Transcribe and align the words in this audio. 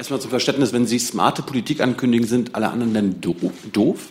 Erstmal 0.00 0.18
zum 0.18 0.30
Verständnis, 0.30 0.72
wenn 0.72 0.86
Sie 0.86 0.98
smarte 0.98 1.42
Politik 1.42 1.82
ankündigen, 1.82 2.26
sind 2.26 2.54
alle 2.54 2.70
anderen 2.70 2.94
dann 2.94 3.20
doof? 3.20 4.08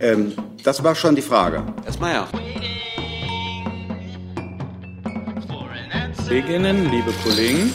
Ähm, 0.00 0.32
das 0.64 0.82
war 0.82 0.94
schon 0.94 1.16
die 1.16 1.20
Frage. 1.20 1.66
Erstmal 1.84 2.14
ja. 2.14 2.28
Kolleginnen, 6.16 6.90
liebe 6.90 7.12
Kollegen. 7.22 7.70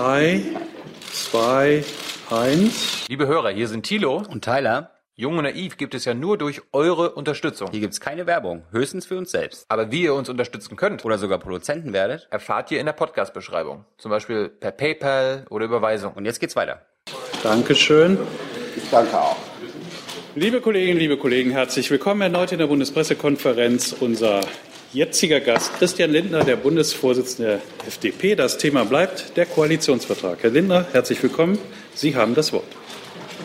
Drei, 0.00 0.40
zwei, 1.10 1.82
eins. 2.30 3.08
Liebe 3.08 3.26
Hörer, 3.26 3.50
hier 3.50 3.66
sind 3.66 3.82
Thilo 3.82 4.22
und 4.30 4.44
Tyler. 4.44 4.92
Jung 5.16 5.38
und 5.38 5.42
Naiv 5.42 5.76
gibt 5.76 5.92
es 5.92 6.04
ja 6.04 6.14
nur 6.14 6.38
durch 6.38 6.62
eure 6.72 7.16
Unterstützung. 7.16 7.72
Hier 7.72 7.80
gibt 7.80 7.94
es 7.94 8.00
keine 8.00 8.24
Werbung, 8.24 8.62
höchstens 8.70 9.06
für 9.06 9.18
uns 9.18 9.32
selbst. 9.32 9.64
Aber 9.68 9.90
wie 9.90 10.02
ihr 10.02 10.14
uns 10.14 10.28
unterstützen 10.28 10.76
könnt 10.76 11.04
oder 11.04 11.18
sogar 11.18 11.40
Produzenten 11.40 11.92
werdet, 11.92 12.28
erfahrt 12.30 12.70
ihr 12.70 12.78
in 12.78 12.86
der 12.86 12.92
Podcast-Beschreibung. 12.92 13.86
Zum 13.96 14.12
Beispiel 14.12 14.48
per 14.48 14.70
PayPal 14.70 15.46
oder 15.50 15.64
Überweisung. 15.64 16.12
Und 16.12 16.26
jetzt 16.26 16.38
geht's 16.38 16.54
weiter. 16.54 16.86
Dankeschön. 17.42 18.18
Ich 18.76 18.88
danke 18.90 19.20
auch. 19.20 19.36
Liebe 20.36 20.60
Kolleginnen, 20.60 21.00
liebe 21.00 21.16
Kollegen, 21.16 21.50
herzlich 21.50 21.90
willkommen 21.90 22.20
erneut 22.20 22.52
in 22.52 22.60
der 22.60 22.68
Bundespressekonferenz. 22.68 23.96
Unser 23.98 24.42
jetziger 24.92 25.40
Gast 25.40 25.72
Christian 25.78 26.10
Lindner, 26.10 26.44
der 26.44 26.56
Bundesvorsitzende 26.56 27.60
der 27.80 27.88
FDP. 27.88 28.34
Das 28.34 28.58
Thema 28.58 28.84
bleibt 28.84 29.36
der 29.36 29.46
Koalitionsvertrag. 29.46 30.38
Herr 30.42 30.50
Lindner, 30.50 30.86
herzlich 30.92 31.22
willkommen. 31.22 31.58
Sie 31.94 32.16
haben 32.16 32.34
das 32.34 32.52
Wort. 32.52 32.64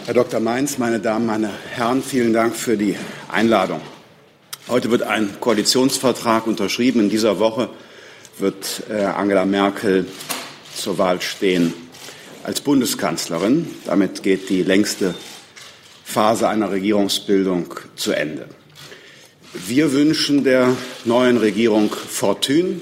Herr 0.05 0.13
Dr. 0.13 0.39
Mainz, 0.39 0.77
meine 0.77 0.99
Damen, 0.99 1.25
meine 1.25 1.49
Herren, 1.71 2.01
vielen 2.01 2.33
Dank 2.33 2.55
für 2.55 2.77
die 2.77 2.95
Einladung. 3.29 3.81
Heute 4.69 4.89
wird 4.89 5.03
ein 5.03 5.37
Koalitionsvertrag 5.39 6.47
unterschrieben. 6.47 7.01
In 7.01 7.09
dieser 7.09 7.39
Woche 7.39 7.69
wird 8.39 8.83
äh, 8.89 9.03
Angela 9.03 9.45
Merkel 9.45 10.05
zur 10.75 10.97
Wahl 10.97 11.21
stehen 11.21 11.73
als 12.43 12.61
Bundeskanzlerin. 12.61 13.67
Damit 13.85 14.23
geht 14.23 14.49
die 14.49 14.63
längste 14.63 15.13
Phase 16.05 16.47
einer 16.47 16.71
Regierungsbildung 16.71 17.73
zu 17.95 18.13
Ende. 18.13 18.45
Wir 19.55 19.91
wünschen 19.91 20.43
der 20.43 20.75
neuen 21.05 21.37
Regierung 21.37 21.91
Fortune 21.91 22.81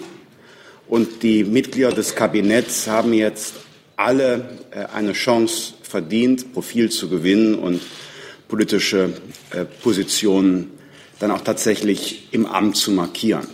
und 0.87 1.21
die 1.21 1.43
Mitglieder 1.43 1.91
des 1.91 2.15
Kabinetts 2.15 2.87
haben 2.87 3.11
jetzt 3.11 3.55
alle 3.97 4.57
äh, 4.71 4.85
eine 4.85 5.11
Chance 5.11 5.73
verdient, 5.83 6.53
Profil 6.53 6.89
zu 6.89 7.09
gewinnen 7.09 7.55
und 7.55 7.81
politische 8.47 9.11
äh, 9.49 9.65
Positionen 9.65 10.71
dann 11.19 11.31
auch 11.31 11.41
tatsächlich 11.41 12.29
im 12.31 12.45
Amt 12.45 12.77
zu 12.77 12.91
markieren. 12.91 13.47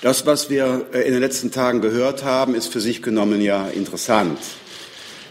Das, 0.00 0.24
was 0.24 0.48
wir 0.48 0.86
äh, 0.92 1.00
in 1.00 1.14
den 1.14 1.20
letzten 1.20 1.50
Tagen 1.50 1.80
gehört 1.80 2.22
haben, 2.22 2.54
ist 2.54 2.68
für 2.68 2.80
sich 2.80 3.02
genommen 3.02 3.40
ja 3.40 3.66
interessant. 3.66 4.38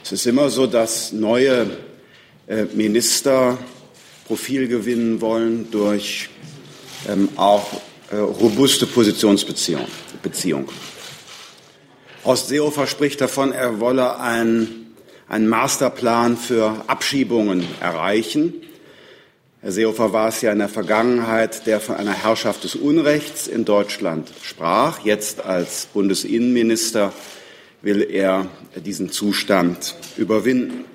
Es 0.03 0.11
ist 0.11 0.27
immer 0.27 0.49
so, 0.49 0.67
dass 0.67 1.13
neue 1.13 1.65
Minister 2.73 3.57
Profil 4.27 4.67
gewinnen 4.67 5.21
wollen 5.21 5.71
durch 5.71 6.29
auch 7.35 7.67
robuste 8.11 8.85
Positionsbeziehungen. 8.85 9.87
Beziehung. 10.21 10.69
Horst 12.23 12.47
Seehofer 12.47 12.87
spricht 12.87 13.19
davon, 13.19 13.51
er 13.51 13.81
wolle 13.81 14.19
ein 14.19 14.83
einen 15.33 15.47
Masterplan 15.47 16.37
für 16.37 16.83
Abschiebungen 16.87 17.65
erreichen. 17.79 18.53
Herr 19.61 19.71
Seehofer 19.71 20.13
war 20.13 20.27
es 20.27 20.41
ja 20.41 20.51
in 20.51 20.59
der 20.59 20.69
Vergangenheit, 20.69 21.65
der 21.65 21.79
von 21.79 21.95
einer 21.95 22.13
Herrschaft 22.13 22.63
des 22.65 22.75
Unrechts 22.75 23.47
in 23.47 23.65
Deutschland 23.65 24.29
sprach. 24.43 24.99
Jetzt 25.03 25.43
als 25.43 25.87
Bundesinnenminister 25.87 27.13
will 27.81 28.01
er 28.01 28.47
diesen 28.75 29.11
Zustand 29.11 29.95
überwinden. 30.17 30.85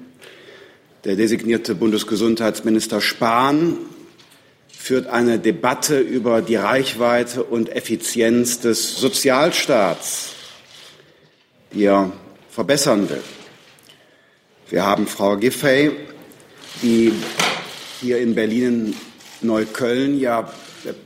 Der 1.05 1.17
designierte 1.17 1.75
Bundesgesundheitsminister 1.75 3.01
Spahn 3.01 3.79
führt 4.89 5.07
eine 5.07 5.39
Debatte 5.39 6.01
über 6.01 6.41
die 6.41 6.57
Reichweite 6.57 7.45
und 7.45 7.69
Effizienz 7.69 8.61
des 8.61 8.97
Sozialstaats, 8.97 10.31
die 11.75 11.85
er 11.85 12.11
verbessern 12.49 13.11
will. 13.11 13.21
Wir 14.71 14.87
haben 14.87 15.07
Frau 15.07 15.37
Giffey, 15.37 15.91
die 16.81 17.13
hier 18.01 18.17
in 18.17 18.35
Berlin 18.35 18.97
Neukölln 19.43 20.19
ja 20.19 20.51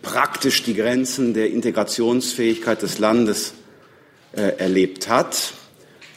praktisch 0.00 0.62
die 0.62 0.74
Grenzen 0.74 1.34
der 1.34 1.50
Integrationsfähigkeit 1.50 2.82
des 2.82 3.00
Landes 3.00 3.52
äh, 4.30 4.58
erlebt 4.58 5.08
hat 5.08 5.54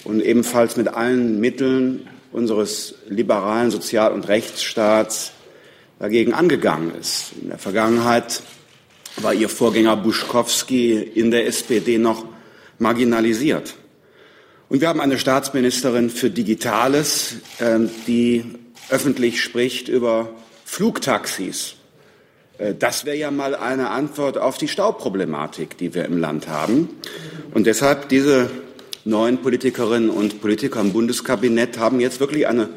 und 0.03 0.21
ebenfalls 0.21 0.77
mit 0.77 0.89
allen 0.89 1.39
Mitteln 1.39 2.07
unseres 2.31 2.93
liberalen 3.09 3.71
Sozial- 3.71 4.13
und 4.13 4.27
Rechtsstaats 4.27 5.31
dagegen 5.99 6.33
angegangen 6.33 6.93
ist. 6.99 7.33
In 7.41 7.49
der 7.49 7.57
Vergangenheit 7.57 8.41
war 9.17 9.33
ihr 9.33 9.49
Vorgänger 9.49 9.95
Buschkowski 9.97 10.93
in 10.93 11.31
der 11.31 11.47
SPD 11.47 11.97
noch 11.97 12.25
marginalisiert. 12.79 13.75
Und 14.67 14.81
wir 14.81 14.87
haben 14.87 15.01
eine 15.01 15.17
Staatsministerin 15.17 16.09
für 16.09 16.29
Digitales, 16.29 17.35
ähm, 17.59 17.89
die 18.07 18.43
öffentlich 18.89 19.41
spricht 19.41 19.87
über 19.87 20.29
Flugtaxis. 20.65 21.75
Äh, 22.57 22.73
das 22.73 23.05
wäre 23.05 23.17
ja 23.17 23.31
mal 23.31 23.55
eine 23.55 23.91
Antwort 23.91 24.37
auf 24.37 24.57
die 24.57 24.67
Stauproblematik, 24.67 25.77
die 25.77 25.93
wir 25.93 26.05
im 26.05 26.17
Land 26.17 26.47
haben. 26.47 26.89
Und 27.53 27.67
deshalb 27.67 28.09
diese 28.09 28.49
neuen 29.05 29.37
Politikerinnen 29.37 30.09
und 30.09 30.41
Politiker 30.41 30.81
im 30.81 30.91
Bundeskabinett 30.91 31.77
haben 31.77 31.99
jetzt 31.99 32.19
wirklich 32.19 32.47
eine 32.47 32.69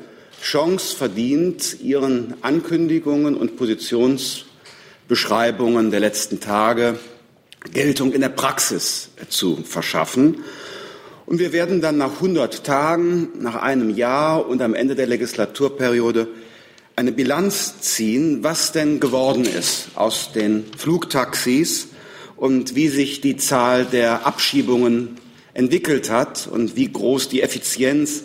Chance 0.42 0.96
verdient, 0.96 1.80
ihren 1.80 2.34
Ankündigungen 2.42 3.36
und 3.36 3.56
Positionsbeschreibungen 3.56 5.90
der 5.90 6.00
letzten 6.00 6.40
Tage 6.40 6.98
Geltung 7.72 8.12
in 8.12 8.20
der 8.20 8.28
Praxis 8.28 9.10
zu 9.28 9.58
verschaffen. 9.64 10.44
Und 11.26 11.40
wir 11.40 11.52
werden 11.52 11.80
dann 11.80 11.98
nach 11.98 12.14
100 12.14 12.64
Tagen, 12.64 13.28
nach 13.40 13.56
einem 13.56 13.90
Jahr 13.90 14.48
und 14.48 14.62
am 14.62 14.74
Ende 14.74 14.94
der 14.94 15.06
Legislaturperiode 15.06 16.28
eine 16.96 17.12
Bilanz 17.12 17.80
ziehen, 17.80 18.42
was 18.42 18.72
denn 18.72 18.98
geworden 18.98 19.44
ist 19.44 19.88
aus 19.94 20.32
den 20.32 20.64
Flugtaxis 20.76 21.88
und 22.36 22.76
wie 22.76 22.88
sich 22.88 23.20
die 23.20 23.36
Zahl 23.36 23.84
der 23.84 24.26
Abschiebungen 24.26 25.18
entwickelt 25.52 26.10
hat 26.10 26.46
und 26.46 26.76
wie 26.76 26.90
groß 26.90 27.28
die 27.28 27.42
Effizienz 27.42 28.24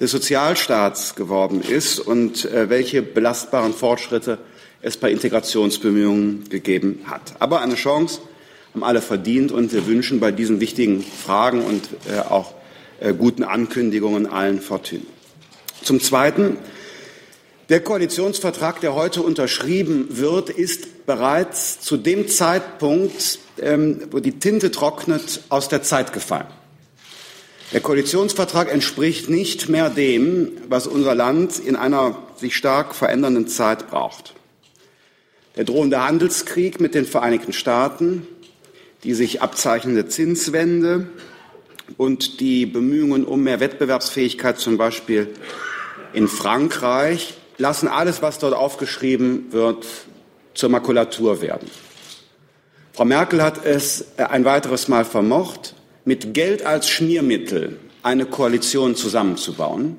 des 0.00 0.10
Sozialstaats 0.10 1.14
geworden 1.14 1.60
ist 1.60 1.98
und 2.00 2.44
äh, 2.44 2.70
welche 2.70 3.02
belastbaren 3.02 3.72
Fortschritte 3.72 4.38
es 4.80 4.96
bei 4.96 5.10
Integrationsbemühungen 5.10 6.48
gegeben 6.48 7.00
hat. 7.06 7.34
Aber 7.40 7.60
eine 7.60 7.74
Chance, 7.74 8.20
haben 8.74 8.84
alle 8.84 9.00
verdient 9.00 9.50
und 9.50 9.72
wir 9.72 9.86
wünschen 9.86 10.20
bei 10.20 10.30
diesen 10.30 10.60
wichtigen 10.60 11.02
Fragen 11.02 11.62
und 11.62 11.88
äh, 12.08 12.20
auch 12.20 12.54
äh, 13.00 13.12
guten 13.12 13.42
Ankündigungen 13.42 14.26
allen 14.26 14.60
Fortune. 14.60 15.02
Zum 15.82 16.00
Zweiten, 16.00 16.58
der 17.68 17.80
Koalitionsvertrag, 17.80 18.80
der 18.80 18.94
heute 18.94 19.22
unterschrieben 19.22 20.06
wird, 20.10 20.50
ist 20.50 21.06
bereits 21.06 21.80
zu 21.80 21.96
dem 21.96 22.28
Zeitpunkt, 22.28 23.40
ähm, 23.60 24.02
wo 24.10 24.20
die 24.20 24.38
Tinte 24.38 24.70
trocknet, 24.70 25.42
aus 25.48 25.68
der 25.68 25.82
Zeit 25.82 26.12
gefallen. 26.12 26.46
Der 27.72 27.82
Koalitionsvertrag 27.82 28.72
entspricht 28.72 29.28
nicht 29.28 29.68
mehr 29.68 29.90
dem, 29.90 30.52
was 30.68 30.86
unser 30.86 31.14
Land 31.14 31.58
in 31.58 31.76
einer 31.76 32.16
sich 32.36 32.56
stark 32.56 32.94
verändernden 32.94 33.46
Zeit 33.46 33.90
braucht. 33.90 34.34
Der 35.56 35.64
drohende 35.64 36.02
Handelskrieg 36.02 36.80
mit 36.80 36.94
den 36.94 37.04
Vereinigten 37.04 37.52
Staaten, 37.52 38.26
die 39.04 39.12
sich 39.12 39.42
abzeichnende 39.42 40.08
Zinswende 40.08 41.08
und 41.98 42.40
die 42.40 42.64
Bemühungen 42.64 43.24
um 43.24 43.42
mehr 43.42 43.60
Wettbewerbsfähigkeit, 43.60 44.58
zum 44.58 44.78
Beispiel 44.78 45.28
in 46.14 46.26
Frankreich, 46.26 47.34
lassen 47.58 47.88
alles, 47.88 48.22
was 48.22 48.38
dort 48.38 48.54
aufgeschrieben 48.54 49.52
wird, 49.52 49.86
zur 50.54 50.70
Makulatur 50.70 51.42
werden. 51.42 51.70
Frau 52.94 53.04
Merkel 53.04 53.42
hat 53.42 53.64
es 53.64 54.06
ein 54.16 54.46
weiteres 54.46 54.88
Mal 54.88 55.04
vermocht, 55.04 55.74
mit 56.08 56.32
Geld 56.32 56.64
als 56.64 56.88
Schmiermittel 56.88 57.78
eine 58.02 58.24
Koalition 58.24 58.96
zusammenzubauen. 58.96 59.98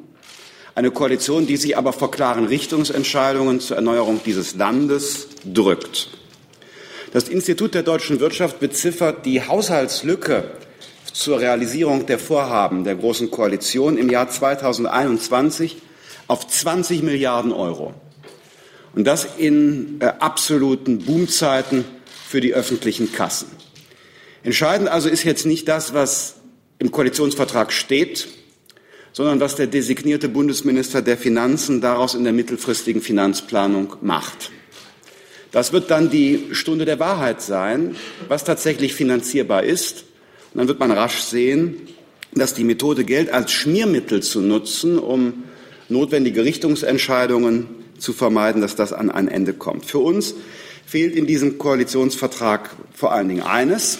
Eine 0.73 0.89
Koalition, 0.89 1.45
die 1.45 1.55
sich 1.55 1.77
aber 1.77 1.93
vor 1.93 2.09
klaren 2.09 2.47
Richtungsentscheidungen 2.47 3.59
zur 3.59 3.75
Erneuerung 3.75 4.19
dieses 4.25 4.55
Landes 4.55 5.27
drückt. 5.45 6.09
Das 7.13 7.29
Institut 7.29 7.75
der 7.75 7.83
deutschen 7.83 8.19
Wirtschaft 8.19 8.59
beziffert 8.59 9.23
die 9.27 9.45
Haushaltslücke 9.45 10.45
zur 11.13 11.41
Realisierung 11.41 12.07
der 12.07 12.17
Vorhaben 12.17 12.83
der 12.83 12.95
Großen 12.95 13.29
Koalition 13.29 13.95
im 13.95 14.09
Jahr 14.09 14.31
2021 14.31 15.77
auf 16.25 16.47
20 16.47 17.03
Milliarden 17.03 17.51
Euro. 17.51 17.93
Und 18.95 19.05
das 19.05 19.27
in 19.37 20.01
äh, 20.01 20.05
absoluten 20.05 21.05
Boomzeiten 21.05 21.85
für 22.27 22.41
die 22.41 22.55
öffentlichen 22.55 23.11
Kassen. 23.11 23.58
Entscheidend 24.43 24.89
also 24.89 25.09
ist 25.09 25.23
jetzt 25.23 25.45
nicht 25.45 25.67
das, 25.67 25.93
was 25.93 26.35
im 26.79 26.91
Koalitionsvertrag 26.91 27.73
steht, 27.73 28.27
sondern 29.11 29.39
was 29.39 29.55
der 29.55 29.67
designierte 29.67 30.29
Bundesminister 30.29 31.01
der 31.01 31.17
Finanzen 31.17 31.81
daraus 31.81 32.15
in 32.15 32.23
der 32.23 32.33
mittelfristigen 32.33 33.01
Finanzplanung 33.01 33.97
macht. 34.01 34.51
Das 35.51 35.73
wird 35.73 35.89
dann 35.89 36.09
die 36.09 36.49
Stunde 36.51 36.85
der 36.85 36.99
Wahrheit 36.99 37.41
sein, 37.41 37.95
was 38.27 38.43
tatsächlich 38.43 38.93
finanzierbar 38.93 39.63
ist. 39.63 40.05
Und 40.53 40.59
dann 40.59 40.67
wird 40.67 40.79
man 40.79 40.91
rasch 40.91 41.19
sehen, 41.21 41.81
dass 42.33 42.53
die 42.53 42.63
Methode, 42.63 43.03
Geld 43.03 43.31
als 43.31 43.51
Schmiermittel 43.51 44.21
zu 44.21 44.41
nutzen, 44.41 44.99
um 44.99 45.43
notwendige 45.89 46.43
Richtungsentscheidungen 46.43 47.67
zu 47.97 48.13
vermeiden, 48.13 48.61
dass 48.61 48.75
das 48.75 48.93
an 48.93 49.09
ein 49.09 49.27
Ende 49.27 49.53
kommt. 49.53 49.85
Für 49.85 49.99
uns 49.99 50.35
fehlt 50.85 51.15
in 51.15 51.25
diesem 51.25 51.57
Koalitionsvertrag 51.57 52.69
vor 52.93 53.11
allen 53.11 53.27
Dingen 53.27 53.43
eines, 53.43 53.97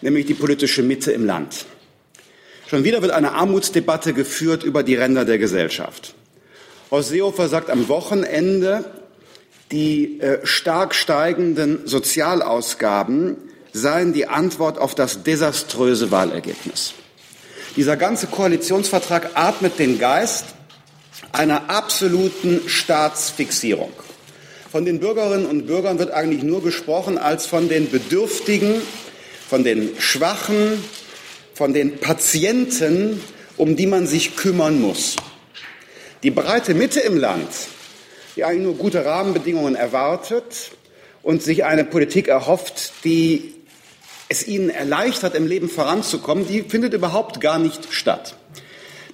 nämlich 0.00 0.26
die 0.26 0.34
politische 0.34 0.82
Mitte 0.82 1.12
im 1.12 1.24
Land. 1.24 1.66
Schon 2.68 2.84
wieder 2.84 3.02
wird 3.02 3.12
eine 3.12 3.32
Armutsdebatte 3.32 4.12
geführt 4.12 4.64
über 4.64 4.82
die 4.82 4.96
Ränder 4.96 5.24
der 5.24 5.38
Gesellschaft. 5.38 6.14
Horst 6.90 7.10
Seehofer 7.10 7.48
sagt 7.48 7.70
am 7.70 7.88
Wochenende, 7.88 8.84
die 9.72 10.20
äh, 10.20 10.44
stark 10.44 10.94
steigenden 10.94 11.86
Sozialausgaben 11.86 13.36
seien 13.72 14.12
die 14.12 14.26
Antwort 14.26 14.78
auf 14.78 14.94
das 14.94 15.22
desaströse 15.22 16.10
Wahlergebnis. 16.10 16.94
Dieser 17.76 17.96
ganze 17.96 18.26
Koalitionsvertrag 18.28 19.30
atmet 19.34 19.78
den 19.78 19.98
Geist 19.98 20.46
einer 21.32 21.68
absoluten 21.68 22.68
Staatsfixierung. 22.68 23.92
Von 24.70 24.84
den 24.84 25.00
Bürgerinnen 25.00 25.46
und 25.46 25.66
Bürgern 25.66 25.98
wird 25.98 26.10
eigentlich 26.10 26.42
nur 26.42 26.62
gesprochen 26.62 27.18
als 27.18 27.46
von 27.46 27.68
den 27.68 27.90
Bedürftigen, 27.90 28.80
von 29.48 29.64
den 29.64 29.90
Schwachen, 29.98 30.82
von 31.54 31.72
den 31.72 31.98
Patienten, 31.98 33.22
um 33.56 33.76
die 33.76 33.86
man 33.86 34.06
sich 34.06 34.36
kümmern 34.36 34.80
muss. 34.80 35.16
Die 36.22 36.30
breite 36.30 36.74
Mitte 36.74 37.00
im 37.00 37.16
Land, 37.16 37.48
die 38.34 38.44
eigentlich 38.44 38.62
nur 38.62 38.76
gute 38.76 39.04
Rahmenbedingungen 39.04 39.74
erwartet 39.74 40.72
und 41.22 41.42
sich 41.42 41.64
eine 41.64 41.84
Politik 41.84 42.28
erhofft, 42.28 42.92
die 43.04 43.54
es 44.28 44.46
ihnen 44.46 44.70
erleichtert, 44.70 45.34
im 45.34 45.46
Leben 45.46 45.68
voranzukommen, 45.68 46.46
die 46.46 46.62
findet 46.62 46.94
überhaupt 46.94 47.40
gar 47.40 47.58
nicht 47.58 47.92
statt. 47.92 48.36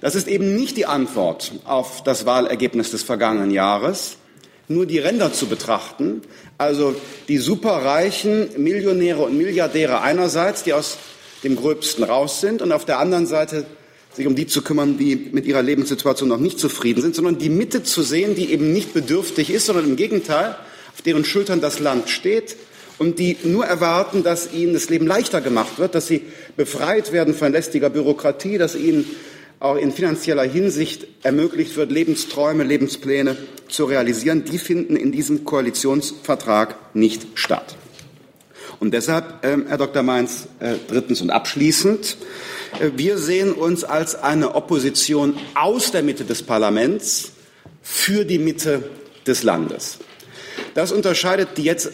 Das 0.01 0.15
ist 0.15 0.27
eben 0.27 0.55
nicht 0.55 0.75
die 0.75 0.85
Antwort 0.85 1.53
auf 1.65 2.03
das 2.03 2.25
Wahlergebnis 2.25 2.91
des 2.91 3.03
vergangenen 3.03 3.51
Jahres, 3.51 4.17
nur 4.67 4.85
die 4.85 4.99
Ränder 4.99 5.31
zu 5.31 5.47
betrachten, 5.47 6.21
also 6.63 6.95
die 7.27 7.37
superreichen 7.37 8.49
Millionäre 8.57 9.21
und 9.21 9.37
Milliardäre 9.37 10.01
einerseits, 10.01 10.63
die 10.63 10.73
aus 10.73 10.97
dem 11.43 11.55
Gröbsten 11.55 12.03
raus 12.03 12.41
sind 12.41 12.61
und 12.61 12.71
auf 12.71 12.85
der 12.85 12.99
anderen 12.99 13.27
Seite 13.27 13.65
sich 14.15 14.27
um 14.27 14.35
die 14.35 14.47
zu 14.47 14.61
kümmern, 14.61 14.97
die 14.97 15.15
mit 15.31 15.45
ihrer 15.45 15.61
Lebenssituation 15.61 16.29
noch 16.29 16.39
nicht 16.39 16.59
zufrieden 16.59 17.01
sind, 17.01 17.15
sondern 17.15 17.37
die 17.37 17.49
Mitte 17.49 17.83
zu 17.83 18.03
sehen, 18.03 18.35
die 18.35 18.51
eben 18.51 18.71
nicht 18.71 18.93
bedürftig 18.93 19.49
ist, 19.49 19.65
sondern 19.65 19.85
im 19.85 19.95
Gegenteil, 19.95 20.55
auf 20.93 21.01
deren 21.01 21.25
Schultern 21.25 21.61
das 21.61 21.79
Land 21.79 22.09
steht 22.09 22.55
und 22.99 23.17
die 23.17 23.37
nur 23.43 23.65
erwarten, 23.65 24.23
dass 24.23 24.53
ihnen 24.53 24.73
das 24.73 24.89
Leben 24.89 25.07
leichter 25.07 25.41
gemacht 25.41 25.79
wird, 25.79 25.95
dass 25.95 26.07
sie 26.07 26.21
befreit 26.55 27.11
werden 27.11 27.33
von 27.33 27.51
lästiger 27.51 27.89
Bürokratie, 27.89 28.57
dass 28.57 28.75
ihnen 28.75 29.09
auch 29.63 29.77
in 29.77 29.93
finanzieller 29.93 30.43
Hinsicht 30.43 31.07
ermöglicht 31.23 31.77
wird, 31.77 31.89
Lebensträume, 31.89 32.65
Lebenspläne 32.65 33.37
zu 33.69 33.85
realisieren, 33.85 34.43
die 34.43 34.57
finden 34.57 34.97
in 34.97 35.13
diesem 35.13 35.45
Koalitionsvertrag 35.45 36.75
nicht 36.93 37.25
statt. 37.35 37.77
Und 38.81 38.93
deshalb, 38.93 39.45
äh, 39.45 39.57
Herr 39.65 39.77
Dr. 39.77 40.03
Mainz, 40.03 40.49
äh, 40.59 40.73
drittens 40.89 41.21
und 41.21 41.29
abschließend, 41.29 42.17
äh, 42.81 42.89
wir 42.97 43.17
sehen 43.17 43.53
uns 43.53 43.85
als 43.85 44.15
eine 44.15 44.55
Opposition 44.55 45.37
aus 45.55 45.91
der 45.91 46.03
Mitte 46.03 46.25
des 46.25 46.43
Parlaments 46.43 47.31
für 47.81 48.25
die 48.25 48.39
Mitte 48.39 48.83
des 49.25 49.43
Landes. 49.43 49.99
Das 50.73 50.91
unterscheidet 50.91 51.57
die 51.57 51.63
jetzt 51.63 51.89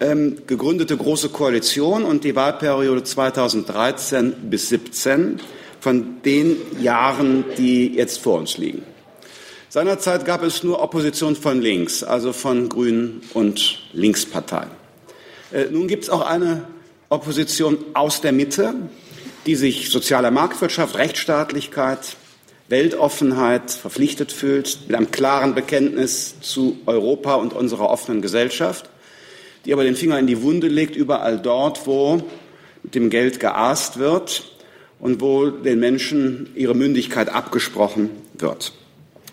ähm, 0.00 0.38
gegründete 0.48 0.96
Große 0.96 1.28
Koalition 1.28 2.02
und 2.02 2.24
die 2.24 2.34
Wahlperiode 2.34 3.04
2013 3.04 4.34
bis 4.50 4.70
2017 4.70 5.40
von 5.80 6.22
den 6.22 6.56
Jahren, 6.80 7.44
die 7.56 7.94
jetzt 7.94 8.18
vor 8.20 8.38
uns 8.38 8.58
liegen. 8.58 8.82
Seinerzeit 9.70 10.24
gab 10.24 10.42
es 10.42 10.62
nur 10.62 10.80
Opposition 10.80 11.36
von 11.36 11.60
links, 11.60 12.02
also 12.02 12.32
von 12.32 12.68
Grünen 12.68 13.20
und 13.34 13.80
Linksparteien. 13.92 14.70
Äh, 15.52 15.66
nun 15.70 15.88
gibt 15.88 16.04
es 16.04 16.10
auch 16.10 16.26
eine 16.26 16.64
Opposition 17.10 17.78
aus 17.94 18.20
der 18.20 18.32
Mitte, 18.32 18.74
die 19.46 19.56
sich 19.56 19.90
sozialer 19.90 20.30
Marktwirtschaft, 20.30 20.96
Rechtsstaatlichkeit, 20.96 22.16
Weltoffenheit 22.68 23.70
verpflichtet 23.70 24.32
fühlt, 24.32 24.78
mit 24.88 24.96
einem 24.96 25.10
klaren 25.10 25.54
Bekenntnis 25.54 26.34
zu 26.40 26.78
Europa 26.86 27.34
und 27.34 27.52
unserer 27.52 27.88
offenen 27.88 28.20
Gesellschaft, 28.20 28.88
die 29.64 29.72
aber 29.72 29.84
den 29.84 29.96
Finger 29.96 30.18
in 30.18 30.26
die 30.26 30.42
Wunde 30.42 30.68
legt, 30.68 30.96
überall 30.96 31.38
dort, 31.38 31.86
wo 31.86 32.22
mit 32.82 32.94
dem 32.94 33.10
Geld 33.10 33.38
geaßt 33.40 33.98
wird 33.98 34.57
und 35.00 35.20
wo 35.20 35.50
den 35.50 35.80
Menschen 35.80 36.50
ihre 36.54 36.74
Mündigkeit 36.74 37.28
abgesprochen 37.28 38.10
wird. 38.34 38.72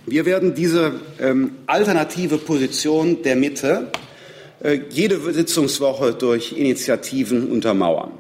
Wir 0.06 0.26
werden 0.26 0.54
diese 0.54 1.00
ähm, 1.20 1.52
alternative 1.66 2.38
Position 2.38 3.24
der 3.24 3.36
Mitte 3.36 3.88
äh, 4.64 4.80
jede 4.90 5.20
Sitzungswoche 5.34 6.14
durch 6.14 6.54
Initiativen 6.54 7.50
untermauern. 7.52 8.12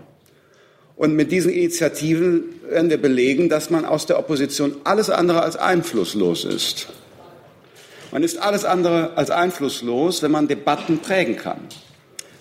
Und 0.95 1.15
mit 1.15 1.31
diesen 1.31 1.51
Initiativen 1.51 2.43
werden 2.67 2.89
wir 2.89 2.97
belegen, 2.97 3.49
dass 3.49 3.69
man 3.69 3.85
aus 3.85 4.05
der 4.05 4.17
Opposition 4.17 4.75
alles 4.83 5.09
andere 5.09 5.43
als 5.43 5.57
einflusslos 5.57 6.45
ist. 6.45 6.87
Man 8.11 8.23
ist 8.23 8.37
alles 8.37 8.63
andere 8.63 9.17
als 9.17 9.29
einflusslos, 9.29 10.23
wenn 10.23 10.31
man 10.31 10.47
Debatten 10.47 10.99
prägen 10.99 11.35
kann. 11.35 11.59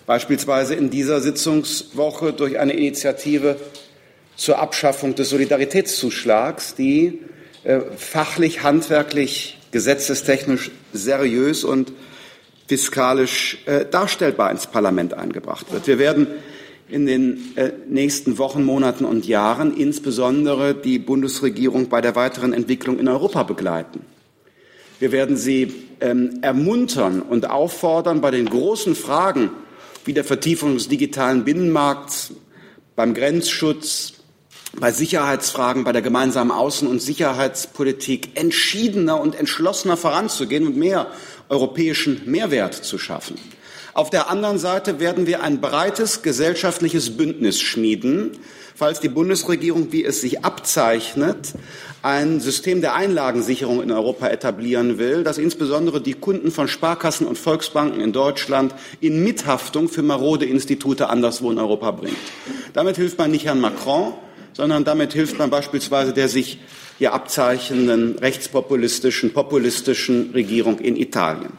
Beispielsweise 0.05 0.75
in 0.75 0.89
dieser 0.89 1.19
Sitzungswoche 1.19 2.31
durch 2.31 2.59
eine 2.59 2.73
Initiative 2.73 3.57
zur 4.35 4.59
Abschaffung 4.59 5.15
des 5.15 5.29
Solidaritätszuschlags, 5.29 6.75
die 6.75 7.21
äh, 7.63 7.81
fachlich, 7.97 8.63
handwerklich, 8.63 9.59
gesetzestechnisch 9.71 10.71
seriös 10.93 11.63
und 11.63 11.91
fiskalisch 12.67 13.59
äh, 13.65 13.85
darstellbar 13.85 14.51
ins 14.51 14.67
Parlament 14.67 15.13
eingebracht 15.13 15.71
wird. 15.71 15.87
Wir 15.87 15.99
werden 15.99 16.27
in 16.89 17.05
den 17.05 17.55
äh, 17.55 17.71
nächsten 17.87 18.37
Wochen, 18.37 18.63
Monaten 18.63 19.05
und 19.05 19.25
Jahren 19.25 19.75
insbesondere 19.75 20.75
die 20.75 20.99
Bundesregierung 20.99 21.89
bei 21.89 22.01
der 22.01 22.15
weiteren 22.15 22.53
Entwicklung 22.53 22.99
in 22.99 23.07
Europa 23.07 23.43
begleiten. 23.43 24.01
Wir 24.99 25.11
werden 25.11 25.35
sie 25.35 25.73
ähm, 25.99 26.39
ermuntern 26.41 27.21
und 27.21 27.49
auffordern, 27.49 28.21
bei 28.21 28.31
den 28.31 28.45
großen 28.45 28.95
Fragen 28.95 29.49
wie 30.05 30.13
der 30.13 30.23
Vertiefung 30.23 30.75
des 30.75 30.87
digitalen 30.87 31.43
Binnenmarkts, 31.43 32.33
beim 32.95 33.13
Grenzschutz, 33.13 34.13
bei 34.79 34.91
Sicherheitsfragen, 34.91 35.83
bei 35.83 35.91
der 35.91 36.01
gemeinsamen 36.01 36.51
Außen- 36.51 36.87
und 36.87 37.01
Sicherheitspolitik 37.01 38.31
entschiedener 38.35 39.19
und 39.19 39.35
entschlossener 39.35 39.97
voranzugehen 39.97 40.67
und 40.67 40.77
mehr 40.77 41.07
europäischen 41.49 42.21
Mehrwert 42.25 42.73
zu 42.73 42.97
schaffen. 42.97 43.35
Auf 43.93 44.09
der 44.09 44.29
anderen 44.29 44.59
Seite 44.59 44.99
werden 44.99 45.25
wir 45.25 45.41
ein 45.41 45.61
breites 45.61 46.21
gesellschaftliches 46.21 47.15
Bündnis 47.15 47.61
schmieden, 47.61 48.31
falls 48.75 48.99
die 48.99 49.07
Bundesregierung, 49.07 49.93
wie 49.93 50.03
es 50.03 50.19
sich 50.19 50.43
abzeichnet, 50.43 51.53
ein 52.01 52.41
System 52.41 52.81
der 52.81 52.93
Einlagensicherung 52.93 53.81
in 53.81 53.91
Europa 53.91 54.27
etablieren 54.27 54.97
will, 54.97 55.23
das 55.23 55.37
insbesondere 55.37 56.01
die 56.01 56.13
Kunden 56.13 56.51
von 56.51 56.67
Sparkassen 56.67 57.25
und 57.25 57.37
Volksbanken 57.37 58.01
in 58.01 58.11
Deutschland 58.11 58.75
in 58.99 59.23
Mithaftung 59.23 59.87
für 59.87 60.03
marode 60.03 60.45
Institute 60.45 61.09
anderswo 61.09 61.49
in 61.49 61.57
Europa 61.57 61.91
bringt. 61.91 62.17
Damit 62.73 62.97
hilft 62.97 63.17
man 63.17 63.31
nicht 63.31 63.45
Herrn 63.45 63.61
Macron, 63.61 64.13
sondern 64.55 64.83
damit 64.85 65.13
hilft 65.13 65.37
man 65.37 65.49
beispielsweise 65.49 66.13
der 66.13 66.29
sich 66.29 66.59
hier 66.97 67.13
abzeichnenden 67.13 68.17
rechtspopulistischen, 68.19 69.33
populistischen 69.33 70.31
Regierung 70.31 70.79
in 70.79 70.95
Italien. 70.95 71.51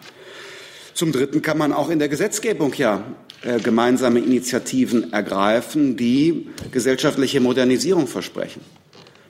Zum 0.94 1.12
Dritten 1.12 1.42
kann 1.42 1.58
man 1.58 1.74
auch 1.74 1.90
in 1.90 1.98
der 1.98 2.08
Gesetzgebung 2.08 2.72
ja 2.74 3.04
äh, 3.42 3.60
gemeinsame 3.60 4.20
Initiativen 4.20 5.12
ergreifen, 5.12 5.98
die 5.98 6.48
gesellschaftliche 6.72 7.40
Modernisierung 7.40 8.06
versprechen. 8.06 8.62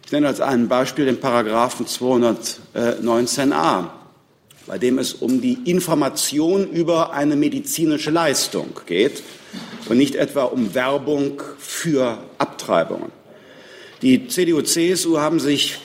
Ich 0.05 0.13
nenne 0.13 0.29
als 0.29 0.41
ein 0.41 0.69
Beispiel 0.69 1.07
den 1.07 1.19
Paragraphen 1.19 1.87
219a, 1.87 3.87
bei 4.69 4.79
dem 4.79 5.01
es 5.01 5.15
um 5.15 5.41
die 5.41 5.59
Information 5.65 6.71
über 6.71 7.13
eine 7.13 7.35
medizinische 7.35 8.13
Leistung 8.13 8.79
geht 8.87 9.25
und 9.89 9.97
nicht 9.97 10.15
etwa 10.15 10.45
um 10.45 10.77
Werbung 10.77 11.43
für 11.59 12.19
Abtreibungen. 12.39 13.11
Die 14.07 14.29
CDU-CSU 14.29 15.19
haben 15.19 15.41
sich 15.41 15.79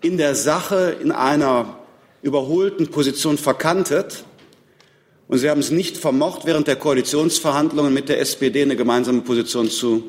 in 0.00 0.16
der 0.16 0.34
Sache 0.34 0.96
in 1.00 1.12
einer 1.12 1.78
überholten 2.20 2.88
Position 2.88 3.38
verkantet. 3.38 4.24
Und 5.28 5.38
sie 5.38 5.48
haben 5.48 5.60
es 5.60 5.70
nicht 5.70 5.96
vermocht, 5.96 6.46
während 6.46 6.66
der 6.66 6.74
Koalitionsverhandlungen 6.74 7.94
mit 7.94 8.08
der 8.08 8.18
SPD 8.18 8.62
eine 8.62 8.74
gemeinsame 8.74 9.20
Position 9.20 9.70
zu 9.70 10.02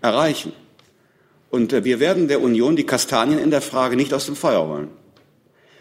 erreichen. 0.00 0.54
Und 1.50 1.74
äh, 1.74 1.84
wir 1.84 2.00
werden 2.00 2.26
der 2.26 2.40
Union 2.40 2.74
die 2.74 2.86
Kastanien 2.86 3.38
in 3.38 3.50
der 3.50 3.60
Frage 3.60 3.94
nicht 3.94 4.14
aus 4.14 4.24
dem 4.24 4.34
Feuer 4.34 4.66
holen. 4.66 4.88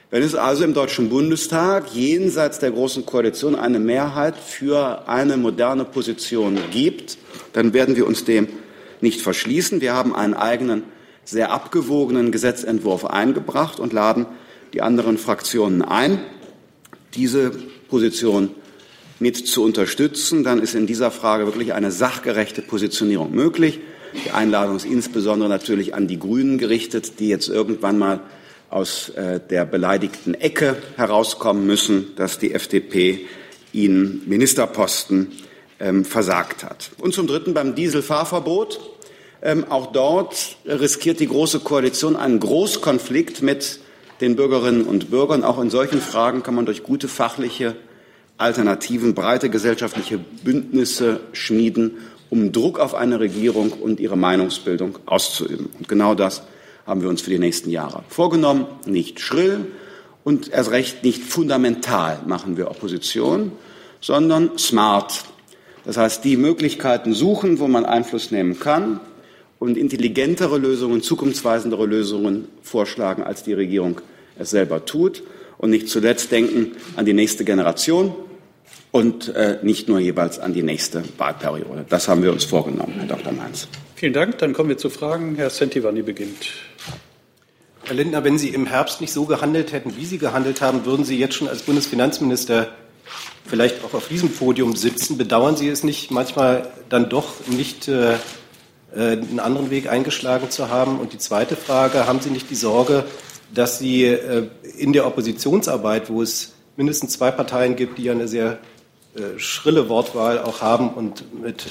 Wenn 0.09 0.23
es 0.23 0.35
also 0.35 0.65
im 0.65 0.73
Deutschen 0.73 1.07
Bundestag 1.07 1.85
jenseits 1.93 2.59
der 2.59 2.71
Großen 2.71 3.05
Koalition 3.05 3.55
eine 3.55 3.79
Mehrheit 3.79 4.35
für 4.35 5.07
eine 5.07 5.37
moderne 5.37 5.85
Position 5.85 6.59
gibt, 6.69 7.17
dann 7.53 7.71
werden 7.71 7.95
wir 7.95 8.05
uns 8.05 8.25
dem 8.25 8.49
nicht 8.99 9.21
verschließen. 9.21 9.79
Wir 9.79 9.93
haben 9.93 10.13
einen 10.13 10.33
eigenen, 10.33 10.83
sehr 11.27 11.51
abgewogenen 11.51 12.31
Gesetzentwurf 12.31 13.05
eingebracht 13.05 13.79
und 13.81 13.91
laden 13.91 14.25
die 14.73 14.81
anderen 14.81 15.17
Fraktionen 15.17 15.81
ein, 15.81 16.19
diese 17.15 17.51
Position 17.89 18.51
mit 19.19 19.35
zu 19.35 19.63
unterstützen. 19.63 20.45
Dann 20.45 20.61
ist 20.61 20.73
in 20.73 20.87
dieser 20.87 21.11
Frage 21.11 21.45
wirklich 21.45 21.73
eine 21.73 21.91
sachgerechte 21.91 22.61
Positionierung 22.61 23.33
möglich. 23.33 23.79
Die 24.25 24.31
Einladung 24.31 24.77
ist 24.77 24.85
insbesondere 24.85 25.49
natürlich 25.49 25.93
an 25.93 26.07
die 26.07 26.17
Grünen 26.17 26.57
gerichtet, 26.57 27.19
die 27.19 27.27
jetzt 27.27 27.49
irgendwann 27.49 27.97
mal 27.97 28.21
aus 28.69 29.09
äh, 29.09 29.41
der 29.49 29.65
beleidigten 29.65 30.33
Ecke 30.33 30.77
herauskommen 30.95 31.67
müssen, 31.67 32.15
dass 32.15 32.39
die 32.39 32.53
FDP 32.53 33.25
ihnen 33.73 34.23
Ministerposten 34.27 35.33
ähm, 35.79 36.05
versagt 36.05 36.63
hat. 36.63 36.91
Und 36.99 37.13
zum 37.13 37.27
Dritten 37.27 37.53
beim 37.53 37.75
Dieselfahrverbot. 37.75 38.96
Ähm, 39.41 39.65
auch 39.69 39.91
dort 39.91 40.57
riskiert 40.65 41.19
die 41.19 41.27
Große 41.27 41.59
Koalition 41.59 42.15
einen 42.15 42.39
Großkonflikt 42.39 43.41
mit 43.41 43.79
den 44.21 44.35
Bürgerinnen 44.35 44.85
und 44.85 45.11
Bürgern. 45.11 45.43
Auch 45.43 45.59
in 45.59 45.69
solchen 45.69 46.01
Fragen 46.01 46.43
kann 46.43 46.55
man 46.55 46.65
durch 46.65 46.83
gute 46.83 47.07
fachliche 47.07 47.75
Alternativen, 48.37 49.13
breite 49.13 49.49
gesellschaftliche 49.49 50.17
Bündnisse 50.17 51.19
schmieden, 51.33 51.97
um 52.29 52.51
Druck 52.51 52.79
auf 52.79 52.93
eine 52.93 53.19
Regierung 53.19 53.71
und 53.71 53.99
ihre 53.99 54.17
Meinungsbildung 54.17 54.99
auszuüben. 55.05 55.69
Und 55.77 55.87
genau 55.87 56.13
das 56.15 56.43
haben 56.85 57.01
wir 57.01 57.09
uns 57.09 57.21
für 57.21 57.29
die 57.29 57.39
nächsten 57.39 57.69
Jahre 57.69 58.03
vorgenommen. 58.09 58.65
Nicht 58.85 59.19
schrill 59.19 59.67
und 60.23 60.49
erst 60.49 60.71
recht 60.71 61.03
nicht 61.03 61.23
fundamental 61.23 62.19
machen 62.25 62.57
wir 62.57 62.69
Opposition, 62.69 63.51
sondern 64.01 64.57
smart. 64.57 65.23
Das 65.85 65.97
heißt, 65.97 66.23
die 66.23 66.37
Möglichkeiten 66.37 67.13
suchen, 67.13 67.59
wo 67.59 67.67
man 67.67 67.85
Einfluss 67.85 68.31
nehmen 68.31 68.59
kann 68.59 68.99
und 69.59 69.77
intelligentere 69.77 70.57
Lösungen, 70.57 71.01
zukunftsweisendere 71.01 71.85
Lösungen 71.85 72.47
vorschlagen, 72.61 73.23
als 73.23 73.43
die 73.43 73.53
Regierung 73.53 74.01
es 74.37 74.51
selber 74.51 74.85
tut. 74.85 75.23
Und 75.57 75.71
nicht 75.71 75.89
zuletzt 75.89 76.31
denken 76.31 76.73
an 76.95 77.05
die 77.05 77.13
nächste 77.13 77.43
Generation 77.43 78.13
und 78.91 79.29
äh, 79.35 79.57
nicht 79.63 79.87
nur 79.87 79.99
jeweils 79.99 80.39
an 80.39 80.53
die 80.53 80.61
nächste 80.61 81.03
Wahlperiode. 81.17 81.85
Das 81.89 82.07
haben 82.07 82.21
wir 82.21 82.31
uns 82.31 82.45
vorgenommen, 82.45 82.93
Herr 82.97 83.07
Dr. 83.07 83.33
Mainz. 83.33 83.67
Vielen 83.95 84.13
Dank. 84.13 84.37
Dann 84.37 84.53
kommen 84.53 84.69
wir 84.69 84.77
zu 84.77 84.91
Fragen. 84.91 85.35
Herr 85.35 85.49
Sentivanni 85.49 86.03
beginnt. 86.03 86.51
Herr 87.85 87.95
Lindner, 87.95 88.23
wenn 88.23 88.37
Sie 88.37 88.49
im 88.49 88.67
Herbst 88.67 89.01
nicht 89.01 89.13
so 89.13 89.25
gehandelt 89.25 89.71
hätten, 89.71 89.95
wie 89.97 90.05
Sie 90.05 90.19
gehandelt 90.19 90.61
haben, 90.61 90.85
würden 90.85 91.05
Sie 91.05 91.17
jetzt 91.17 91.35
schon 91.35 91.47
als 91.47 91.63
Bundesfinanzminister 91.63 92.67
vielleicht 93.45 93.83
auch 93.83 93.93
auf 93.93 94.09
diesem 94.09 94.29
Podium 94.29 94.75
sitzen. 94.75 95.17
Bedauern 95.17 95.55
Sie 95.55 95.69
es 95.69 95.83
nicht, 95.83 96.11
manchmal 96.11 96.69
dann 96.89 97.09
doch 97.09 97.47
nicht 97.47 97.87
äh, 97.87 98.15
einen 98.95 99.39
anderen 99.39 99.69
Weg 99.69 99.89
eingeschlagen 99.89 100.49
zu 100.49 100.69
haben? 100.69 100.99
Und 100.99 101.13
die 101.13 101.17
zweite 101.17 101.55
Frage, 101.55 102.07
haben 102.07 102.19
Sie 102.21 102.29
nicht 102.29 102.49
die 102.49 102.55
Sorge, 102.55 103.05
dass 103.53 103.79
Sie 103.79 104.05
äh, 104.05 104.47
in 104.77 104.93
der 104.93 105.07
Oppositionsarbeit, 105.07 106.09
wo 106.09 106.21
es 106.21 106.53
mindestens 106.75 107.13
zwei 107.13 107.31
Parteien 107.31 107.75
gibt, 107.75 107.97
die 107.97 108.03
ja 108.03 108.11
eine 108.13 108.27
sehr 108.27 108.59
äh, 109.15 109.39
schrille 109.39 109.89
Wortwahl 109.89 110.39
auch 110.39 110.61
haben 110.61 110.89
und 110.89 111.41
mit 111.41 111.65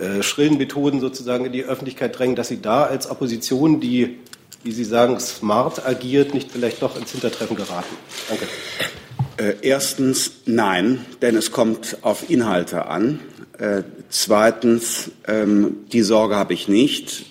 äh, 0.00 0.18
äh, 0.18 0.22
schrillen 0.22 0.58
Methoden 0.58 1.00
sozusagen 1.00 1.44
in 1.44 1.52
die 1.52 1.64
Öffentlichkeit 1.64 2.18
drängen, 2.18 2.36
dass 2.36 2.48
Sie 2.48 2.60
da 2.60 2.84
als 2.84 3.10
Opposition, 3.10 3.80
die 3.80 4.18
wie 4.62 4.72
Sie 4.72 4.84
sagen, 4.84 5.18
smart 5.20 5.86
agiert, 5.86 6.34
nicht 6.34 6.50
vielleicht 6.50 6.82
doch 6.82 6.96
ins 6.98 7.12
Hintertreffen 7.12 7.56
geraten? 7.56 7.96
Danke. 8.28 8.46
Äh, 9.36 9.54
erstens 9.62 10.32
nein, 10.44 11.06
denn 11.22 11.36
es 11.36 11.50
kommt 11.50 11.98
auf 12.02 12.28
Inhalte 12.28 12.86
an. 12.86 13.20
Zweitens, 14.10 15.12
ähm, 15.28 15.86
die 15.92 16.02
Sorge 16.02 16.34
habe 16.34 16.52
ich 16.52 16.66
nicht. 16.66 17.26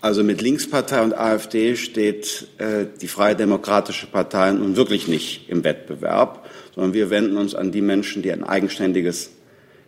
Also 0.00 0.22
mit 0.22 0.40
Linkspartei 0.42 1.02
und 1.02 1.12
AfD 1.12 1.74
steht 1.74 2.46
äh, 2.58 2.86
die 3.00 3.08
Freie 3.08 3.34
Demokratische 3.34 4.06
Partei 4.06 4.52
nun 4.52 4.76
wirklich 4.76 5.08
nicht 5.08 5.48
im 5.48 5.64
Wettbewerb, 5.64 6.46
sondern 6.74 6.94
wir 6.94 7.10
wenden 7.10 7.36
uns 7.36 7.56
an 7.56 7.72
die 7.72 7.80
Menschen, 7.80 8.22
die 8.22 8.30
ein 8.30 8.44
eigenständiges 8.44 9.30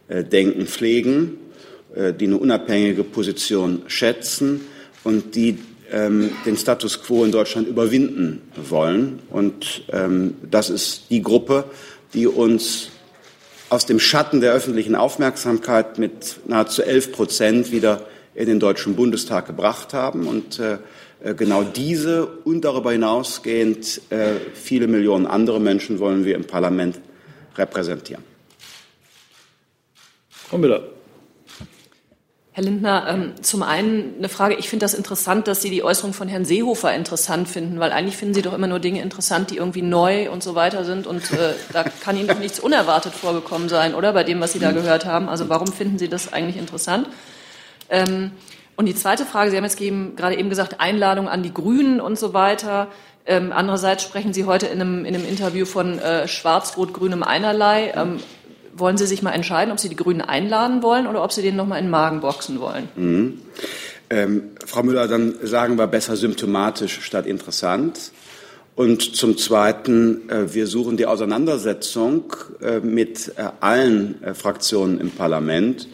äh, 0.09 0.25
Denken 0.25 0.67
pflegen, 0.67 1.39
äh, 1.95 2.13
die 2.13 2.27
eine 2.27 2.39
unabhängige 2.39 3.05
Position 3.05 3.83
schätzen 3.87 4.63
und 5.05 5.37
die 5.37 5.59
ähm, 5.93 6.31
den 6.45 6.57
Status 6.57 7.03
quo 7.03 7.25
in 7.25 7.31
Deutschland 7.31 7.69
überwinden 7.69 8.43
wollen. 8.57 9.21
Und 9.31 9.83
ähm, 9.93 10.35
das 10.51 10.71
ist 10.71 11.05
die 11.11 11.23
Gruppe, 11.23 11.67
die 12.15 12.27
uns 12.27 12.91
aus 13.69 13.87
dem 13.87 13.99
Schatten 13.99 14.41
der 14.41 14.53
öffentlichen 14.53 14.95
Aufmerksamkeit 14.95 15.99
mit 15.99 16.41
nahezu 16.47 16.83
11 16.83 17.13
Prozent 17.13 17.73
wieder 17.73 18.07
in 18.35 18.47
den 18.47 18.61
Deutschen 18.61 18.97
Bundestag 18.97 19.47
gebracht 19.47 19.95
haben. 19.95 20.29
Und 20.29 20.59
äh, 20.59 20.79
äh, 21.23 21.35
genau 21.35 21.63
diese 21.65 22.27
und 22.27 22.65
darüber 22.65 22.93
hinausgehend 22.93 24.01
äh, 24.11 24.35
viele 24.55 24.87
Millionen 24.87 25.27
andere 25.27 25.61
Menschen 25.61 25.99
wollen 25.99 26.25
wir 26.25 26.35
im 26.35 26.47
Parlament 26.47 26.99
repräsentieren. 27.57 28.23
Frau 30.29 30.59
Müller. 30.59 30.96
Herr 32.57 32.65
Lindner, 32.65 33.05
ähm, 33.07 33.35
zum 33.43 33.63
einen 33.63 34.15
eine 34.17 34.31
Frage. 34.31 34.55
Ich 34.55 34.71
finde 34.71 34.85
das 34.85 34.95
interessant, 34.95 35.47
dass 35.47 35.61
Sie 35.61 35.69
die 35.69 35.83
Äußerung 35.83 36.15
von 36.15 36.27
Herrn 36.27 36.47
Seehofer 36.47 36.95
interessant 36.95 37.49
finden, 37.49 37.79
weil 37.81 37.93
eigentlich 37.93 38.17
finden 38.17 38.33
Sie 38.33 38.41
doch 38.41 38.55
immer 38.55 38.67
nur 38.67 38.79
Dinge 38.79 39.03
interessant, 39.03 39.51
die 39.51 39.59
irgendwie 39.59 39.83
neu 39.83 40.31
und 40.31 40.43
so 40.43 40.55
weiter 40.55 40.87
sind. 40.87 41.07
Und 41.07 41.33
äh, 41.33 41.53
da 41.75 41.85
kann 41.85 42.17
Ihnen 42.17 42.29
doch 42.29 42.39
nichts 42.39 42.59
unerwartet 42.59 43.13
vorgekommen 43.13 43.69
sein, 43.69 43.95
oder? 43.95 44.15
Bei 44.15 44.25
dem, 44.25 44.41
was 44.41 44.55
Sie 44.55 44.59
da 44.59 44.73
gehört 44.73 45.05
haben. 45.05 45.29
Also 45.29 45.51
warum 45.51 45.67
finden 45.67 45.99
Sie 45.99 46.09
das 46.09 46.33
eigentlich 46.33 46.57
interessant? 46.57 47.11
Ähm, 47.91 48.31
und 48.75 48.87
die 48.87 48.95
zweite 48.95 49.27
Frage, 49.27 49.51
Sie 49.51 49.59
haben 49.59 49.65
jetzt 49.65 49.79
eben, 49.83 50.17
gerade 50.17 50.39
eben 50.39 50.49
gesagt, 50.49 50.81
Einladung 50.81 51.29
an 51.29 51.43
die 51.43 51.53
Grünen 51.53 52.01
und 52.01 52.19
so 52.19 52.33
weiter. 52.33 52.89
Ähm, 53.27 53.53
andererseits 53.55 54.03
sprechen 54.03 54.33
Sie 54.33 54.47
heute 54.47 54.65
in 54.65 54.81
einem, 54.81 55.05
in 55.05 55.15
einem 55.15 55.29
Interview 55.29 55.67
von 55.67 55.99
äh, 55.99 56.27
schwarz-rot-grünem 56.27 57.23
Einerlei. 57.23 57.93
Ähm, 57.95 58.19
wollen 58.79 58.97
Sie 58.97 59.07
sich 59.07 59.23
mal 59.23 59.33
entscheiden, 59.33 59.73
ob 59.73 59.81
Sie 59.81 59.89
die 59.89 59.97
Grünen 59.97 60.21
einladen 60.21 60.83
wollen 60.83 61.07
oder 61.07 61.23
ob 61.23 61.33
Sie 61.33 61.43
denen 61.43 61.57
noch 61.57 61.67
mal 61.67 61.79
in 61.79 61.87
den 61.87 61.91
Magen 61.91 62.21
boxen 62.21 62.61
wollen? 62.61 62.89
Mhm. 62.97 63.39
Ähm, 64.09 64.43
Frau 64.65 64.83
Müller, 64.83 65.09
dann 65.09 65.35
sagen 65.43 65.79
wir 65.79 65.87
besser 65.87 66.17
symptomatisch 66.17 67.01
statt 67.03 67.27
interessant. 67.27 68.13
Und 68.77 69.17
zum 69.17 69.39
Zweiten, 69.39 70.29
äh, 70.29 70.53
wir 70.53 70.67
suchen 70.67 70.97
die 70.97 71.07
Auseinandersetzung 71.07 72.35
äh, 72.61 72.81
mit 72.81 73.33
äh, 73.37 73.49
allen 73.61 74.23
äh, 74.23 74.35
Fraktionen 74.35 75.01
im 75.01 75.11
Parlament. 75.11 75.89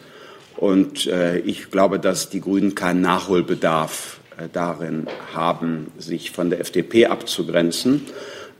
Und 0.57 1.07
äh, 1.07 1.39
ich 1.39 1.71
glaube, 1.71 1.97
dass 1.97 2.29
die 2.29 2.41
Grünen 2.41 2.75
keinen 2.75 3.01
Nachholbedarf 3.01 4.19
äh, 4.37 4.49
darin 4.51 5.07
haben, 5.33 5.91
sich 5.97 6.31
von 6.31 6.49
der 6.49 6.59
FDP 6.59 7.07
abzugrenzen. 7.07 8.05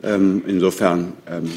Ähm, 0.02 0.44
insofern 0.48 1.14
ähm, 1.30 1.52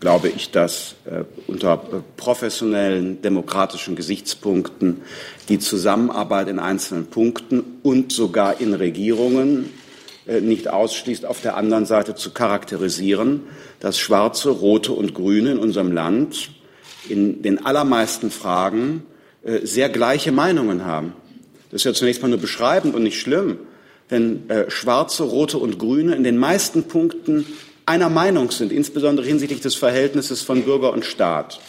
glaube 0.00 0.28
ich, 0.28 0.50
dass 0.50 0.96
äh, 1.04 1.24
unter 1.46 1.76
professionellen 2.16 3.22
demokratischen 3.22 3.96
Gesichtspunkten 3.96 5.02
die 5.48 5.58
Zusammenarbeit 5.58 6.48
in 6.48 6.58
einzelnen 6.58 7.06
Punkten 7.06 7.78
und 7.82 8.12
sogar 8.12 8.60
in 8.60 8.74
Regierungen 8.74 9.70
äh, 10.26 10.40
nicht 10.40 10.68
ausschließt, 10.68 11.24
auf 11.24 11.40
der 11.40 11.56
anderen 11.56 11.86
Seite 11.86 12.14
zu 12.14 12.30
charakterisieren, 12.30 13.42
dass 13.80 13.98
Schwarze, 13.98 14.50
Rote 14.50 14.92
und 14.92 15.14
Grüne 15.14 15.52
in 15.52 15.58
unserem 15.58 15.92
Land 15.92 16.50
in 17.08 17.42
den 17.42 17.64
allermeisten 17.64 18.30
Fragen 18.30 19.04
äh, 19.44 19.64
sehr 19.64 19.88
gleiche 19.88 20.32
Meinungen 20.32 20.84
haben. 20.84 21.12
Das 21.70 21.80
ist 21.80 21.84
ja 21.84 21.94
zunächst 21.94 22.22
mal 22.22 22.28
nur 22.28 22.38
beschreibend 22.38 22.94
und 22.94 23.02
nicht 23.02 23.20
schlimm, 23.20 23.58
wenn 24.08 24.48
äh, 24.50 24.70
Schwarze, 24.70 25.24
Rote 25.24 25.58
und 25.58 25.78
Grüne 25.78 26.14
in 26.14 26.24
den 26.24 26.38
meisten 26.38 26.84
Punkten 26.84 27.46
einer 27.86 28.10
Meinung 28.10 28.50
sind, 28.50 28.72
insbesondere 28.72 29.26
hinsichtlich 29.26 29.60
des 29.60 29.76
Verhältnisses 29.76 30.42
von 30.42 30.64
Bürger 30.64 30.92
und 30.92 31.04
Staat, 31.04 31.60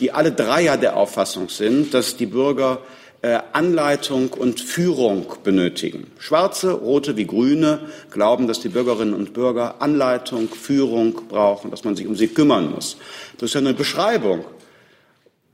die 0.00 0.12
alle 0.12 0.32
Dreier 0.32 0.76
der 0.76 0.96
Auffassung 0.96 1.48
sind, 1.48 1.94
dass 1.94 2.16
die 2.16 2.26
Bürger 2.26 2.80
äh, 3.22 3.38
Anleitung 3.52 4.32
und 4.32 4.60
Führung 4.60 5.26
benötigen. 5.44 6.10
Schwarze, 6.18 6.72
rote 6.72 7.16
wie 7.16 7.26
Grüne 7.26 7.80
glauben, 8.10 8.48
dass 8.48 8.60
die 8.60 8.70
Bürgerinnen 8.70 9.14
und 9.14 9.32
Bürger 9.32 9.80
Anleitung, 9.80 10.48
Führung 10.48 11.14
brauchen, 11.28 11.70
dass 11.70 11.84
man 11.84 11.96
sich 11.96 12.06
um 12.06 12.16
sie 12.16 12.28
kümmern 12.28 12.70
muss. 12.70 12.96
Das 13.38 13.50
ist 13.50 13.54
ja 13.54 13.60
eine 13.60 13.74
Beschreibung. 13.74 14.44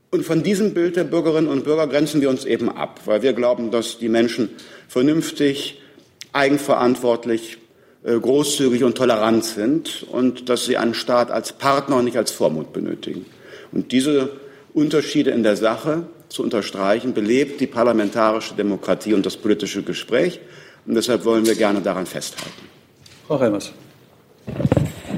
Und 0.09 0.25
von 0.25 0.41
diesem 0.41 0.73
Bild 0.73 0.95
der 0.95 1.03
Bürgerinnen 1.03 1.49
und 1.49 1.65
Bürger 1.65 1.87
grenzen 1.87 2.21
wir 2.21 2.29
uns 2.29 2.45
eben 2.45 2.69
ab, 2.69 3.01
weil 3.05 3.21
wir 3.21 3.33
glauben, 3.33 3.71
dass 3.71 3.97
die 3.97 4.07
Menschen 4.07 4.49
vernünftig 4.87 5.81
eigenverantwortlich, 6.31 7.57
großzügig 8.13 8.83
und 8.83 8.97
tolerant 8.97 9.43
sind 9.43 10.05
und 10.09 10.49
dass 10.49 10.65
sie 10.65 10.77
einen 10.77 10.93
Staat 10.93 11.31
als 11.31 11.53
Partner 11.53 11.97
und 11.97 12.05
nicht 12.05 12.17
als 12.17 12.31
Vormund 12.31 12.73
benötigen. 12.73 13.25
Und 13.71 13.91
diese 13.91 14.29
Unterschiede 14.73 15.31
in 15.31 15.43
der 15.43 15.57
Sache 15.57 16.03
zu 16.29 16.43
unterstreichen, 16.43 17.13
belebt 17.13 17.59
die 17.61 17.67
parlamentarische 17.67 18.53
Demokratie 18.55 19.13
und 19.13 19.25
das 19.25 19.37
politische 19.37 19.83
Gespräch. 19.83 20.39
Und 20.85 20.95
deshalb 20.95 21.25
wollen 21.25 21.45
wir 21.45 21.55
gerne 21.55 21.81
daran 21.81 22.05
festhalten. 22.05 22.67
Frau 23.27 23.35
Reimers. 23.35 23.71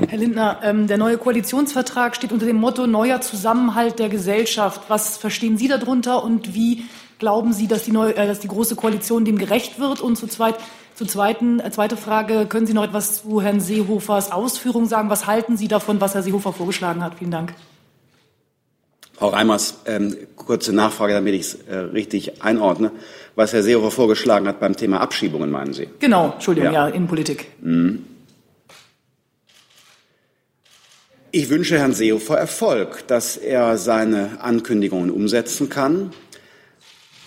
Herr 0.08 0.17
Lindner, 0.17 0.60
ähm, 0.63 0.88
der 0.88 0.98
neue 0.98 1.17
Koalitionsvertrag 1.17 2.15
steht 2.15 2.31
unter 2.31 2.46
dem 2.46 2.55
Motto 2.55 2.88
neuer 2.88 3.22
Zusammenhalt 3.22 4.00
der 4.00 4.10
Gesellschaft. 4.10 4.81
Was 4.88 5.17
verstehen 5.17 5.58
Sie 5.58 5.67
darunter 5.67 6.24
und 6.24 6.55
wie 6.55 6.86
glauben 7.19 7.53
Sie, 7.53 7.67
dass 7.67 7.84
die, 7.84 7.91
neue, 7.91 8.15
äh, 8.15 8.25
dass 8.25 8.39
die 8.39 8.48
Große 8.48 8.75
Koalition 8.75 9.25
dem 9.25 9.38
gerecht 9.38 9.79
wird? 9.79 10.01
Und 10.01 10.15
zu 10.15 10.25
zweit, 10.25 10.55
zur 11.00 11.08
zweiten, 11.08 11.62
äh, 11.62 11.72
zweite 11.72 11.96
Frage, 11.96 12.46
können 12.46 12.68
Sie 12.68 12.74
noch 12.74 12.84
etwas 12.84 13.22
zu 13.22 13.41
Herrn 13.41 13.62
Seehofers 13.62 14.34
Ausführungen 14.34 14.86
sagen? 14.86 15.10
Was 15.10 15.27
halten 15.27 15.56
Sie 15.56 15.70
davon, 15.70 16.01
was 16.01 16.13
Herr 16.13 16.24
Seehofer 16.24 16.51
vorgeschlagen 16.51 17.01
hat? 17.01 17.20
Vielen 17.20 17.32
Dank. 17.32 17.53
Frau 19.13 19.29
Reimers, 19.29 19.77
ähm, 19.86 20.18
kurze 20.36 20.74
Nachfrage, 20.74 21.13
damit 21.13 21.36
ich 21.36 21.41
es 21.41 21.53
äh, 21.53 21.75
richtig 21.77 22.44
einordne. 22.44 22.91
Was 23.36 23.53
Herr 23.53 23.63
Seehofer 23.63 23.91
vorgeschlagen 23.91 24.46
hat 24.46 24.60
beim 24.60 24.75
Thema 24.75 25.00
Abschiebungen, 25.00 25.50
meinen 25.50 25.72
Sie? 25.72 25.88
Genau, 26.00 26.34
Entschuldigung, 26.34 26.74
ja, 26.74 26.89
ja 26.89 26.94
Innenpolitik. 26.94 27.48
Mhm. 27.62 28.03
Ich 31.32 31.50
wünsche 31.50 31.79
Herrn 31.79 31.94
Seehofer 31.94 32.38
Erfolg, 32.38 33.08
dass 33.08 33.38
er 33.38 33.77
seine 33.77 34.41
Ankündigungen 34.41 35.12
umsetzen 35.12 35.70
kann. 35.70 36.12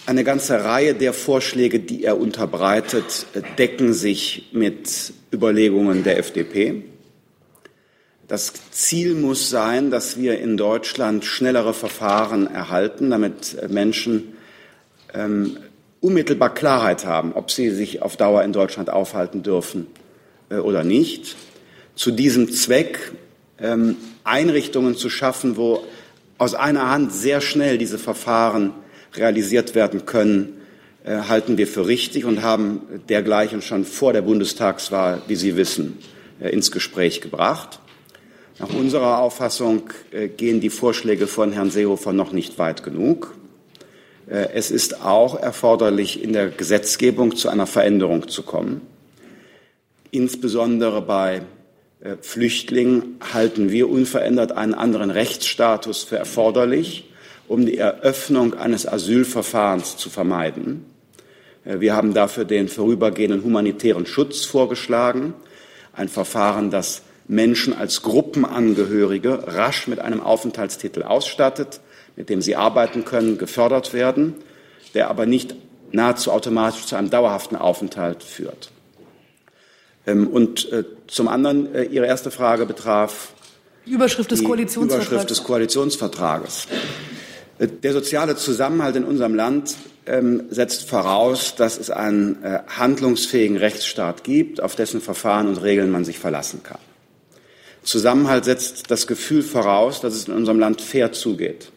Eine 0.04 0.25
ganze 0.25 0.64
Reihe 0.64 0.94
der 0.94 1.12
Vorschläge, 1.12 1.78
die 1.78 2.02
er 2.02 2.18
unterbreitet, 2.18 3.26
decken 3.56 3.92
sich 3.92 4.49
mit 4.52 5.12
Überlegungen 5.32 6.02
der 6.02 6.18
FDP. 6.18 6.82
Das 8.26 8.52
Ziel 8.73 9.14
muss 9.14 9.49
sein, 9.49 9.92
dass 9.92 10.18
wir 10.18 10.40
in 10.40 10.56
Deutschland 10.56 11.25
schnellere 11.25 11.73
Verfahren 11.73 12.49
erhalten, 12.49 13.11
damit 13.11 13.71
Menschen 13.71 14.37
ähm, 15.14 15.59
unmittelbar 16.00 16.52
Klarheit 16.52 17.06
haben, 17.06 17.32
ob 17.35 17.52
sie 17.52 17.71
sich 17.71 18.02
auf 18.02 18.16
Dauer 18.16 18.42
in 18.42 18.52
Deutschland 18.52 18.90
aufhalten 18.90 19.44
dürfen 19.44 19.87
äh, 20.50 20.56
oder 20.56 20.82
nicht. 20.82 21.37
Zu 21.94 22.11
diesem 22.11 22.50
Zweck 22.50 23.12
ähm, 23.61 23.97
Einrichtungen 24.25 24.97
zu 24.97 25.11
schaffen, 25.11 25.56
wo 25.56 25.85
aus 26.38 26.54
einer 26.54 26.90
Hand 26.90 27.12
sehr 27.12 27.40
schnell 27.40 27.78
diese 27.78 27.99
Verfahren 27.99 28.73
realisiert 29.14 29.75
werden 29.75 30.07
können, 30.07 30.62
äh, 31.04 31.23
halten 31.28 31.59
wir 31.59 31.66
für 31.66 31.87
richtig 31.88 32.25
und 32.25 32.42
haben 32.42 32.81
dergleichen 33.09 33.61
schon 33.61 33.85
vor 33.85 34.12
der 34.12 34.23
Bundestagswahl, 34.23 35.21
wie 35.26 35.35
Sie 35.35 35.57
wissen, 35.57 35.99
äh, 36.40 36.50
ins 36.50 36.71
Gespräch 36.71 37.21
gebracht. 37.21 37.81
Nach 38.61 38.73
unserer 38.73 39.19
Auffassung 39.19 39.90
äh, 40.12 40.28
gehen 40.28 40.61
die 40.61 40.71
Vorschläge 40.71 41.26
von 41.26 41.52
Herrn 41.52 41.71
Seehofer 41.71 42.12
noch 42.12 42.33
nicht 42.33 42.59
weit 42.59 42.83
genug. 42.83 43.35
Es 44.25 44.71
ist 44.71 45.02
auch 45.04 45.38
erforderlich, 45.38 46.23
in 46.23 46.33
der 46.33 46.49
Gesetzgebung 46.49 47.35
zu 47.35 47.49
einer 47.49 47.66
Veränderung 47.66 48.28
zu 48.28 48.45
kommen. 48.45 48.81
Insbesondere 50.12 51.02
bei 51.02 51.42
Flüchtlingen 52.21 53.16
halten 53.33 53.73
wir 53.73 53.90
unverändert 53.90 54.52
einen 54.52 54.75
anderen 54.75 55.11
Rechtsstatus 55.11 56.04
für 56.04 56.16
erforderlich, 56.16 57.12
um 57.52 57.66
die 57.66 57.76
Eröffnung 57.76 58.54
eines 58.54 58.88
Asylverfahrens 58.88 59.99
zu 59.99 60.09
vermeiden. 60.09 60.87
Äh, 61.66 61.80
wir 61.80 61.94
haben 61.94 62.14
dafür 62.14 62.47
den 62.47 62.68
vorübergehenden 62.68 63.44
humanitären 63.44 64.06
Schutz 64.06 64.47
vorgeschlagen, 64.47 65.35
ein 65.92 66.09
Verfahren, 66.09 66.71
das 66.71 67.02
Menschen 67.28 67.75
als 67.75 68.00
Gruppenangehörige 68.00 69.47
rasch 69.49 69.87
mit 69.87 70.00
einem 70.00 70.23
Aufenthaltstitel 70.23 71.02
ausstattet, 71.02 71.80
mit 72.17 72.30
dem 72.30 72.41
sie 72.41 72.56
arbeiten 72.56 73.04
können, 73.04 73.36
gefördert 73.36 73.93
werden, 73.93 74.34
der 74.95 75.10
aber 75.10 75.26
nicht 75.26 75.54
nahezu 75.93 76.32
automatisch 76.32 76.86
zu 76.86 76.97
einem 76.97 77.10
dauerhaften 77.10 77.56
Aufenthalt 77.56 78.23
führt. 78.23 78.71
Ähm, 80.06 80.26
und 80.26 80.73
äh, 80.73 80.84
zum 81.06 81.28
anderen, 81.28 81.75
äh, 81.75 81.84
Ihre 81.84 82.06
erste 82.06 82.30
Frage 82.30 82.65
betraf 82.65 83.34
die 83.84 83.93
Überschrift 83.93 84.30
des, 84.30 84.43
Koalitionsvertrages. 84.43 85.08
Überschrift 85.08 85.30
des 85.30 85.45
Koalitionsvertrages. 85.45 86.69
Äh, 87.63 87.69
der 87.69 87.93
soziale 87.93 88.37
Zusammenhalt 88.37 88.97
in 88.97 89.05
unserem 89.05 89.35
Land 89.35 89.77
ähm, 90.07 90.45
setzt 90.51 90.89
voraus, 90.89 91.55
dass 91.55 91.79
es 91.79 91.91
einen 91.91 92.39
handlungsfähigen 92.67 93.57
Rechtsstaat 93.57 94.25
gibt, 94.25 94.61
auf 94.61 94.75
dessen 94.75 95.01
Verfahren 95.01 95.47
und 95.47 95.63
Regeln 95.63 95.91
man 95.91 96.05
sich 96.05 96.19
verlassen 96.19 96.63
kann. 96.63 96.81
Zusammenhalt 97.85 98.45
setzt 98.45 98.91
das 98.91 99.07
Gefühl 99.07 99.43
voraus, 99.43 100.01
dass 100.01 100.15
es 100.15 100.29
in 100.29 100.35
unserem 100.35 100.59
Land 100.59 100.81
fair 100.81 101.13
zugeht. 101.13 101.73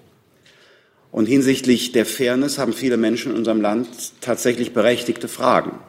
Und 1.11 1.27
hinsichtlich 1.27 1.93
der 1.93 2.05
Fairness 2.05 2.57
haben 2.57 2.73
viele 2.73 2.97
Menschen 2.97 3.31
in 3.31 3.37
unserem 3.37 3.61
Land 3.61 3.87
tatsächlich 4.21 4.73
berechtigte 4.73 5.27
Fragen. 5.27 5.79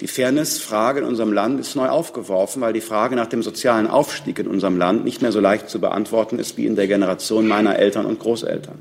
Die 0.00 0.06
Fairness-Frage 0.06 1.00
in 1.00 1.06
unserem 1.06 1.32
Land 1.32 1.60
ist 1.60 1.76
neu 1.76 1.88
aufgeworfen, 1.88 2.62
weil 2.62 2.72
die 2.72 2.80
Frage 2.80 3.16
nach 3.16 3.26
dem 3.26 3.42
sozialen 3.42 3.86
Aufstieg 3.86 4.38
in 4.38 4.46
unserem 4.46 4.78
Land 4.78 5.04
nicht 5.04 5.20
mehr 5.20 5.32
so 5.32 5.40
leicht 5.40 5.68
zu 5.68 5.78
beantworten 5.78 6.38
ist 6.38 6.56
wie 6.56 6.66
in 6.66 6.74
der 6.74 6.86
Generation 6.86 7.46
meiner 7.46 7.78
Eltern 7.78 8.06
und 8.06 8.18
Großeltern. 8.18 8.78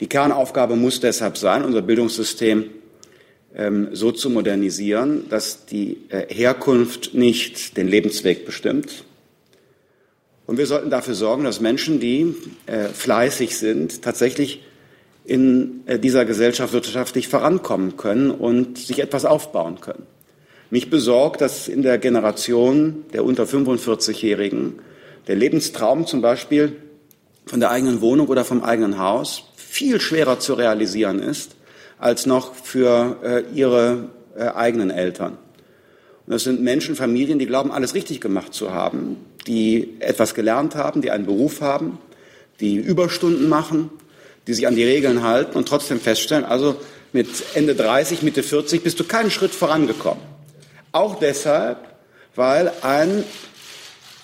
Die 0.00 0.08
Kernaufgabe 0.08 0.74
muss 0.74 0.98
deshalb 0.98 1.38
sein, 1.38 1.64
unser 1.64 1.80
Bildungssystem 1.80 2.64
ähm, 3.54 3.90
so 3.92 4.10
zu 4.10 4.30
modernisieren, 4.30 5.28
dass 5.28 5.64
die 5.66 5.98
äh, 6.08 6.34
Herkunft 6.34 7.14
nicht 7.14 7.76
den 7.76 7.86
Lebensweg 7.86 8.44
bestimmt. 8.44 9.04
Und 10.46 10.58
wir 10.58 10.66
sollten 10.66 10.90
dafür 10.90 11.14
sorgen, 11.14 11.44
dass 11.44 11.60
Menschen, 11.60 12.00
die 12.00 12.34
äh, 12.66 12.88
fleißig 12.88 13.56
sind, 13.56 14.02
tatsächlich 14.02 14.62
in 15.24 15.82
äh, 15.86 15.98
dieser 15.98 16.24
Gesellschaft 16.24 16.72
wirtschaftlich 16.72 17.28
vorankommen 17.28 17.96
können 17.96 18.30
und 18.30 18.78
sich 18.78 18.98
etwas 18.98 19.24
aufbauen 19.24 19.80
können. 19.80 20.06
Mich 20.70 20.90
besorgt, 20.90 21.40
dass 21.40 21.68
in 21.68 21.82
der 21.82 21.98
Generation 21.98 23.04
der 23.12 23.24
unter 23.24 23.44
45-Jährigen 23.44 24.80
der 25.28 25.36
Lebenstraum 25.36 26.06
zum 26.06 26.22
Beispiel 26.22 26.76
von 27.46 27.60
der 27.60 27.70
eigenen 27.70 28.00
Wohnung 28.00 28.28
oder 28.28 28.44
vom 28.44 28.62
eigenen 28.62 28.98
Haus 28.98 29.44
viel 29.56 30.00
schwerer 30.00 30.40
zu 30.40 30.54
realisieren 30.54 31.20
ist 31.20 31.56
als 31.98 32.26
noch 32.26 32.54
für 32.54 33.16
äh, 33.22 33.42
ihre 33.54 34.08
äh, 34.36 34.48
eigenen 34.48 34.90
Eltern. 34.90 35.38
Und 36.26 36.32
das 36.32 36.44
sind 36.44 36.60
Menschen, 36.62 36.96
Familien, 36.96 37.38
die 37.38 37.46
glauben, 37.46 37.70
alles 37.70 37.94
richtig 37.94 38.20
gemacht 38.20 38.54
zu 38.54 38.72
haben, 38.72 39.16
die 39.46 39.96
etwas 40.00 40.34
gelernt 40.34 40.74
haben, 40.74 41.02
die 41.02 41.10
einen 41.10 41.26
Beruf 41.26 41.60
haben, 41.60 41.98
die 42.60 42.76
Überstunden 42.76 43.48
machen, 43.48 43.90
die 44.46 44.54
sich 44.54 44.66
an 44.66 44.74
die 44.74 44.84
Regeln 44.84 45.22
halten 45.22 45.56
und 45.56 45.68
trotzdem 45.68 46.00
feststellen, 46.00 46.44
also 46.44 46.76
mit 47.12 47.28
Ende 47.54 47.74
30, 47.74 48.22
Mitte 48.22 48.42
40 48.42 48.82
bist 48.82 48.98
du 48.98 49.04
keinen 49.04 49.30
Schritt 49.30 49.54
vorangekommen. 49.54 50.22
Auch 50.92 51.18
deshalb, 51.18 51.78
weil 52.34 52.72
ein, 52.82 53.24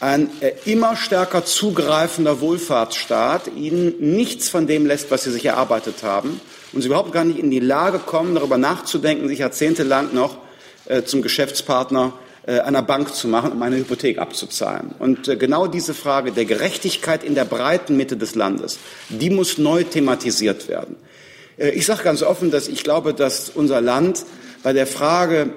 ein 0.00 0.31
äh, 0.40 0.52
immer 0.64 0.96
stärker 0.96 1.44
zugreifender 1.44 2.40
Wohlfahrtsstaat 2.40 3.48
ihnen 3.57 3.94
nichts 4.16 4.48
von 4.48 4.66
dem 4.66 4.87
lässt, 4.87 5.11
was 5.11 5.24
sie 5.24 5.31
sich 5.31 5.44
erarbeitet 5.44 6.02
haben 6.02 6.40
und 6.72 6.83
sie 6.83 6.88
überhaupt 6.88 7.12
gar 7.12 7.24
nicht 7.24 7.38
in 7.38 7.50
die 7.50 7.61
Lage 7.61 7.98
kommen, 7.98 8.35
darüber 8.35 8.59
nachzudenken, 8.59 9.28
sich 9.28 9.40
jahrzehntelang 9.40 10.14
noch 10.14 10.38
äh, 10.87 11.02
zum 11.02 11.22
Geschäftspartner 11.22 12.12
einer 12.53 12.83
Bank 12.83 13.15
zu 13.15 13.29
machen, 13.29 13.53
um 13.53 13.63
eine 13.63 13.77
Hypothek 13.77 14.19
abzuzahlen. 14.19 14.95
Und 14.99 15.29
äh, 15.29 15.37
genau 15.37 15.67
diese 15.67 15.95
Frage 15.95 16.33
der 16.33 16.47
Gerechtigkeit 16.47 17.23
in 17.23 17.35
der 17.35 17.45
breiten 17.45 17.97
Mitte 17.97 18.17
des 18.17 18.35
Landes, 18.35 18.79
die 19.09 19.31
muss 19.31 19.59
neu 19.59 19.85
thematisiert 19.85 20.69
werden. 20.69 20.97
Äh, 21.59 21.71
ich 21.71 21.85
sage 21.85 22.03
ganz 22.03 22.23
offen, 22.23 22.51
dass 22.51 22.69
ich 22.69 22.83
glaube, 22.85 23.13
dass 23.13 23.51
unser 23.51 23.81
Land 23.81 24.25
bei 24.63 24.73
der 24.73 24.87
Frage 24.87 25.51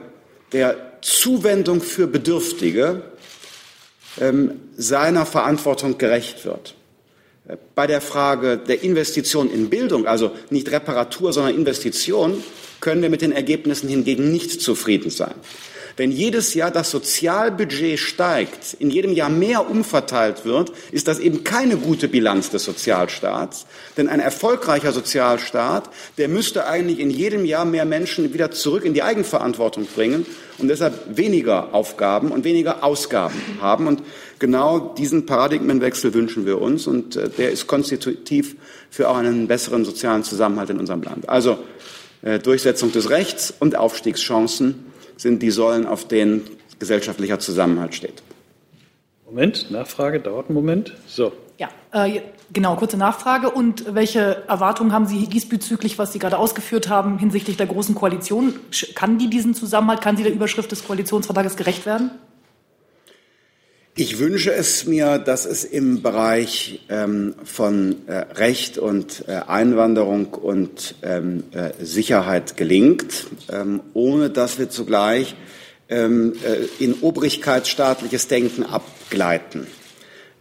der 0.52 1.00
Zuwendung 1.02 1.82
für 1.82 2.08
Bedürftige 2.08 3.02
ähm, 4.20 4.60
seiner 4.76 5.26
Verantwortung 5.26 5.98
gerecht 5.98 6.46
wird. 6.46 6.76
Bei 7.74 7.88
der 7.88 8.02
Frage 8.02 8.58
der 8.58 8.84
Investition 8.84 9.52
in 9.52 9.70
Bildung, 9.70 10.06
also 10.06 10.32
nicht 10.50 10.72
Reparatur, 10.72 11.34
sondern 11.34 11.56
Investition, 11.56 12.44
können 12.82 13.02
wir 13.02 13.10
mit 13.10 13.22
den 13.22 13.32
Ergebnissen 13.32 13.90
hingegen 13.90 14.32
nicht 14.32 14.62
zufrieden 14.62 15.10
sein. 15.10 15.34
Wenn 16.02 16.12
jedes 16.12 16.56
Jahr 16.56 16.72
das 16.72 16.90
Sozialbudget 16.90 18.00
steigt, 18.00 18.76
in 18.80 18.90
jedem 18.90 19.14
Jahr 19.14 19.30
mehr 19.30 19.70
umverteilt 19.70 20.46
wird, 20.46 20.72
ist 20.92 21.08
das 21.08 21.20
eben 21.20 21.44
keine 21.44 21.78
gute 21.78 22.08
Bilanz 22.08 22.50
des 22.50 22.64
Sozialstaats. 22.64 23.68
Denn 23.98 24.10
ein 24.10 24.20
erfolgreicher 24.20 24.94
Sozialstaat, 24.94 25.92
der 26.18 26.28
müsste 26.28 26.66
eigentlich 26.66 26.98
in 26.98 27.12
jedem 27.12 27.46
Jahr 27.46 27.66
mehr 27.66 27.86
Menschen 27.86 28.34
wieder 28.34 28.50
zurück 28.50 28.84
in 28.84 28.96
die 28.96 29.04
Eigenverantwortung 29.04 29.86
bringen 29.86 30.26
und 30.58 30.70
deshalb 30.70 31.16
weniger 31.18 31.76
Aufgaben 31.76 32.32
und 32.32 32.46
weniger 32.46 32.84
Ausgaben 32.84 33.40
haben. 33.62 33.86
Und 33.86 34.02
genau 34.40 34.80
diesen 34.80 35.28
Paradigmenwechsel 35.28 36.16
wünschen 36.16 36.48
wir 36.48 36.60
uns 36.60 36.88
und 36.88 37.16
äh, 37.16 37.30
der 37.30 37.52
ist 37.52 37.68
konstitutiv 37.68 38.56
für 38.90 39.08
auch 39.08 39.18
einen 39.18 39.48
besseren 39.48 39.86
sozialen 39.86 40.24
Zusammenhalt 40.24 40.72
in 40.72 40.80
unserem 40.80 41.04
Land. 41.04 41.30
Also 41.30 41.60
Äh, 42.24 42.38
Durchsetzung 42.38 42.92
des 42.92 43.10
Rechts 43.10 43.52
und 43.58 43.76
Aufstiegschancen 43.76 44.86
sind 45.22 45.44
die 45.44 45.52
Säulen, 45.52 45.86
auf 45.86 46.08
denen 46.08 46.42
gesellschaftlicher 46.80 47.40
Zusammenhalt 47.40 47.94
steht. 47.94 48.24
Moment, 49.26 49.70
Nachfrage 49.70 50.20
dauert 50.20 50.48
einen 50.48 50.56
Moment. 50.56 50.96
So. 51.08 51.32
Ja, 51.58 51.70
äh, 51.92 52.22
genau, 52.52 52.76
kurze 52.76 52.98
Nachfrage. 52.98 53.52
Und 53.52 53.94
welche 53.94 54.44
Erwartungen 54.48 54.92
haben 54.92 55.06
Sie 55.06 55.28
diesbezüglich, 55.28 56.00
was 56.00 56.12
Sie 56.12 56.20
gerade 56.20 56.40
ausgeführt 56.40 56.90
haben, 56.90 57.20
hinsichtlich 57.20 57.56
der 57.56 57.68
Großen 57.68 57.94
Koalition? 57.94 58.56
Kann 58.96 59.20
die 59.20 59.30
diesen 59.30 59.54
Zusammenhalt, 59.54 60.02
kann 60.02 60.18
sie 60.18 60.24
der 60.24 60.34
Überschrift 60.34 60.72
des 60.72 60.84
Koalitionsvertrages 60.84 61.56
gerecht 61.56 61.86
werden? 61.86 62.12
Ich 63.94 64.20
wünsche 64.20 64.54
es 64.54 64.86
mir, 64.86 65.18
dass 65.20 65.46
es 65.46 65.66
im 65.66 66.02
Bereich 66.02 66.80
ähm, 66.88 67.36
von 67.44 68.08
äh, 68.08 68.20
Recht 68.36 68.78
und 68.78 69.26
äh, 69.28 69.34
Einwanderung 69.48 70.28
und 70.34 70.96
ähm, 71.04 71.44
äh, 71.52 71.72
Sicherheit 71.84 72.56
gelingt, 72.56 73.28
ähm, 73.52 73.82
ohne 73.94 74.30
dass 74.30 74.60
wir 74.60 74.70
zugleich 74.70 75.36
ähm, 75.90 76.36
äh, 76.46 76.84
in 76.84 77.02
obrigkeitsstaatliches 77.02 78.30
Denken 78.30 78.64
abgleiten. 78.64 79.68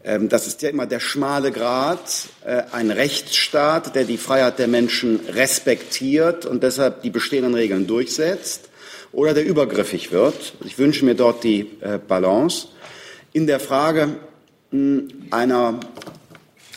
Ähm, 0.04 0.28
das 0.28 0.46
ist 0.46 0.62
ja 0.62 0.68
immer 0.68 0.86
der 0.86 1.00
schmale 1.00 1.50
Grat, 1.50 2.28
äh, 2.44 2.62
ein 2.70 2.92
Rechtsstaat, 2.92 3.96
der 3.96 4.04
die 4.04 4.16
Freiheit 4.16 4.60
der 4.60 4.68
Menschen 4.68 5.18
respektiert 5.28 6.46
und 6.46 6.62
deshalb 6.62 7.02
die 7.02 7.10
bestehenden 7.10 7.54
Regeln 7.54 7.88
durchsetzt, 7.88 8.68
oder 9.10 9.34
der 9.34 9.44
übergriffig 9.44 10.12
wird. 10.12 10.54
Ich 10.64 10.78
wünsche 10.78 11.04
mir 11.04 11.16
dort 11.16 11.42
die 11.42 11.68
äh, 11.80 11.98
Balance 11.98 12.68
in 13.32 13.46
der 13.46 13.60
Frage 13.60 14.16
hm, 14.70 15.08
einer, 15.30 15.80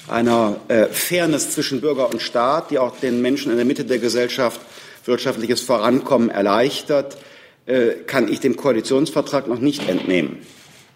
einer 0.08 0.58
äh, 0.68 0.86
Fairness 0.86 1.52
zwischen 1.52 1.82
Bürger 1.82 2.10
und 2.10 2.22
Staat, 2.22 2.72
die 2.72 2.80
auch 2.80 2.98
den 2.98 3.22
Menschen 3.22 3.52
in 3.52 3.58
der 3.58 3.66
Mitte 3.66 3.86
der 3.86 4.00
Gesellschaft 4.00 4.60
wirtschaftliches 5.06 5.62
Vorankommen 5.62 6.30
erleichtert, 6.30 7.18
äh, 7.66 7.92
kann 8.06 8.32
ich 8.32 8.40
dem 8.40 8.56
Koalitionsvertrag 8.56 9.48
noch 9.48 9.60
nicht 9.60 9.88
entnehmen, 9.88 10.40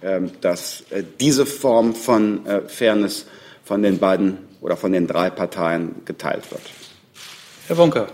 äh, 0.02 0.22
dass 0.42 0.84
äh, 0.90 1.04
diese 1.20 1.46
Form 1.46 1.96
von 1.96 2.42
Fairness 2.68 3.26
von 3.64 3.82
den 3.82 4.00
beiden 4.00 4.40
oder 4.62 4.78
von 4.78 4.92
den 4.92 5.08
drei 5.08 5.30
Parteien 5.30 6.04
geteilt 6.06 6.50
wird. 6.52 6.62
Herr 7.68 7.78
Wonka. 7.78 8.08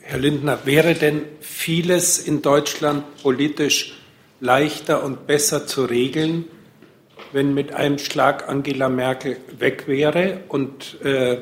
Herr 0.00 0.18
Lindner, 0.18 0.60
wäre 0.64 0.94
denn 0.94 1.22
vieles 1.40 2.18
in 2.18 2.42
Deutschland 2.42 3.04
politisch 3.22 4.01
leichter 4.42 5.04
und 5.04 5.26
besser 5.26 5.66
zu 5.66 5.84
regeln, 5.84 6.44
wenn 7.32 7.54
mit 7.54 7.72
einem 7.72 7.98
Schlag 7.98 8.48
Angela 8.48 8.88
Merkel 8.88 9.38
weg 9.58 9.84
wäre? 9.86 10.40
Und 10.48 11.00
äh, 11.02 11.38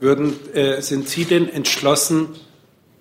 würden, 0.00 0.34
äh, 0.54 0.80
sind 0.80 1.08
Sie 1.08 1.26
denn 1.26 1.48
entschlossen, 1.48 2.30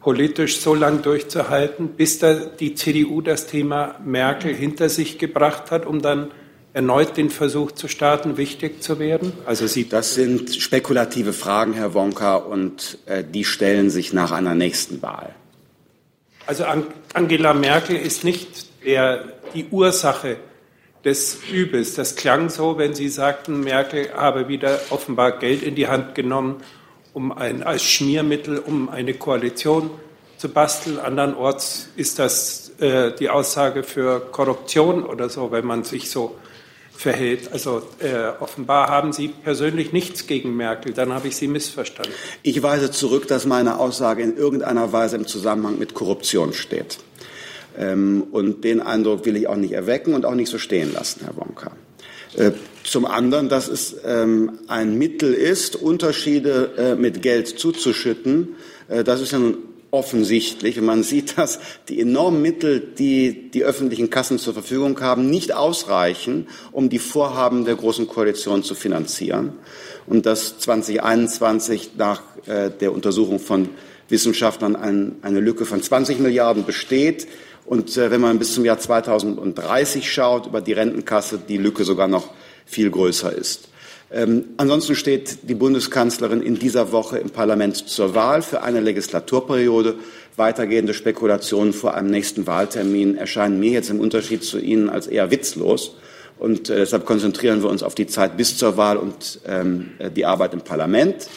politisch 0.02 0.60
so 0.60 0.76
lange 0.76 1.00
durchzuhalten, 1.00 1.90
bis 1.90 2.20
da 2.20 2.34
die 2.34 2.76
CDU 2.76 3.22
das 3.22 3.48
Thema 3.48 3.96
Merkel 4.04 4.54
hinter 4.54 4.90
sich 4.90 5.18
gebracht 5.18 5.72
hat, 5.72 5.86
um 5.86 6.02
dann 6.02 6.32
erneut 6.74 7.18
den 7.18 7.30
Versuch 7.30 7.72
zu 7.72 7.88
starten, 7.88 8.38
wichtig 8.38 8.84
zu 8.84 9.00
werden? 9.00 9.34
Also 9.46 9.68
Sie 9.68 9.88
das 9.88 10.16
sind 10.16 10.56
spekulative 10.56 11.34
Fragen, 11.34 11.74
Herr 11.74 11.94
Wonka, 11.94 12.36
und 12.36 12.98
äh, 13.06 13.24
die 13.24 13.46
stellen 13.46 13.90
sich 13.90 14.14
nach 14.14 14.32
einer 14.32 14.56
nächsten 14.56 15.02
Wahl. 15.02 15.34
Also 16.46 16.66
Angela 17.14 17.54
Merkel 17.54 17.96
ist 17.96 18.24
nicht 18.24 18.69
der, 18.86 19.34
die 19.54 19.66
Ursache 19.70 20.38
des 21.06 21.40
Übels. 21.52 21.96
Das 21.96 22.16
klang 22.16 22.50
so, 22.50 22.78
wenn 22.78 22.94
Sie 22.94 23.10
sagten, 23.10 23.62
Merkel 23.62 24.14
habe 24.14 24.48
wieder 24.48 24.80
offenbar 24.90 25.40
Geld 25.40 25.64
in 25.64 25.76
die 25.76 25.88
Hand 25.88 26.16
genommen, 26.16 26.62
um 27.14 27.32
ein, 27.32 27.64
als 27.64 27.84
Schmiermittel, 27.84 28.60
um 28.60 28.90
eine 28.90 29.14
Koalition 29.14 29.90
zu 30.38 30.50
basteln. 30.50 31.00
Andernorts 31.00 31.90
ist 31.96 32.20
das 32.20 32.72
äh, 32.80 33.14
die 33.18 33.30
Aussage 33.30 33.84
für 33.84 34.20
Korruption 34.20 35.04
oder 35.04 35.30
so, 35.30 35.52
wenn 35.52 35.66
man 35.66 35.84
sich 35.84 36.10
so 36.10 36.36
verhält. 37.00 37.52
Also 37.54 37.82
äh, 38.00 38.42
offenbar 38.42 38.90
haben 38.90 39.14
Sie 39.14 39.30
persönlich 39.30 39.94
nichts 39.94 40.28
gegen 40.28 40.56
Merkel. 40.56 40.94
Dann 40.94 41.14
habe 41.14 41.30
ich 41.30 41.38
Sie 41.38 41.48
missverstanden. 41.48 42.14
Ich 42.44 42.62
weise 42.62 42.92
zurück, 42.92 43.28
dass 43.28 43.46
meine 43.46 43.80
Aussage 43.80 44.22
in 44.22 44.36
irgendeiner 44.36 44.92
Weise 44.92 45.16
im 45.16 45.26
Zusammenhang 45.26 45.80
mit 45.80 45.94
Korruption 45.94 46.54
steht. 46.54 47.00
Ähm, 47.80 48.28
und 48.32 48.64
den 48.64 48.82
Eindruck 48.82 49.26
will 49.26 49.38
ich 49.38 49.48
auch 49.48 49.56
nicht 49.56 49.72
erwecken 49.72 50.14
und 50.14 50.26
auch 50.26 50.36
nicht 50.36 50.52
so 50.52 50.58
stehen 50.58 50.94
lassen, 50.94 51.22
Herr 51.24 51.36
Wonka. 51.38 51.72
Äh, 52.36 52.52
zum 52.84 53.06
anderen, 53.06 53.50
dass 53.50 53.68
es 53.68 53.96
ähm, 54.06 54.60
ein 54.68 54.98
Mittel 54.98 55.34
ist, 55.34 55.76
Unterschiede 55.76 56.72
äh, 56.78 56.96
mit 56.96 57.22
Geld 57.22 57.48
zuzuschütten. 57.48 58.56
Äh, 58.88 59.04
das 59.04 59.22
ist 59.22 59.32
ja 59.32 59.40
nun 59.40 59.58
offensichtlich. 59.92 60.78
Und 60.78 60.86
man 60.86 61.04
sieht, 61.04 61.38
dass 61.38 61.60
die 61.88 62.00
enormen 62.02 62.42
Mittel, 62.42 62.80
die 62.80 63.50
die 63.52 63.64
öffentlichen 63.64 64.10
Kassen 64.10 64.38
zur 64.38 64.54
Verfügung 64.54 65.00
haben, 65.02 65.30
nicht 65.30 65.56
ausreichen, 65.56 66.48
um 66.72 66.90
die 66.90 67.00
Vorhaben 67.00 67.66
der 67.66 67.76
Großen 67.76 68.08
Koalition 68.08 68.64
zu 68.64 68.76
finanzieren. 68.76 69.54
Und 70.06 70.26
dass 70.26 70.60
2021 70.60 71.92
nach 71.98 72.24
der 72.48 72.92
Untersuchung 72.94 73.38
von 73.38 73.70
Wissenschaftlern 74.08 74.76
eine 75.22 75.40
Lücke 75.40 75.66
von 75.66 75.84
20 75.84 76.20
Milliarden 76.20 76.66
besteht, 76.66 77.28
und 77.70 77.96
äh, 77.98 78.10
wenn 78.10 78.20
man 78.20 78.40
bis 78.40 78.56
zum 78.56 78.66
Jahr 78.66 78.80
2030 78.80 80.12
schaut, 80.12 80.48
über 80.48 80.60
die 80.60 80.74
Rentenkasse 80.74 81.38
die 81.38 81.58
Lücke 81.58 81.84
sogar 81.84 82.08
noch 82.08 82.30
viel 82.66 82.90
größer 82.90 83.32
ist. 83.32 83.70
Ähm, 84.12 84.46
ansonsten 84.58 84.96
steht 84.96 85.38
die 85.44 85.54
Bundeskanzlerin 85.54 86.42
in 86.42 86.58
dieser 86.58 86.92
Woche 86.92 87.20
im 87.20 87.30
Parlament 87.30 87.78
zur 87.78 88.16
Wahl 88.16 88.42
für 88.42 88.64
eine 88.64 88.80
Legislaturperiode. 88.80 89.98
Weitergehende 90.36 90.96
Spekulationen 90.96 91.72
vor 91.72 91.94
einem 91.94 92.10
nächsten 92.10 92.48
Wahltermin 92.48 93.18
erscheinen 93.18 93.60
mir 93.60 93.74
jetzt 93.74 93.92
im 93.92 94.00
Unterschied 94.00 94.44
zu 94.44 94.58
Ihnen 94.58 94.90
als 94.90 95.06
eher 95.06 95.30
witzlos. 95.30 95.96
Und 96.40 96.72
äh, 96.72 96.78
deshalb 96.78 97.06
konzentrieren 97.06 97.62
wir 97.62 97.70
uns 97.70 97.84
auf 97.84 97.94
die 97.94 98.08
Zeit 98.08 98.36
bis 98.36 98.58
zur 98.58 98.78
Wahl 98.78 98.98
und 98.98 99.42
ähm, 99.46 99.92
die 100.16 100.26
Arbeit 100.26 100.56
im 100.56 100.62
Parlament. 100.62 101.30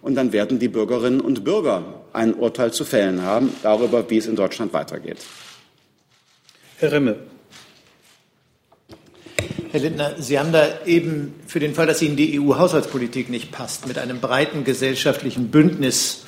Und 0.00 0.14
dann 0.14 0.32
werden 0.32 0.60
die 0.60 0.68
Bürgerinnen 0.68 1.20
und 1.20 1.42
Bürger 1.42 2.04
ein 2.12 2.34
Urteil 2.34 2.72
zu 2.72 2.84
fällen 2.84 3.22
haben 3.22 3.52
darüber, 3.64 4.08
wie 4.10 4.18
es 4.18 4.28
in 4.28 4.36
Deutschland 4.36 4.72
weitergeht. 4.72 5.18
Herr 6.82 6.90
Remme. 6.90 7.14
Herr 9.70 9.80
Lindner, 9.80 10.16
Sie 10.18 10.38
haben 10.38 10.50
da 10.50 10.84
eben 10.84 11.32
für 11.46 11.60
den 11.60 11.74
Fall, 11.74 11.86
dass 11.86 12.02
Ihnen 12.02 12.16
die 12.16 12.40
EU-Haushaltspolitik 12.40 13.30
nicht 13.30 13.52
passt, 13.52 13.86
mit 13.86 13.98
einem 13.98 14.18
breiten 14.18 14.64
gesellschaftlichen 14.64 15.52
Bündnis, 15.52 16.24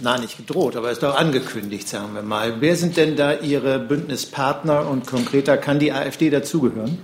na 0.00 0.18
nicht 0.18 0.38
gedroht, 0.38 0.74
aber 0.74 0.90
ist 0.90 1.02
doch 1.02 1.14
angekündigt, 1.14 1.86
sagen 1.86 2.14
wir 2.14 2.22
mal. 2.22 2.62
Wer 2.62 2.76
sind 2.76 2.96
denn 2.96 3.14
da 3.14 3.34
Ihre 3.34 3.78
Bündnispartner 3.78 4.88
und 4.88 5.06
konkreter 5.06 5.58
kann 5.58 5.78
die 5.78 5.92
AfD 5.92 6.30
dazugehören? 6.30 6.96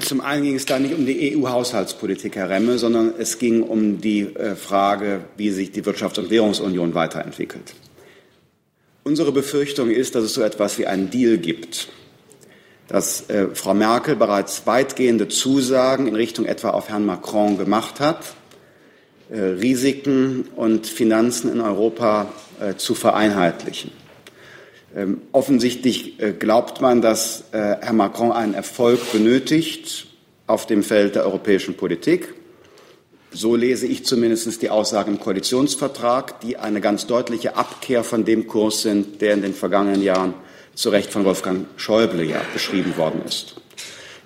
Zum 0.00 0.22
einen 0.22 0.42
ging 0.42 0.56
es 0.56 0.66
da 0.66 0.80
nicht 0.80 0.94
um 0.94 1.06
die 1.06 1.36
EU-Haushaltspolitik, 1.36 2.34
Herr 2.34 2.48
Remme, 2.48 2.78
sondern 2.78 3.14
es 3.16 3.38
ging 3.38 3.62
um 3.62 4.00
die 4.00 4.22
äh, 4.22 4.56
Frage, 4.56 5.24
wie 5.36 5.50
sich 5.50 5.70
die 5.70 5.84
Wirtschafts- 5.84 6.18
und 6.18 6.30
Währungsunion 6.30 6.94
weiterentwickelt. 6.94 7.74
Unsere 9.04 9.32
Befürchtung 9.32 9.90
ist, 9.90 10.14
dass 10.14 10.22
es 10.22 10.34
so 10.34 10.42
etwas 10.42 10.78
wie 10.78 10.86
einen 10.86 11.10
Deal 11.10 11.36
gibt, 11.38 11.88
dass 12.86 13.28
äh, 13.30 13.48
Frau 13.52 13.74
Merkel 13.74 14.14
bereits 14.14 14.64
weitgehende 14.64 15.26
Zusagen 15.26 16.06
in 16.06 16.14
Richtung 16.14 16.44
etwa 16.44 16.70
auf 16.70 16.88
Herrn 16.88 17.04
Macron 17.04 17.58
gemacht 17.58 17.98
hat, 17.98 18.34
äh, 19.28 19.40
Risiken 19.40 20.44
und 20.54 20.86
Finanzen 20.86 21.50
in 21.50 21.60
Europa 21.60 22.32
äh, 22.60 22.76
zu 22.76 22.94
vereinheitlichen. 22.94 23.90
Ähm, 24.94 25.22
offensichtlich 25.32 26.20
äh, 26.20 26.32
glaubt 26.32 26.80
man, 26.80 27.00
dass 27.00 27.44
äh, 27.50 27.76
Herr 27.80 27.94
Macron 27.94 28.30
einen 28.30 28.54
Erfolg 28.54 29.00
benötigt 29.10 30.06
auf 30.46 30.66
dem 30.66 30.84
Feld 30.84 31.16
der 31.16 31.24
europäischen 31.24 31.74
Politik. 31.74 32.34
So 33.34 33.56
lese 33.56 33.86
ich 33.86 34.04
zumindest 34.04 34.60
die 34.60 34.68
Aussagen 34.68 35.14
im 35.14 35.20
Koalitionsvertrag, 35.20 36.40
die 36.40 36.58
eine 36.58 36.82
ganz 36.82 37.06
deutliche 37.06 37.56
Abkehr 37.56 38.04
von 38.04 38.26
dem 38.26 38.46
Kurs 38.46 38.82
sind, 38.82 39.22
der 39.22 39.32
in 39.32 39.42
den 39.42 39.54
vergangenen 39.54 40.02
Jahren 40.02 40.34
zu 40.74 40.90
Recht 40.90 41.10
von 41.10 41.24
Wolfgang 41.24 41.66
Schäuble 41.76 42.24
ja 42.24 42.42
beschrieben 42.52 42.96
worden 42.98 43.22
ist. 43.26 43.56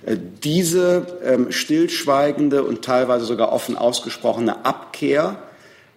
Äh, 0.05 0.17
diese 0.43 1.19
ähm, 1.25 1.53
stillschweigende 1.53 2.65
und 2.65 2.83
teilweise 2.83 3.27
sogar 3.27 3.53
offen 3.53 3.77
ausgesprochene 3.77 4.65
Abkehr 4.65 5.39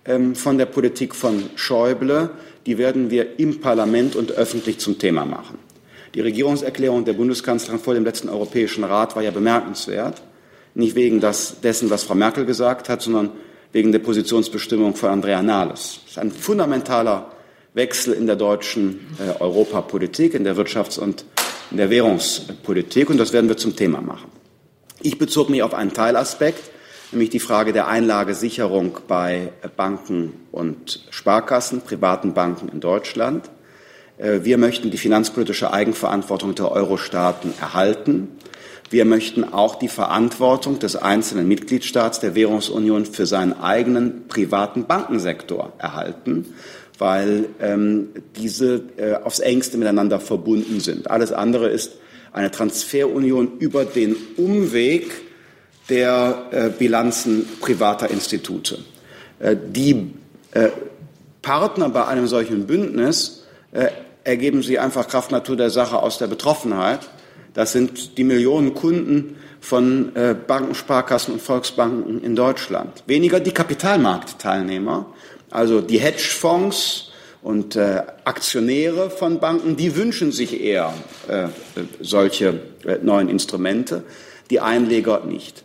ähm, 0.05 0.35
von 0.35 0.57
der 0.57 0.65
Politik 0.67 1.15
von 1.15 1.49
Schäuble, 1.55 2.29
die 2.67 2.77
werden 2.77 3.09
wir 3.09 3.39
im 3.39 3.59
Parlament 3.59 4.15
und 4.15 4.31
öffentlich 4.33 4.79
zum 4.79 4.99
Thema 4.99 5.25
machen. 5.25 5.57
Die 6.13 6.21
Regierungserklärung 6.21 7.05
der 7.05 7.13
Bundeskanzlerin 7.13 7.79
vor 7.79 7.93
dem 7.93 8.03
letzten 8.03 8.29
Europäischen 8.29 8.83
Rat 8.83 9.15
war 9.15 9.23
ja 9.23 9.31
bemerkenswert. 9.31 10.21
Nicht 10.75 10.95
wegen 10.95 11.19
das, 11.19 11.61
dessen, 11.61 11.89
was 11.89 12.03
Frau 12.03 12.15
Merkel 12.15 12.45
gesagt 12.45 12.89
hat, 12.89 13.01
sondern 13.01 13.31
wegen 13.71 13.91
der 13.91 13.99
Positionsbestimmung 13.99 14.95
von 14.95 15.09
Andrea 15.09 15.41
Nahles. 15.41 15.99
Das 16.03 16.11
ist 16.11 16.19
ein 16.19 16.31
fundamentaler 16.31 17.31
Wechsel 17.73 18.13
in 18.13 18.25
der 18.25 18.35
deutschen 18.35 19.07
äh, 19.19 19.41
Europapolitik, 19.41 20.33
in 20.33 20.43
der 20.43 20.55
Wirtschafts- 20.55 20.99
und 20.99 21.25
in 21.71 21.77
der 21.77 21.89
Währungspolitik. 21.89 23.09
Und 23.09 23.17
das 23.17 23.33
werden 23.33 23.47
wir 23.47 23.57
zum 23.57 23.75
Thema 23.75 24.01
machen. 24.01 24.31
Ich 25.01 25.17
bezog 25.17 25.49
mich 25.49 25.63
auf 25.63 25.73
einen 25.73 25.93
Teilaspekt, 25.93 26.71
nämlich 27.11 27.29
die 27.29 27.39
Frage 27.39 27.71
der 27.71 27.87
Einlagesicherung 27.87 28.97
bei 29.07 29.53
Banken 29.77 30.33
und 30.51 31.05
Sparkassen, 31.09 31.81
privaten 31.81 32.33
Banken 32.33 32.69
in 32.69 32.79
Deutschland. 32.79 33.49
Äh, 34.17 34.39
wir 34.43 34.57
möchten 34.57 34.91
die 34.91 34.97
finanzpolitische 34.97 35.71
Eigenverantwortung 35.71 36.55
der 36.55 36.71
Euro-Staaten 36.71 37.53
erhalten. 37.59 38.29
Wir 38.89 39.05
möchten 39.05 39.43
auch 39.43 39.75
die 39.75 39.87
Verantwortung 39.87 40.79
des 40.79 40.95
einzelnen 40.95 41.47
Mitgliedstaats 41.47 42.19
der 42.19 42.33
Währungsunion 42.33 43.05
für 43.05 43.25
seinen 43.25 43.53
eigenen 43.53 44.27
privaten 44.27 44.85
Bankensektor 44.85 45.73
erhalten, 45.77 46.53
weil 46.97 47.49
ähm, 47.61 48.09
diese 48.35 48.81
äh, 48.97 49.13
aufs 49.13 49.39
engste 49.39 49.77
miteinander 49.77 50.19
verbunden 50.19 50.79
sind. 50.79 51.09
Alles 51.09 51.31
andere 51.31 51.69
ist 51.69 51.93
eine 52.31 52.51
Transferunion 52.51 53.59
über 53.59 53.85
den 53.85 54.15
Umweg 54.37 55.11
der 55.89 56.47
äh, 56.51 56.69
Bilanzen 56.69 57.47
privater 57.61 58.09
Institute. 58.09 58.79
Äh, 59.39 59.55
die 59.55 60.13
äh, 60.51 60.69
Partner 61.41 61.89
bei 61.89 62.05
einem 62.05 62.27
solchen 62.27 62.67
Bündnis 62.67 63.45
äh, 63.71 63.87
ergeben 64.23 64.61
sie 64.63 64.79
einfach 64.79 65.07
Kraft 65.07 65.31
Natur 65.31 65.55
der 65.57 65.69
Sache 65.69 65.99
aus 65.99 66.17
der 66.17 66.27
Betroffenheit. 66.27 67.09
Das 67.53 67.71
sind 67.71 68.17
die 68.17 68.23
Millionen 68.23 68.73
Kunden 68.73 69.35
von 69.59 70.15
äh, 70.15 70.35
Banken, 70.35 70.75
Sparkassen 70.75 71.33
und 71.33 71.41
Volksbanken 71.41 72.23
in 72.23 72.35
Deutschland. 72.35 73.03
Weniger 73.07 73.39
die 73.39 73.51
Kapitalmarktteilnehmer, 73.51 75.07
also 75.49 75.81
die 75.81 75.99
Hedgefonds 75.99 77.11
und 77.41 77.75
äh, 77.75 78.03
Aktionäre 78.23 79.09
von 79.09 79.39
Banken, 79.39 79.75
die 79.75 79.95
wünschen 79.95 80.31
sich 80.31 80.61
eher 80.61 80.93
äh, 81.27 81.47
solche 81.99 82.61
neuen 83.01 83.29
Instrumente, 83.29 84.03
die 84.49 84.59
Einleger 84.59 85.23
nicht. 85.25 85.63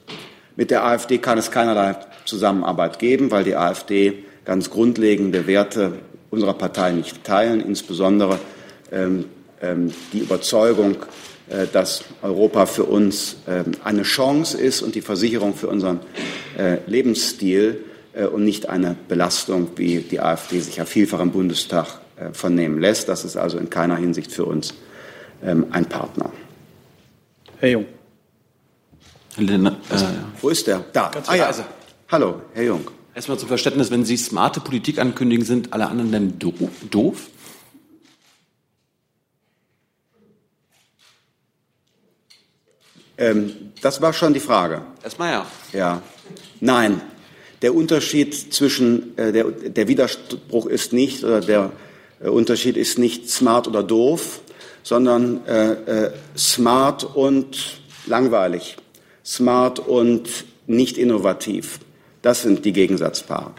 Mit 0.56 0.70
der 0.70 0.84
AfD 0.84 1.18
kann 1.18 1.38
es 1.38 1.50
keinerlei 1.50 1.96
Zusammenarbeit 2.24 2.98
geben, 2.98 3.30
weil 3.30 3.44
die 3.44 3.56
AfD 3.56 4.24
ganz 4.44 4.70
grundlegende 4.70 5.46
Werte 5.46 5.92
unserer 6.30 6.54
Partei 6.54 6.92
nicht 6.92 7.24
teilen, 7.24 7.60
insbesondere 7.60 8.38
ähm, 8.92 9.26
ähm, 9.62 9.92
die 10.12 10.20
Überzeugung, 10.20 10.96
dass 11.72 12.04
Europa 12.22 12.66
für 12.66 12.84
uns 12.84 13.36
äh, 13.46 13.64
eine 13.84 14.02
Chance 14.02 14.56
ist 14.56 14.82
und 14.82 14.94
die 14.94 15.02
Versicherung 15.02 15.54
für 15.54 15.68
unseren 15.68 16.00
äh, 16.56 16.78
Lebensstil 16.86 17.84
äh, 18.14 18.26
und 18.26 18.44
nicht 18.44 18.68
eine 18.68 18.96
Belastung, 19.08 19.68
wie 19.76 19.98
die 19.98 20.20
AfD 20.20 20.60
sich 20.60 20.76
ja 20.76 20.84
vielfach 20.84 21.20
im 21.20 21.32
Bundestag 21.32 22.00
äh, 22.16 22.32
vernehmen 22.32 22.80
lässt. 22.80 23.08
Das 23.08 23.24
ist 23.24 23.36
also 23.36 23.58
in 23.58 23.70
keiner 23.70 23.96
Hinsicht 23.96 24.32
für 24.32 24.44
uns 24.46 24.74
ähm, 25.42 25.66
ein 25.70 25.86
Partner. 25.86 26.30
Herr 27.58 27.68
Jung. 27.68 27.86
Lena, 29.36 29.70
äh, 29.90 29.96
Wo 30.40 30.48
ist 30.48 30.66
der? 30.66 30.84
Da. 30.92 31.10
Ah 31.26 31.34
ja. 31.34 31.50
Hallo, 32.08 32.42
Herr 32.54 32.62
Jung. 32.62 32.90
Erstmal 33.14 33.38
zum 33.38 33.48
Verständnis, 33.48 33.90
wenn 33.90 34.04
Sie 34.04 34.16
smarte 34.16 34.60
Politik 34.60 34.98
ankündigen, 34.98 35.44
sind 35.44 35.72
alle 35.72 35.88
anderen 35.88 36.12
dann 36.12 36.38
do 36.38 36.52
doof? 36.90 37.28
Ähm, 43.16 43.72
das 43.80 44.00
war 44.00 44.12
schon 44.12 44.34
die 44.34 44.40
Frage. 44.40 44.82
Erstmal 45.02 45.32
ja. 45.32 45.46
Ja. 45.72 46.02
Nein. 46.60 47.00
Der 47.62 47.74
Unterschied 47.74 48.52
zwischen, 48.52 49.16
äh, 49.16 49.32
der, 49.32 49.44
der 49.44 49.88
Widerspruch 49.88 50.66
ist 50.66 50.92
nicht, 50.92 51.24
oder 51.24 51.40
der 51.40 51.72
äh, 52.20 52.28
Unterschied 52.28 52.76
ist 52.76 52.98
nicht 52.98 53.30
smart 53.30 53.68
oder 53.68 53.82
doof, 53.82 54.40
sondern 54.82 55.46
äh, 55.46 55.72
äh, 55.72 56.12
smart 56.36 57.04
und 57.04 57.80
langweilig, 58.06 58.76
smart 59.24 59.78
und 59.78 60.28
nicht 60.66 60.98
innovativ. 60.98 61.80
Das 62.22 62.42
sind 62.42 62.64
die 62.64 62.72
Gegensatzpaare. 62.72 63.52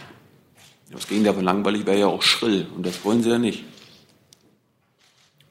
Das 0.92 1.08
Gegenteil 1.08 1.34
von 1.34 1.44
langweilig 1.44 1.86
wäre 1.86 2.00
ja 2.00 2.08
auch 2.08 2.22
schrill 2.22 2.68
und 2.76 2.86
das 2.86 3.04
wollen 3.04 3.24
Sie 3.24 3.30
ja 3.30 3.40
nicht. 3.40 3.64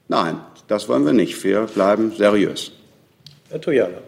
Nein, 0.08 0.40
das 0.68 0.88
wollen 0.88 1.04
wir 1.04 1.12
nicht. 1.12 1.42
Wir 1.42 1.62
bleiben 1.62 2.12
seriös. 2.16 2.72
Herr 3.54 3.60
Tojala. 3.60 3.98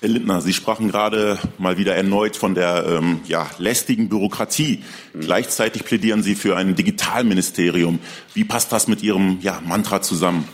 Herr 0.00 0.08
Lindner, 0.10 0.42
Sie 0.42 0.52
sprachen 0.52 0.88
gerade 0.88 1.38
mal 1.56 1.78
wieder 1.78 1.94
erneut 1.94 2.36
von 2.36 2.54
der 2.54 2.84
ähm, 2.86 3.20
ja, 3.26 3.48
lästigen 3.56 4.10
Bürokratie. 4.10 4.82
Mhm. 5.14 5.20
Gleichzeitig 5.20 5.82
plädieren 5.82 6.22
Sie 6.22 6.34
für 6.34 6.58
ein 6.58 6.74
Digitalministerium. 6.74 7.98
Wie 8.34 8.44
passt 8.44 8.70
das 8.70 8.86
mit 8.86 9.02
Ihrem 9.02 9.38
ja, 9.40 9.62
Mantra 9.64 10.02
zusammen? 10.02 10.46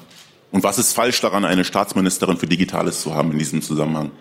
Und 0.52 0.62
was 0.62 0.78
ist 0.78 0.92
falsch 0.92 1.20
daran, 1.20 1.44
eine 1.44 1.64
Staatsministerin 1.64 2.36
für 2.36 2.46
Digitales 2.46 3.00
zu 3.00 3.12
haben 3.12 3.32
in 3.32 3.40
diesem 3.40 3.60
Zusammenhang? 3.60 4.12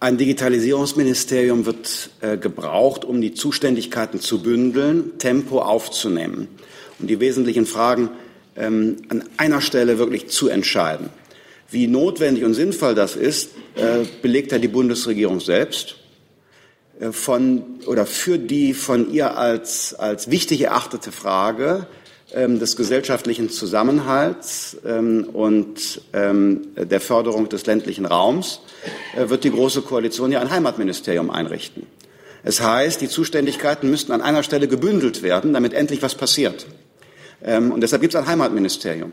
Ein 0.00 0.18
Digitalisierungsministerium 0.18 1.64
wird 1.64 2.10
äh, 2.20 2.36
gebraucht, 2.36 3.06
um 3.06 3.22
die 3.22 3.32
Zuständigkeiten 3.32 4.20
zu 4.20 4.42
bündeln, 4.42 5.16
Tempo 5.16 5.62
aufzunehmen 5.62 6.48
und 6.98 7.08
die 7.08 7.20
wesentlichen 7.20 7.64
Fragen 7.64 8.10
ähm, 8.54 8.98
an 9.08 9.24
einer 9.38 9.62
Stelle 9.62 9.96
wirklich 9.98 10.28
zu 10.28 10.50
entscheiden. 10.50 11.08
Wie 11.74 11.88
notwendig 11.88 12.44
und 12.44 12.54
sinnvoll 12.54 12.94
das 12.94 13.16
ist, 13.16 13.50
äh, 13.74 14.04
belegt 14.22 14.52
ja 14.52 14.58
die 14.58 14.68
Bundesregierung 14.68 15.40
selbst. 15.40 15.96
Äh, 17.00 17.10
von, 17.10 17.64
oder 17.86 18.06
für 18.06 18.38
die 18.38 18.74
von 18.74 19.12
ihr 19.12 19.36
als, 19.36 19.92
als 19.94 20.30
wichtig 20.30 20.60
erachtete 20.60 21.10
Frage 21.10 21.88
ähm, 22.32 22.60
des 22.60 22.76
gesellschaftlichen 22.76 23.50
Zusammenhalts 23.50 24.76
ähm, 24.86 25.28
und 25.32 26.02
ähm, 26.12 26.68
der 26.76 27.00
Förderung 27.00 27.48
des 27.48 27.66
ländlichen 27.66 28.06
Raums 28.06 28.60
äh, 29.16 29.28
wird 29.28 29.42
die 29.42 29.50
Große 29.50 29.82
Koalition 29.82 30.30
ja 30.30 30.40
ein 30.40 30.50
Heimatministerium 30.50 31.30
einrichten. 31.30 31.86
Es 32.44 32.60
heißt, 32.60 33.00
die 33.00 33.08
Zuständigkeiten 33.08 33.90
müssten 33.90 34.12
an 34.12 34.20
einer 34.20 34.42
Stelle 34.42 34.68
gebündelt 34.68 35.22
werden, 35.22 35.52
damit 35.54 35.72
endlich 35.72 36.02
was 36.02 36.14
passiert. 36.14 36.66
Ähm, 37.42 37.72
und 37.72 37.80
deshalb 37.80 38.02
gibt 38.02 38.14
es 38.14 38.20
ein 38.20 38.26
Heimatministerium. 38.26 39.12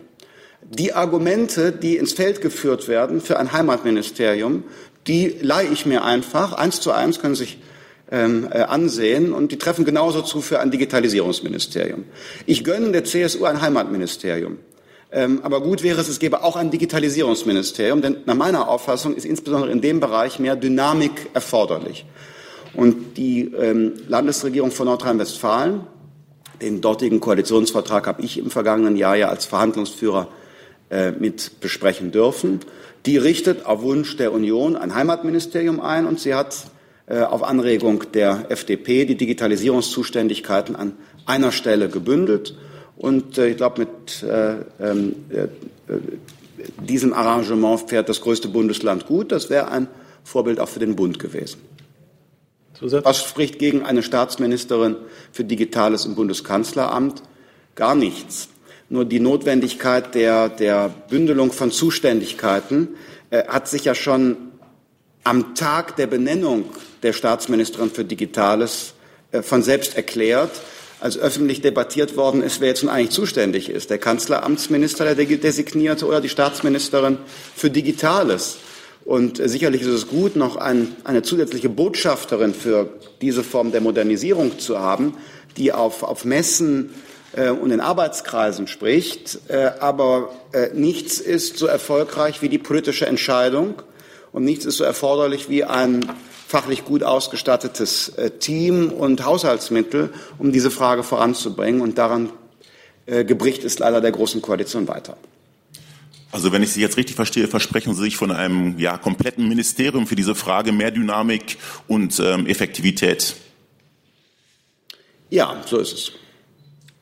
Die 0.70 0.94
Argumente, 0.94 1.72
die 1.72 1.98
ins 1.98 2.14
Feld 2.14 2.42
geführt 2.42 2.88
werden 2.88 3.22
für 3.22 3.38
ein 3.40 3.52
Heimatministerium, 3.52 4.64
die 5.08 5.36
leihe 5.42 5.70
ich 5.70 5.86
mir 5.86 6.04
einfach. 6.04 6.54
Eins 6.54 6.80
zu 6.80 6.92
eins 6.92 7.20
können 7.20 7.36
sich 7.36 7.60
ähm, 8.12 8.48
äh, 8.52 8.60
ansehen 8.62 9.34
und 9.34 9.52
die 9.52 9.58
treffen 9.58 9.86
genauso 9.86 10.22
zu 10.22 10.42
für 10.42 10.60
ein 10.60 10.72
Digitalisierungsministerium. 10.72 12.06
Ich 12.46 12.64
gönne 12.64 12.92
der 12.92 13.04
CSU 13.04 13.46
ein 13.46 13.62
Heimatministerium. 13.62 14.60
Ähm, 15.14 15.42
aber 15.44 15.62
gut 15.62 15.84
wäre 15.84 16.00
es, 16.00 16.08
es 16.08 16.20
gäbe 16.20 16.44
auch 16.44 16.56
ein 16.56 16.72
Digitalisierungsministerium, 16.72 18.02
denn 18.02 18.18
nach 18.26 18.36
meiner 18.36 18.70
Auffassung 18.70 19.16
ist 19.16 19.26
insbesondere 19.26 19.72
in 19.72 19.82
dem 19.82 20.00
Bereich 20.00 20.40
mehr 20.40 20.56
Dynamik 20.56 21.30
erforderlich. 21.34 22.06
Und 22.74 23.18
die 23.18 23.52
ähm, 23.54 23.94
Landesregierung 24.08 24.72
von 24.72 24.86
Nordrhein-Westfalen, 24.86 25.82
den 26.62 26.80
dortigen 26.80 27.20
Koalitionsvertrag 27.20 28.08
habe 28.08 28.22
ich 28.22 28.38
im 28.38 28.50
vergangenen 28.50 28.96
Jahr 28.96 29.16
ja 29.16 29.30
als 29.30 29.46
Verhandlungsführer 29.46 30.30
äh, 30.92 31.12
mit 31.12 31.62
besprechen 31.62 32.12
dürfen. 32.12 32.60
Die 33.06 33.18
richtet 33.18 33.66
auf 33.66 33.82
Wunsch 33.82 34.18
der 34.18 34.34
Union 34.34 34.76
ein 34.76 34.94
Heimatministerium 34.94 35.80
ein 35.80 36.06
und 36.06 36.20
sie 36.20 36.36
hat 36.36 36.66
äh, 37.08 37.22
auf 37.22 37.44
Anregung 37.44 38.04
der 38.14 38.46
FDP 38.50 39.06
die 39.06 39.16
Digitalisierungszuständigkeiten 39.16 40.76
an 40.76 40.94
einer 41.26 41.54
Stelle 41.54 41.90
gebündelt. 41.90 42.58
Und 42.98 43.38
äh, 43.38 43.48
ich 43.48 43.58
glaube, 43.58 43.80
mit 43.80 44.26
ähm, 44.80 45.16
diesem 46.88 47.14
Arrangement 47.14 47.90
fährt 47.90 48.10
das 48.10 48.20
größte 48.20 48.50
Bundesland 48.50 49.08
gut. 49.08 49.32
Das 49.32 49.50
wäre 49.50 49.72
ein 49.72 49.88
Vorbild 50.26 50.60
auch 50.60 50.70
für 50.70 50.80
den 50.80 50.98
Bund 50.98 51.20
gewesen. 51.20 51.62
Was 52.82 53.24
spricht 53.24 53.60
gegen 53.60 53.84
eine 53.84 54.04
Staatsministerin 54.04 54.98
für 55.32 55.46
Digitales 55.46 56.06
im 56.06 56.16
Bundeskanzleramt? 56.16 57.24
Gar 57.76 57.96
nichts. 57.96 58.50
Nur 58.92 59.06
die 59.06 59.22
Notwendigkeit 59.22 60.16
der, 60.16 60.50
der 60.50 60.94
Bündelung 61.10 61.54
von 61.54 61.72
Zuständigkeiten 61.72 62.90
äh, 63.30 63.46
hat 63.48 63.70
sich 63.70 63.86
ja 63.86 63.96
schon 63.96 64.36
am 65.24 65.56
Tag 65.56 65.96
der 65.96 66.08
Benennung 66.08 66.66
der 67.02 67.14
Staatsministerin 67.14 67.90
für 67.90 68.04
Digitales 68.04 68.94
äh, 69.32 69.44
von 69.44 69.64
selbst 69.64 69.96
erklärt, 69.96 70.52
als 71.00 71.18
öffentlich 71.18 71.62
debattiert 71.62 72.18
worden 72.18 72.44
ist, 72.44 72.60
wer 72.60 72.68
jetzt 72.68 72.84
nun 72.84 72.92
eigentlich 72.92 73.12
zuständig 73.12 73.70
ist, 73.70 73.90
der 73.92 73.98
Kanzleramtsminister, 73.98 75.16
der 75.16 75.26
designierte, 75.26 76.06
oder 76.06 76.20
die 76.20 76.28
Staatsministerin 76.28 77.18
für 77.56 77.70
Digitales. 77.70 78.58
Und 79.06 79.40
äh, 79.40 79.48
sicherlich 79.48 79.84
ist 79.84 79.88
es 79.88 80.10
gut, 80.10 80.36
noch 80.36 80.58
ein, 80.58 80.98
eine 81.06 81.22
zusätzliche 81.22 81.70
Botschafterin 81.70 82.54
für 82.54 82.90
diese 83.22 83.46
Form 83.46 83.72
der 83.72 83.80
Modernisierung 83.80 84.60
zu 84.60 84.80
haben, 84.80 85.16
die 85.56 85.72
auf, 85.72 86.04
auf 86.04 86.26
Messen 86.26 86.90
und 87.34 87.72
in 87.72 87.80
Arbeitskreisen 87.80 88.68
spricht. 88.68 89.40
Äh, 89.48 89.72
aber 89.80 90.34
äh, 90.52 90.70
nichts 90.74 91.20
ist 91.20 91.58
so 91.58 91.66
erfolgreich 91.66 92.42
wie 92.42 92.50
die 92.50 92.58
politische 92.58 93.06
Entscheidung 93.06 93.76
und 94.32 94.44
nichts 94.44 94.66
ist 94.66 94.78
so 94.78 94.84
erforderlich 94.84 95.50
wie 95.50 95.64
ein 95.64 96.06
fachlich 96.48 96.84
gut 96.84 97.04
ausgestattetes 97.04 98.10
äh, 98.10 98.32
Team 98.32 98.92
und 98.92 99.26
Haushaltsmittel, 99.26 100.14
um 100.38 100.52
diese 100.52 100.72
Frage 100.72 101.04
voranzubringen. 101.04 101.82
Und 101.82 101.98
daran 101.98 102.30
äh, 103.06 103.24
gebricht 103.24 103.64
ist 103.64 103.80
leider 103.80 104.02
der 104.02 104.12
Großen 104.12 104.42
Koalition 104.42 104.88
weiter. 104.88 105.18
Also 106.32 106.52
wenn 106.54 106.64
ich 106.64 106.72
Sie 106.72 106.82
jetzt 106.82 106.98
richtig 106.98 107.16
verstehe, 107.16 107.48
versprechen 107.48 107.94
Sie 107.94 108.04
sich 108.04 108.18
von 108.18 108.32
einem 108.32 108.80
ja, 108.80 108.98
kompletten 108.98 109.48
Ministerium 109.50 110.08
für 110.08 110.16
diese 110.16 110.36
Frage 110.36 110.72
mehr 110.72 110.92
Dynamik 110.92 111.58
und 111.88 112.20
ähm, 112.20 112.48
Effektivität. 112.48 113.36
Ja, 115.30 115.62
so 115.66 115.78
ist 115.78 115.94
es. 115.94 116.12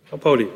Frau 0.09 0.17
Pauli. 0.17 0.47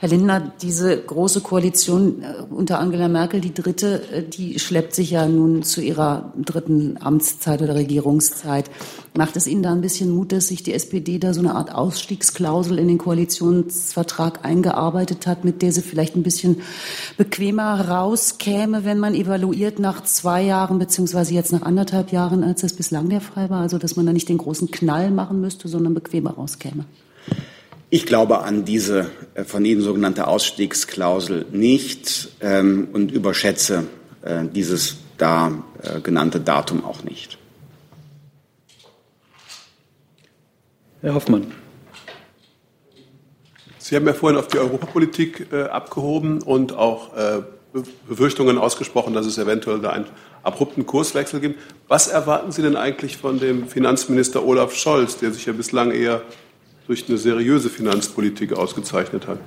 Herr 0.00 0.10
Lindner, 0.10 0.52
diese 0.62 0.96
große 0.96 1.40
Koalition 1.40 2.22
äh, 2.22 2.42
unter 2.50 2.78
Angela 2.78 3.08
Merkel, 3.08 3.40
die 3.40 3.54
dritte, 3.54 4.02
äh, 4.12 4.22
die 4.22 4.60
schleppt 4.60 4.94
sich 4.94 5.10
ja 5.10 5.26
nun 5.26 5.64
zu 5.64 5.80
ihrer 5.80 6.34
dritten 6.36 6.98
Amtszeit 7.00 7.62
oder 7.62 7.74
Regierungszeit. 7.74 8.70
Macht 9.16 9.36
es 9.36 9.48
Ihnen 9.48 9.64
da 9.64 9.72
ein 9.72 9.80
bisschen 9.80 10.10
Mut, 10.10 10.30
dass 10.30 10.48
sich 10.48 10.62
die 10.62 10.74
SPD 10.74 11.18
da 11.18 11.32
so 11.32 11.40
eine 11.40 11.54
Art 11.54 11.74
Ausstiegsklausel 11.74 12.78
in 12.78 12.86
den 12.86 12.98
Koalitionsvertrag 12.98 14.44
eingearbeitet 14.44 15.26
hat, 15.26 15.44
mit 15.44 15.62
der 15.62 15.72
sie 15.72 15.82
vielleicht 15.82 16.14
ein 16.14 16.22
bisschen 16.22 16.60
bequemer 17.16 17.88
rauskäme, 17.88 18.84
wenn 18.84 19.00
man 19.00 19.14
evaluiert 19.14 19.80
nach 19.80 20.04
zwei 20.04 20.42
Jahren 20.42 20.78
beziehungsweise 20.78 21.34
jetzt 21.34 21.50
nach 21.50 21.62
anderthalb 21.62 22.12
Jahren, 22.12 22.44
als 22.44 22.60
das 22.60 22.74
bislang 22.74 23.08
der 23.08 23.22
Fall 23.22 23.50
war? 23.50 23.62
Also 23.62 23.78
dass 23.78 23.96
man 23.96 24.06
da 24.06 24.12
nicht 24.12 24.28
den 24.28 24.38
großen 24.38 24.70
Knall 24.70 25.10
machen 25.10 25.40
müsste, 25.40 25.66
sondern 25.66 25.94
bequemer 25.94 26.34
rauskäme? 26.34 26.84
Ich 27.90 28.04
glaube 28.04 28.40
an 28.40 28.66
diese 28.66 29.10
äh, 29.34 29.44
von 29.44 29.64
Ihnen 29.64 29.80
sogenannte 29.80 30.26
Ausstiegsklausel 30.26 31.46
nicht 31.50 32.28
ähm, 32.40 32.88
und 32.92 33.10
überschätze 33.10 33.84
äh, 34.22 34.44
dieses 34.44 34.98
da 35.16 35.64
äh, 35.82 36.00
genannte 36.00 36.38
Datum 36.38 36.84
auch 36.84 37.02
nicht. 37.02 37.38
Herr 41.00 41.14
Hoffmann. 41.14 41.52
Sie 43.78 43.96
haben 43.96 44.06
ja 44.06 44.12
vorhin 44.12 44.38
auf 44.38 44.48
die 44.48 44.58
Europapolitik 44.58 45.46
äh, 45.50 45.62
abgehoben 45.62 46.42
und 46.42 46.74
auch 46.74 47.16
äh, 47.16 47.42
Befürchtungen 48.06 48.58
ausgesprochen, 48.58 49.14
dass 49.14 49.24
es 49.24 49.38
eventuell 49.38 49.80
da 49.80 49.90
einen 49.90 50.06
abrupten 50.42 50.84
Kurswechsel 50.84 51.40
gibt. 51.40 51.60
Was 51.86 52.08
erwarten 52.08 52.52
Sie 52.52 52.60
denn 52.60 52.76
eigentlich 52.76 53.16
von 53.16 53.38
dem 53.38 53.66
Finanzminister 53.68 54.44
Olaf 54.44 54.74
Scholz, 54.74 55.16
der 55.16 55.32
sich 55.32 55.46
ja 55.46 55.54
bislang 55.54 55.90
eher 55.90 56.22
durch 56.88 57.06
eine 57.06 57.18
seriöse 57.18 57.68
Finanzpolitik 57.68 58.54
ausgezeichnet 58.54 59.26
hat? 59.28 59.38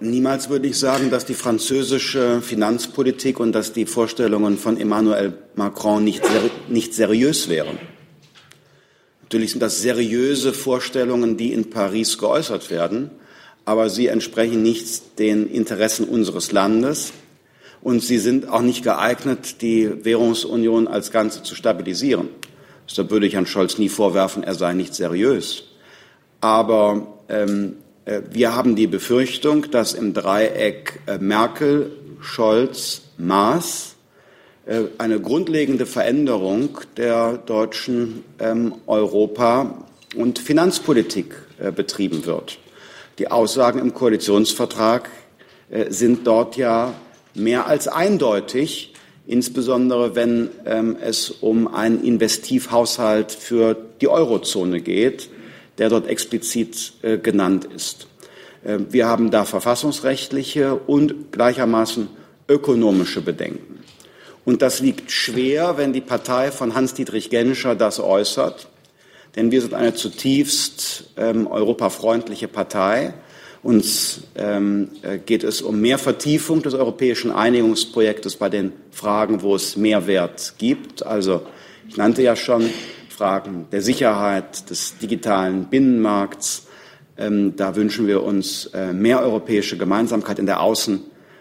Niemals 0.00 0.50
würde 0.50 0.68
ich 0.68 0.78
sagen, 0.78 1.10
dass 1.10 1.24
die 1.24 1.34
französische 1.34 2.42
Finanzpolitik 2.42 3.40
und 3.40 3.52
dass 3.52 3.72
die 3.72 3.86
Vorstellungen 3.86 4.58
von 4.58 4.78
Emmanuel 4.78 5.32
Macron 5.54 6.04
nicht, 6.04 6.24
seri 6.26 6.50
nicht 6.68 6.92
seriös 6.92 7.48
wären. 7.48 7.78
Natürlich 9.22 9.52
sind 9.52 9.60
das 9.60 9.80
seriöse 9.80 10.52
Vorstellungen, 10.52 11.38
die 11.38 11.52
in 11.52 11.70
Paris 11.70 12.18
geäußert 12.18 12.70
werden, 12.70 13.10
aber 13.64 13.88
sie 13.88 14.08
entsprechen 14.08 14.62
nicht 14.62 15.18
den 15.18 15.48
Interessen 15.48 16.04
unseres 16.04 16.52
Landes 16.52 17.12
und 17.82 18.00
sie 18.00 18.18
sind 18.18 18.48
auch 18.48 18.62
nicht 18.62 18.84
geeignet, 18.84 19.60
die 19.60 20.04
Währungsunion 20.04 20.88
als 20.88 21.10
Ganze 21.10 21.42
zu 21.42 21.54
stabilisieren. 21.54 22.28
Deshalb 22.88 23.10
würde 23.10 23.26
ich 23.26 23.34
Herrn 23.34 23.46
Scholz 23.46 23.78
nie 23.78 23.88
vorwerfen, 23.88 24.42
er 24.42 24.54
sei 24.54 24.72
nicht 24.74 24.94
seriös. 24.94 25.64
Aber 26.40 27.18
ähm, 27.28 27.76
äh, 28.04 28.22
wir 28.30 28.54
haben 28.54 28.76
die 28.76 28.86
Befürchtung, 28.86 29.70
dass 29.70 29.94
im 29.94 30.14
Dreieck 30.14 31.00
äh, 31.06 31.18
Merkel, 31.18 31.92
Scholz, 32.20 33.02
Maas 33.18 33.96
äh, 34.66 34.82
eine 34.98 35.20
grundlegende 35.20 35.86
Veränderung 35.86 36.78
der 36.96 37.38
deutschen 37.38 38.24
ähm, 38.38 38.74
Europa- 38.86 39.84
und 40.14 40.38
Finanzpolitik 40.38 41.34
betrieben 41.74 42.26
wird. 42.26 42.58
Die 43.18 43.30
Aussagen 43.30 43.78
im 43.78 43.94
Koalitionsvertrag 43.94 45.08
sind 45.88 46.26
dort 46.26 46.56
ja 46.56 46.92
mehr 47.34 47.66
als 47.66 47.88
eindeutig, 47.88 48.94
insbesondere 49.26 50.14
wenn 50.14 50.50
ähm, 50.66 50.96
es 51.00 51.30
um 51.30 51.68
einen 51.68 52.02
Investivhaushalt 52.02 53.32
für 53.32 53.76
die 54.00 54.08
Eurozone 54.08 54.80
geht, 54.80 55.30
der 55.78 55.88
dort 55.88 56.06
explizit 56.06 56.94
äh, 57.02 57.18
genannt 57.18 57.64
ist. 57.64 58.06
Äh, 58.64 58.78
wir 58.90 59.06
haben 59.06 59.30
da 59.30 59.44
verfassungsrechtliche 59.44 60.74
und 60.74 61.32
gleichermaßen 61.32 62.08
ökonomische 62.48 63.20
Bedenken. 63.20 63.80
Und 64.44 64.60
das 64.60 64.80
liegt 64.80 65.10
schwer, 65.10 65.76
wenn 65.76 65.92
die 65.92 66.00
Partei 66.00 66.50
von 66.50 66.74
Hans-Dietrich 66.74 67.30
Genscher 67.30 67.76
das 67.76 68.00
äußert, 68.00 68.68
denn 69.36 69.50
wir 69.50 69.62
sind 69.62 69.72
eine 69.72 69.94
zutiefst 69.94 71.04
ähm, 71.16 71.46
europafreundliche 71.46 72.48
Partei. 72.48 73.14
Uns 73.62 74.22
ähm, 74.34 74.88
äh, 75.02 75.18
geht 75.18 75.44
es 75.44 75.62
um 75.62 75.80
mehr 75.80 75.98
Vertiefung 75.98 76.62
des 76.62 76.74
europäischen 76.74 77.30
Einigungsprojektes 77.30 78.36
bei 78.36 78.48
den 78.48 78.72
Fragen, 78.90 79.42
wo 79.42 79.54
es 79.54 79.76
Mehrwert 79.76 80.54
gibt. 80.58 81.06
Also 81.06 81.42
ich 81.88 81.96
nannte 81.96 82.22
ja 82.22 82.34
schon 82.34 82.68
Fragen 83.08 83.66
der 83.70 83.80
Sicherheit, 83.80 84.68
des 84.68 84.98
digitalen 84.98 85.66
Binnenmarkts. 85.66 86.66
Ähm, 87.16 87.54
da 87.54 87.76
wünschen 87.76 88.08
wir 88.08 88.24
uns 88.24 88.66
äh, 88.74 88.92
mehr 88.92 89.20
europäische 89.20 89.76
Gemeinsamkeit 89.78 90.40
in 90.40 90.46
der 90.46 90.60
Außen- 90.60 90.98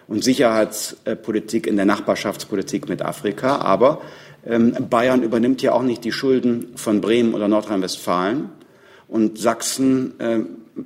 und 0.08 0.24
Sicherheitspolitik, 0.24 1.66
in 1.66 1.76
der 1.76 1.86
Nachbarschaftspolitik 1.86 2.88
mit 2.88 3.02
Afrika. 3.02 3.58
Aber 3.58 4.02
ähm, 4.46 4.76
Bayern 4.92 5.24
übernimmt 5.24 5.64
ja 5.64 5.72
auch 5.72 5.82
nicht 5.82 6.04
die 6.04 6.12
Schulden 6.12 6.74
von 6.76 7.02
Bremen 7.02 7.34
oder 7.34 7.48
Nordrhein-Westfalen. 7.48 8.50
Und 9.08 9.40
Sachsen 9.40 10.20
äh, 10.20 10.40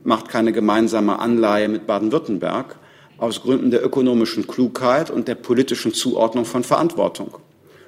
macht 0.03 0.29
keine 0.29 0.51
gemeinsame 0.51 1.19
Anleihe 1.19 1.67
mit 1.67 1.87
Baden-Württemberg 1.87 2.77
aus 3.17 3.41
Gründen 3.41 3.71
der 3.71 3.83
ökonomischen 3.83 4.47
Klugheit 4.47 5.09
und 5.09 5.27
der 5.27 5.35
politischen 5.35 5.93
Zuordnung 5.93 6.45
von 6.45 6.63
Verantwortung. 6.63 7.37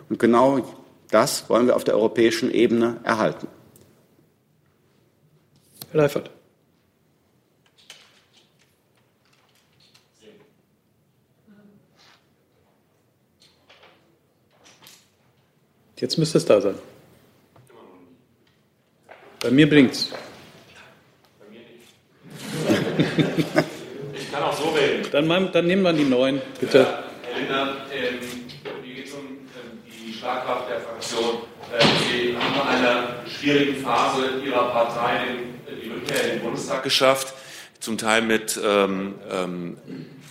Und 0.09 0.19
genau 0.19 0.63
das 1.09 1.49
wollen 1.49 1.67
wir 1.67 1.75
auf 1.75 1.83
der 1.83 1.95
europäischen 1.95 2.51
Ebene 2.51 2.99
erhalten. 3.03 3.47
Herr 5.91 6.01
Leifert. 6.01 6.31
Jetzt 15.99 16.17
müsste 16.17 16.37
es 16.37 16.45
da 16.45 16.61
sein. 16.61 16.75
Bei 19.39 19.49
mir 19.49 19.67
blinkt's. 19.67 20.11
Ich 22.97 24.31
kann 24.31 24.43
auch 24.43 24.57
so 24.57 24.69
reden. 24.69 25.07
Dann, 25.11 25.51
dann 25.51 25.67
nehmen 25.67 25.83
wir 25.83 25.93
die 25.93 26.03
neuen, 26.03 26.41
bitte. 26.59 26.79
Ja, 26.79 27.03
Herr 27.23 27.39
Lindner, 27.39 27.75
ähm, 27.93 28.19
mir 28.85 28.95
geht 28.95 29.07
es 29.07 29.13
um 29.13 29.19
ähm, 29.19 29.79
die 29.85 30.13
Schlagkraft 30.13 30.69
der 30.69 30.81
Fraktion. 30.81 31.37
Äh, 31.77 31.83
Sie 32.09 32.37
haben 32.37 32.57
nach 32.57 32.65
einer 32.65 33.07
schwierigen 33.27 33.83
Phase 33.83 34.41
Ihrer 34.45 34.69
Partei 34.69 35.19
den, 35.27 35.81
die 35.81 35.89
Rückkehr 35.89 36.23
in 36.23 36.29
den 36.31 36.41
Bundestag 36.41 36.83
geschafft, 36.83 37.33
zum 37.79 37.97
Teil 37.97 38.21
mit 38.21 38.59
ähm, 38.63 39.15
ähm, 39.31 39.77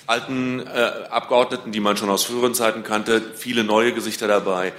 alten 0.07 0.61
äh, 0.67 1.09
Abgeordneten, 1.11 1.73
die 1.73 1.81
man 1.81 1.97
schon 1.97 2.11
aus 2.11 2.25
früheren 2.25 2.55
Zeiten 2.55 2.83
kannte, 2.83 3.23
viele 3.35 3.65
neue 3.65 3.93
Gesichter 3.93 4.29
dabei. 4.29 4.73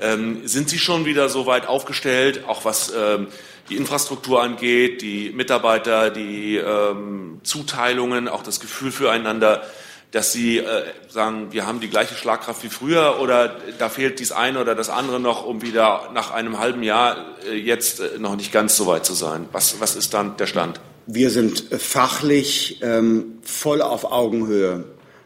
Ähm, 0.00 0.46
sind 0.46 0.68
Sie 0.68 0.78
schon 0.78 1.04
wieder 1.04 1.28
so 1.28 1.46
weit 1.46 1.66
aufgestellt, 1.66 2.44
auch 2.46 2.64
was 2.64 2.92
ähm, 2.96 3.28
die 3.68 3.76
Infrastruktur 3.76 4.42
angeht, 4.42 5.02
die 5.02 5.30
Mitarbeiter, 5.30 6.10
die 6.10 6.56
ähm, 6.56 7.40
Zuteilungen, 7.42 8.28
auch 8.28 8.42
das 8.42 8.60
Gefühl 8.60 8.92
füreinander, 8.92 9.62
dass 10.10 10.32
Sie 10.32 10.58
äh, 10.58 10.84
sagen, 11.08 11.48
wir 11.50 11.66
haben 11.66 11.80
die 11.80 11.88
gleiche 11.88 12.14
Schlagkraft 12.14 12.62
wie 12.64 12.70
früher 12.70 13.20
oder 13.20 13.56
da 13.78 13.88
fehlt 13.88 14.20
dies 14.20 14.32
eine 14.32 14.60
oder 14.60 14.74
das 14.74 14.88
andere 14.88 15.20
noch, 15.20 15.44
um 15.44 15.60
wieder 15.60 16.10
nach 16.14 16.30
einem 16.30 16.58
halben 16.58 16.82
Jahr 16.82 17.36
äh, 17.46 17.54
jetzt 17.54 18.00
äh, 18.00 18.18
noch 18.18 18.36
nicht 18.36 18.50
ganz 18.50 18.76
so 18.76 18.86
weit 18.86 19.04
zu 19.04 19.12
sein? 19.12 19.46
Was, 19.52 19.80
was 19.80 19.96
ist 19.96 20.14
dann 20.14 20.36
der 20.38 20.46
Stand? 20.46 20.80
Wir 21.06 21.30
sind 21.30 21.64
fachlich 21.78 22.80
ähm, 22.82 23.38
voll 23.42 23.82
auf 23.82 24.10
Augenhöhe 24.10 24.84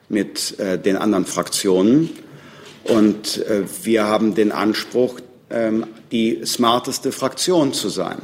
mit 0.08 0.58
äh, 0.58 0.78
den 0.78 0.96
anderen 0.96 1.26
Fraktionen. 1.26 2.10
Und 2.84 3.38
äh, 3.46 3.62
wir 3.82 4.04
haben 4.04 4.34
den 4.34 4.50
Anspruch, 4.50 5.20
die 6.10 6.40
smarteste 6.46 7.12
Fraktion 7.12 7.72
zu 7.72 7.88
sein. 7.88 8.18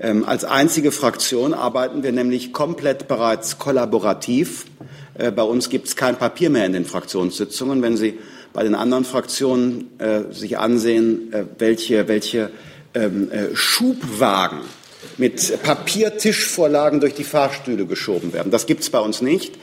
Ähm, 0.00 0.24
als 0.24 0.44
einzige 0.44 0.92
Fraktion 0.92 1.54
arbeiten 1.54 2.02
wir 2.02 2.12
nämlich 2.12 2.52
komplett 2.52 3.08
bereits 3.08 3.58
kollaborativ. 3.58 4.66
Äh, 5.14 5.32
bei 5.32 5.42
uns 5.42 5.70
gibt 5.70 5.88
es 5.88 5.96
kein 5.96 6.16
Papier 6.16 6.50
mehr 6.50 6.66
in 6.66 6.72
den 6.72 6.84
Fraktionssitzungen. 6.84 7.82
Wenn 7.82 7.96
Sie 7.96 8.18
bei 8.52 8.62
den 8.62 8.76
anderen 8.76 9.04
Fraktionen 9.04 9.98
äh, 9.98 10.32
sich 10.32 10.58
ansehen, 10.58 11.32
äh, 11.32 11.44
welche, 11.58 12.06
welche 12.06 12.50
ähm, 12.94 13.30
äh, 13.30 13.54
Schubwagen 13.54 14.60
mit 15.16 15.62
Papiertischvorlagen 15.64 17.00
durch 17.00 17.14
die 17.14 17.24
Fahrstühle 17.24 17.84
geschoben 17.86 18.32
werden. 18.32 18.52
Das 18.52 18.66
gibt 18.66 18.82
es 18.82 18.90
bei 18.90 19.00
uns 19.00 19.20
nicht. 19.20 19.58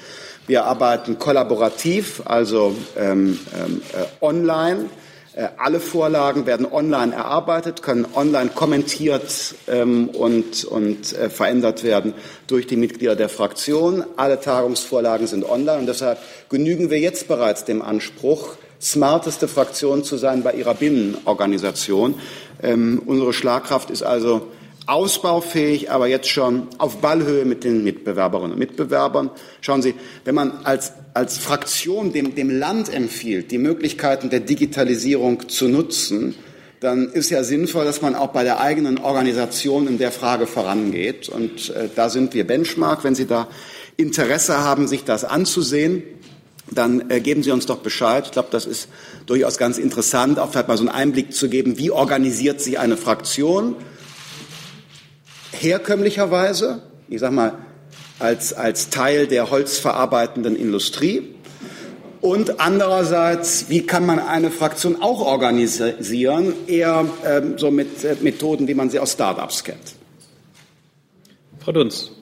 Wir 0.48 0.66
arbeiten 0.66 1.18
kollaborativ, 1.18 2.22
also 2.26 2.76
ähm, 2.98 3.40
ähm, 3.58 3.82
äh, 3.94 4.24
online. 4.24 4.90
Äh, 5.36 5.50
alle 5.58 5.82
Vorlagen 5.82 6.46
werden 6.46 6.66
online 6.66 7.14
erarbeitet, 7.14 7.82
können 7.82 8.08
online 8.16 8.52
kommentiert 8.56 9.56
ähm, 9.68 10.08
und, 10.10 10.64
und 10.64 11.12
äh, 11.14 11.30
verändert 11.30 11.84
werden 11.84 12.14
durch 12.48 12.68
die 12.68 12.78
Mitglieder 12.78 13.18
der 13.18 13.28
Fraktion. 13.28 14.06
Alle 14.16 14.40
Tagungsvorlagen 14.40 15.28
sind 15.28 15.44
online 15.44 15.80
und 15.80 15.88
deshalb 15.88 16.20
genügen 16.50 16.90
wir 16.90 17.00
jetzt 17.00 17.28
bereits 17.28 17.66
dem 17.66 17.82
Anspruch, 17.82 18.56
smarteste 18.82 19.50
Fraktion 19.50 20.06
zu 20.06 20.16
sein 20.16 20.42
bei 20.42 20.54
ihrer 20.54 20.74
Binnenorganisation. 20.74 22.16
Ähm, 22.64 23.02
unsere 23.06 23.34
Schlagkraft 23.34 23.90
ist 23.90 24.04
also 24.04 24.48
ausbaufähig, 24.88 25.92
aber 25.92 26.08
jetzt 26.08 26.30
schon 26.30 26.68
auf 26.78 26.98
Ballhöhe 26.98 27.44
mit 27.44 27.66
den 27.66 27.84
Mitbewerberinnen 27.84 28.54
und 28.54 28.60
Mitbewerbern. 28.60 29.32
Schauen 29.60 29.82
Sie, 29.82 29.96
wenn 30.24 30.36
man 30.36 30.60
als, 30.64 30.94
als 31.16 31.38
Fraktion 31.38 32.11
dem, 32.11 32.36
dem 32.36 32.49
Land 32.49 32.93
empfiehlt, 32.93 33.49
die 33.49 33.57
Möglichkeiten 33.57 34.30
der 34.30 34.41
Digitalisierung 34.41 35.47
zu 35.47 35.70
nutzen, 35.70 36.36
dann 36.82 37.09
ist 37.09 37.30
ja 37.30 37.41
sinnvoll, 37.43 37.86
dass 37.86 38.01
man 38.01 38.16
auch 38.16 38.34
bei 38.34 38.43
der 38.43 38.59
eigenen 38.59 38.97
Organisation 38.97 39.88
in 39.88 39.97
der 39.97 40.11
Frage 40.11 40.45
vorangeht. 40.45 41.30
Und 41.30 41.70
äh, 41.70 41.88
da 41.95 42.09
sind 42.09 42.34
wir 42.34 42.45
Benchmark. 42.45 43.05
Wenn 43.05 43.16
Sie 43.16 43.26
da 43.26 43.47
Interesse 43.95 44.57
haben, 44.57 44.89
sich 44.89 45.05
das 45.05 45.24
anzusehen, 45.24 46.03
dann 46.70 47.09
äh, 47.09 47.22
geben 47.22 47.43
Sie 47.43 47.51
uns 47.51 47.66
doch 47.66 47.80
Bescheid. 47.80 48.26
Ich 48.26 48.32
glaube, 48.34 48.49
das 48.51 48.66
ist 48.66 48.89
durchaus 49.26 49.57
ganz 49.57 49.78
interessant, 49.78 50.38
auch 50.38 50.51
vielleicht 50.51 50.68
mal 50.68 50.78
so 50.78 50.84
einen 50.84 50.93
Einblick 50.93 51.34
zu 51.34 51.47
geben, 51.47 51.78
wie 51.78 51.91
organisiert 51.91 52.59
sich 52.59 52.78
eine 52.78 52.97
Fraktion 52.97 53.78
herkömmlicherweise, 55.53 56.82
ich 57.07 57.22
sage 57.22 57.34
mal, 57.34 57.57
als, 58.20 58.53
als 58.53 58.89
Teil 58.89 59.28
der 59.28 59.51
holzverarbeitenden 59.51 60.55
Industrie. 60.55 61.36
Und 62.22 62.59
andererseits, 62.59 63.70
wie 63.70 63.86
kann 63.86 64.05
man 64.05 64.20
eine 64.20 64.49
Fraktion 64.49 65.01
auch 65.01 65.22
organisieren, 65.22 66.53
eher 66.66 67.05
ähm, 67.24 67.57
so 67.57 67.70
mit 67.70 68.03
äh, 68.03 68.16
Methoden, 68.22 68.68
wie 68.68 68.74
man 68.74 68.89
sie 68.89 68.99
aus 68.99 69.11
Startups 69.11 69.63
kennt. 69.63 69.93
Frau 71.59 71.72
Dunz. 71.72 72.14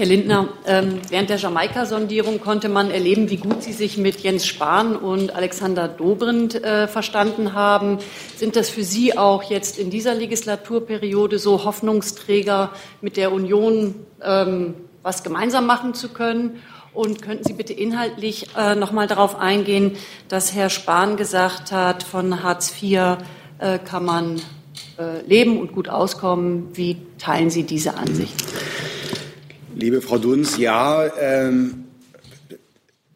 Herr 0.00 0.06
Lindner, 0.06 0.48
ähm, 0.66 0.98
während 1.10 1.28
der 1.28 1.36
Jamaika-Sondierung 1.36 2.40
konnte 2.40 2.70
man 2.70 2.90
erleben, 2.90 3.28
wie 3.28 3.36
gut 3.36 3.62
Sie 3.62 3.74
sich 3.74 3.98
mit 3.98 4.20
Jens 4.20 4.46
Spahn 4.46 4.96
und 4.96 5.34
Alexander 5.34 5.88
Dobrindt 5.88 6.54
äh, 6.54 6.88
verstanden 6.88 7.52
haben. 7.52 7.98
Sind 8.34 8.56
das 8.56 8.70
für 8.70 8.82
Sie 8.82 9.18
auch 9.18 9.42
jetzt 9.42 9.78
in 9.78 9.90
dieser 9.90 10.14
Legislaturperiode 10.14 11.38
so 11.38 11.66
Hoffnungsträger, 11.66 12.70
mit 13.02 13.18
der 13.18 13.30
Union 13.30 13.94
ähm, 14.22 14.72
was 15.02 15.22
gemeinsam 15.22 15.66
machen 15.66 15.92
zu 15.92 16.08
können? 16.08 16.62
Und 16.94 17.20
könnten 17.20 17.44
Sie 17.44 17.52
bitte 17.52 17.74
inhaltlich 17.74 18.46
äh, 18.56 18.76
noch 18.76 18.92
mal 18.92 19.06
darauf 19.06 19.38
eingehen, 19.38 19.98
dass 20.28 20.54
Herr 20.54 20.70
Spahn 20.70 21.18
gesagt 21.18 21.72
hat, 21.72 22.04
von 22.04 22.42
Hartz 22.42 22.72
IV 22.82 23.18
äh, 23.58 23.78
kann 23.78 24.06
man 24.06 24.40
äh, 24.98 25.20
leben 25.26 25.60
und 25.60 25.74
gut 25.74 25.90
auskommen. 25.90 26.68
Wie 26.72 26.96
teilen 27.18 27.50
Sie 27.50 27.64
diese 27.64 27.98
Ansicht? 27.98 28.42
Liebe 29.76 30.00
Frau 30.02 30.18
Dunz, 30.18 30.58
ja, 30.58 31.06
ähm, 31.20 31.84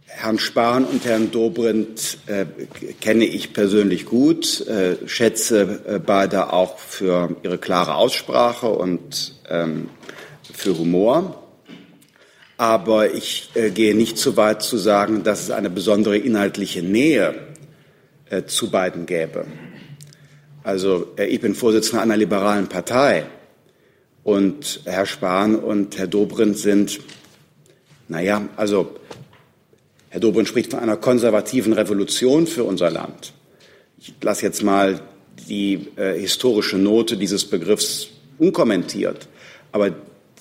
Herrn 0.06 0.38
Spahn 0.38 0.84
und 0.84 1.04
Herrn 1.04 1.32
Dobrindt 1.32 2.18
äh, 2.26 2.46
kenne 3.00 3.24
ich 3.24 3.52
persönlich 3.52 4.06
gut, 4.06 4.66
äh, 4.68 4.96
schätze 5.08 5.80
äh, 5.86 5.98
beide 5.98 6.52
auch 6.52 6.78
für 6.78 7.36
ihre 7.42 7.58
klare 7.58 7.96
Aussprache 7.96 8.68
und 8.68 9.34
ähm, 9.50 9.88
für 10.52 10.78
Humor. 10.78 11.42
Aber 12.56 13.12
ich 13.12 13.50
äh, 13.54 13.70
gehe 13.70 13.96
nicht 13.96 14.16
so 14.16 14.36
weit 14.36 14.62
zu 14.62 14.76
sagen, 14.76 15.24
dass 15.24 15.42
es 15.42 15.50
eine 15.50 15.70
besondere 15.70 16.16
inhaltliche 16.16 16.82
Nähe 16.82 17.34
äh, 18.30 18.44
zu 18.44 18.70
beiden 18.70 19.06
gäbe. 19.06 19.46
Also 20.62 21.08
äh, 21.16 21.26
ich 21.26 21.40
bin 21.40 21.56
Vorsitzender 21.56 22.02
einer 22.02 22.16
liberalen 22.16 22.68
Partei. 22.68 23.24
Und 24.24 24.80
Herr 24.86 25.06
Spahn 25.06 25.54
und 25.54 25.98
Herr 25.98 26.06
Dobrindt 26.06 26.58
sind, 26.58 27.00
naja, 28.08 28.48
also 28.56 28.96
Herr 30.08 30.20
Dobrindt 30.20 30.48
spricht 30.48 30.70
von 30.70 30.80
einer 30.80 30.96
konservativen 30.96 31.74
Revolution 31.74 32.46
für 32.46 32.64
unser 32.64 32.90
Land. 32.90 33.34
Ich 33.98 34.14
lasse 34.22 34.46
jetzt 34.46 34.62
mal 34.62 35.00
die 35.48 35.88
äh, 35.96 36.18
historische 36.18 36.78
Note 36.78 37.16
dieses 37.16 37.44
Begriffs 37.44 38.08
unkommentiert. 38.38 39.28
Aber 39.72 39.90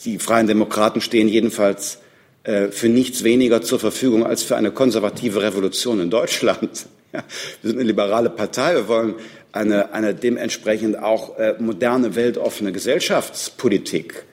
die 0.06 0.20
Freien 0.20 0.48
Demokraten 0.48 1.02
stehen 1.02 1.28
jedenfalls 1.28 2.00
äh, 2.44 2.70
für 2.70 2.90
nichts 2.90 3.24
weniger 3.24 3.62
zur 3.62 3.80
Verfügung 3.80 4.26
als 4.26 4.44
für 4.44 4.56
eine 4.56 4.72
konservative 4.72 5.42
Revolution 5.42 6.00
in 6.00 6.10
Deutschland. 6.10 6.88
Ja, 7.16 7.24
wir 7.62 7.70
sind 7.70 7.80
eine 7.80 7.88
liberale 7.88 8.32
Partei. 8.32 8.74
Wir 8.74 8.88
wollen 8.88 9.14
eine, 9.54 9.94
eine 9.94 10.14
dementsprechend 10.14 11.00
auch 11.02 11.38
äh, 11.38 11.56
moderne, 11.60 12.16
weltoffene 12.16 12.72
Gesellschaftspolitik, 12.72 14.26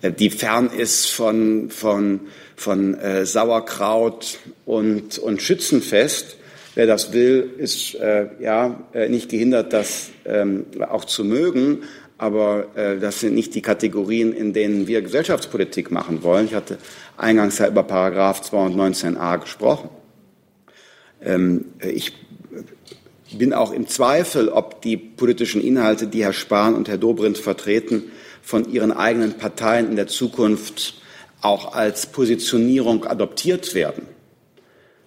äh, 0.00 0.10
die 0.10 0.30
fern 0.30 0.70
ist 0.70 1.10
von, 1.10 1.70
von, 1.70 2.20
von 2.56 2.94
äh, 2.94 3.26
Sauerkraut 3.26 4.38
und, 4.64 5.18
und 5.18 5.42
Schützenfest. 5.42 6.36
Wer 6.74 6.86
das 6.86 7.12
will, 7.12 7.50
ist 7.58 7.96
äh, 7.96 8.28
ja 8.40 8.84
äh, 8.94 9.08
nicht 9.08 9.28
gehindert, 9.28 9.72
das 9.72 10.10
ähm, 10.24 10.66
auch 10.88 11.04
zu 11.04 11.24
mögen. 11.24 11.82
Aber 12.18 12.76
äh, 12.76 12.98
das 12.98 13.20
sind 13.20 13.34
nicht 13.34 13.54
die 13.56 13.62
Kategorien, 13.62 14.32
in 14.32 14.52
denen 14.52 14.86
wir 14.86 15.02
Gesellschaftspolitik 15.02 15.90
machen 15.90 16.22
wollen. 16.22 16.46
Ich 16.46 16.54
hatte 16.54 16.78
eingangs 17.16 17.58
ja 17.58 17.66
über 17.66 17.82
Paragraph 17.82 18.42
219a 18.42 19.38
gesprochen. 19.38 19.90
Ähm, 21.20 21.64
ich 21.80 22.12
bin 23.36 23.52
auch 23.52 23.72
im 23.72 23.86
Zweifel, 23.88 24.48
ob 24.48 24.80
die 24.80 24.96
politischen 24.96 25.60
Inhalte, 25.60 26.06
die 26.06 26.24
Herr 26.24 26.32
Spahn 26.32 26.74
und 26.74 26.88
Herr 26.88 26.96
Dobrindt 26.96 27.36
vertreten, 27.36 28.04
von 28.42 28.72
ihren 28.72 28.92
eigenen 28.92 29.34
Parteien 29.34 29.90
in 29.90 29.96
der 29.96 30.06
Zukunft 30.06 30.94
auch 31.42 31.74
als 31.74 32.06
Positionierung 32.06 33.04
adoptiert 33.04 33.74
werden. 33.74 34.06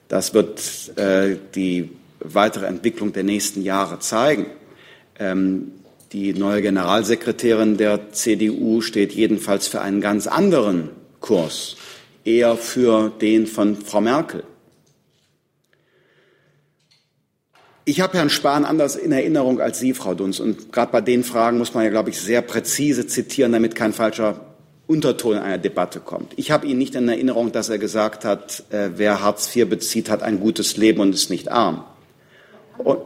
Das 0.08 0.34
wird 0.34 0.62
äh, 0.98 1.38
die 1.56 1.90
weitere 2.20 2.68
Entwicklung 2.68 3.14
der 3.14 3.24
nächsten 3.24 3.64
Jahre 3.64 4.00
zeigen. 4.00 4.46
Ähm, 5.18 5.72
die 6.12 6.34
neue 6.34 6.62
Generalsekretärin 6.62 7.78
der 7.78 8.12
CDU 8.12 8.82
steht 8.82 9.14
jedenfalls 9.14 9.68
für 9.68 9.82
einen 9.82 10.02
ganz 10.02 10.28
anderen 10.28 10.90
Kurs, 11.22 11.78
eher 12.26 12.58
für 12.58 13.10
den 13.22 13.48
von 13.48 13.78
Frau 13.78 14.02
Merkel. 14.02 14.44
Ich 17.84 18.00
habe 18.00 18.14
Herrn 18.14 18.30
Spahn 18.30 18.64
anders 18.64 18.96
in 18.96 19.12
Erinnerung 19.12 19.60
als 19.60 19.80
Sie, 19.80 19.94
Frau 19.94 20.14
Dunz. 20.14 20.40
Und 20.40 20.72
gerade 20.72 20.92
bei 20.92 21.02
den 21.02 21.24
Fragen 21.24 21.58
muss 21.58 21.74
man 21.74 21.84
ja, 21.84 21.90
glaube 21.90 22.12
ich, 22.12 22.22
sehr 22.22 22.44
präzise 22.44 23.08
zitieren, 23.08 23.52
damit 23.52 23.74
kein 23.74 23.92
falscher 23.92 24.40
Unterton 24.86 25.38
in 25.38 25.42
einer 25.42 25.58
Debatte 25.58 26.00
kommt. 26.00 26.34
Ich 26.36 26.52
habe 26.52 26.68
ihn 26.68 26.78
nicht 26.78 26.94
in 26.94 27.10
Erinnerung, 27.10 27.52
dass 27.52 27.70
er 27.70 27.80
gesagt 27.80 28.24
hat, 28.24 28.66
äh, 28.70 28.90
wer 28.98 29.22
Hartz 29.22 29.56
IV 29.56 29.68
bezieht, 29.68 30.12
hat 30.12 30.22
ein 30.22 30.40
gutes 30.40 30.78
Leben 30.78 31.00
und 31.02 31.16
ist 31.16 31.32
nicht 31.32 31.52
arm. 31.52 31.84
Und, 32.78 33.00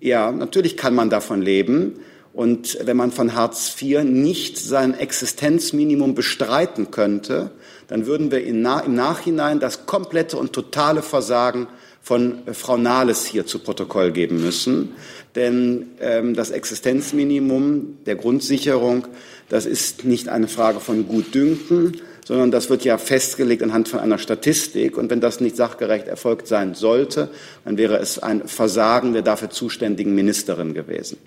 ja, 0.00 0.32
natürlich 0.32 0.78
kann 0.78 0.94
man 0.94 1.10
davon 1.10 1.42
leben. 1.42 2.00
Und 2.32 2.78
wenn 2.84 2.96
man 2.96 3.10
von 3.10 3.34
Hartz 3.34 3.76
IV 3.82 4.04
nicht 4.04 4.58
sein 4.58 4.94
Existenzminimum 4.94 6.14
bestreiten 6.14 6.90
könnte, 6.90 7.50
dann 7.88 8.06
würden 8.06 8.30
wir 8.30 8.44
im 8.44 8.62
Nachhinein 8.62 9.60
das 9.60 9.84
komplette 9.86 10.38
und 10.38 10.52
totale 10.52 11.02
Versagen 11.02 11.66
von 12.08 12.46
äh, 12.46 12.54
Frau 12.54 12.78
Nahles 12.78 13.26
hier 13.26 13.44
zu 13.44 13.58
Protokoll 13.58 14.12
geben 14.12 14.40
müssen. 14.40 14.94
Denn 15.34 15.88
ähm, 16.00 16.34
das 16.34 16.50
Existenzminimum 16.50 17.98
der 18.06 18.16
Grundsicherung, 18.16 19.06
das 19.50 19.66
ist 19.66 20.04
nicht 20.04 20.30
eine 20.30 20.48
Frage 20.48 20.80
von 20.80 21.06
Gutdünken, 21.06 22.00
sondern 22.24 22.50
das 22.50 22.70
wird 22.70 22.82
ja 22.84 22.96
festgelegt 22.96 23.62
anhand 23.62 23.90
von 23.90 24.00
einer 24.00 24.16
Statistik. 24.16 24.96
Und 24.96 25.10
wenn 25.10 25.20
das 25.20 25.40
nicht 25.40 25.54
sachgerecht 25.54 26.08
erfolgt 26.08 26.48
sein 26.48 26.74
sollte, 26.74 27.28
dann 27.66 27.76
wäre 27.76 27.98
es 27.98 28.18
ein 28.18 28.48
Versagen 28.48 29.12
der 29.12 29.22
dafür 29.22 29.50
zuständigen 29.50 30.14
Ministerin 30.14 30.72
gewesen. 30.72 31.18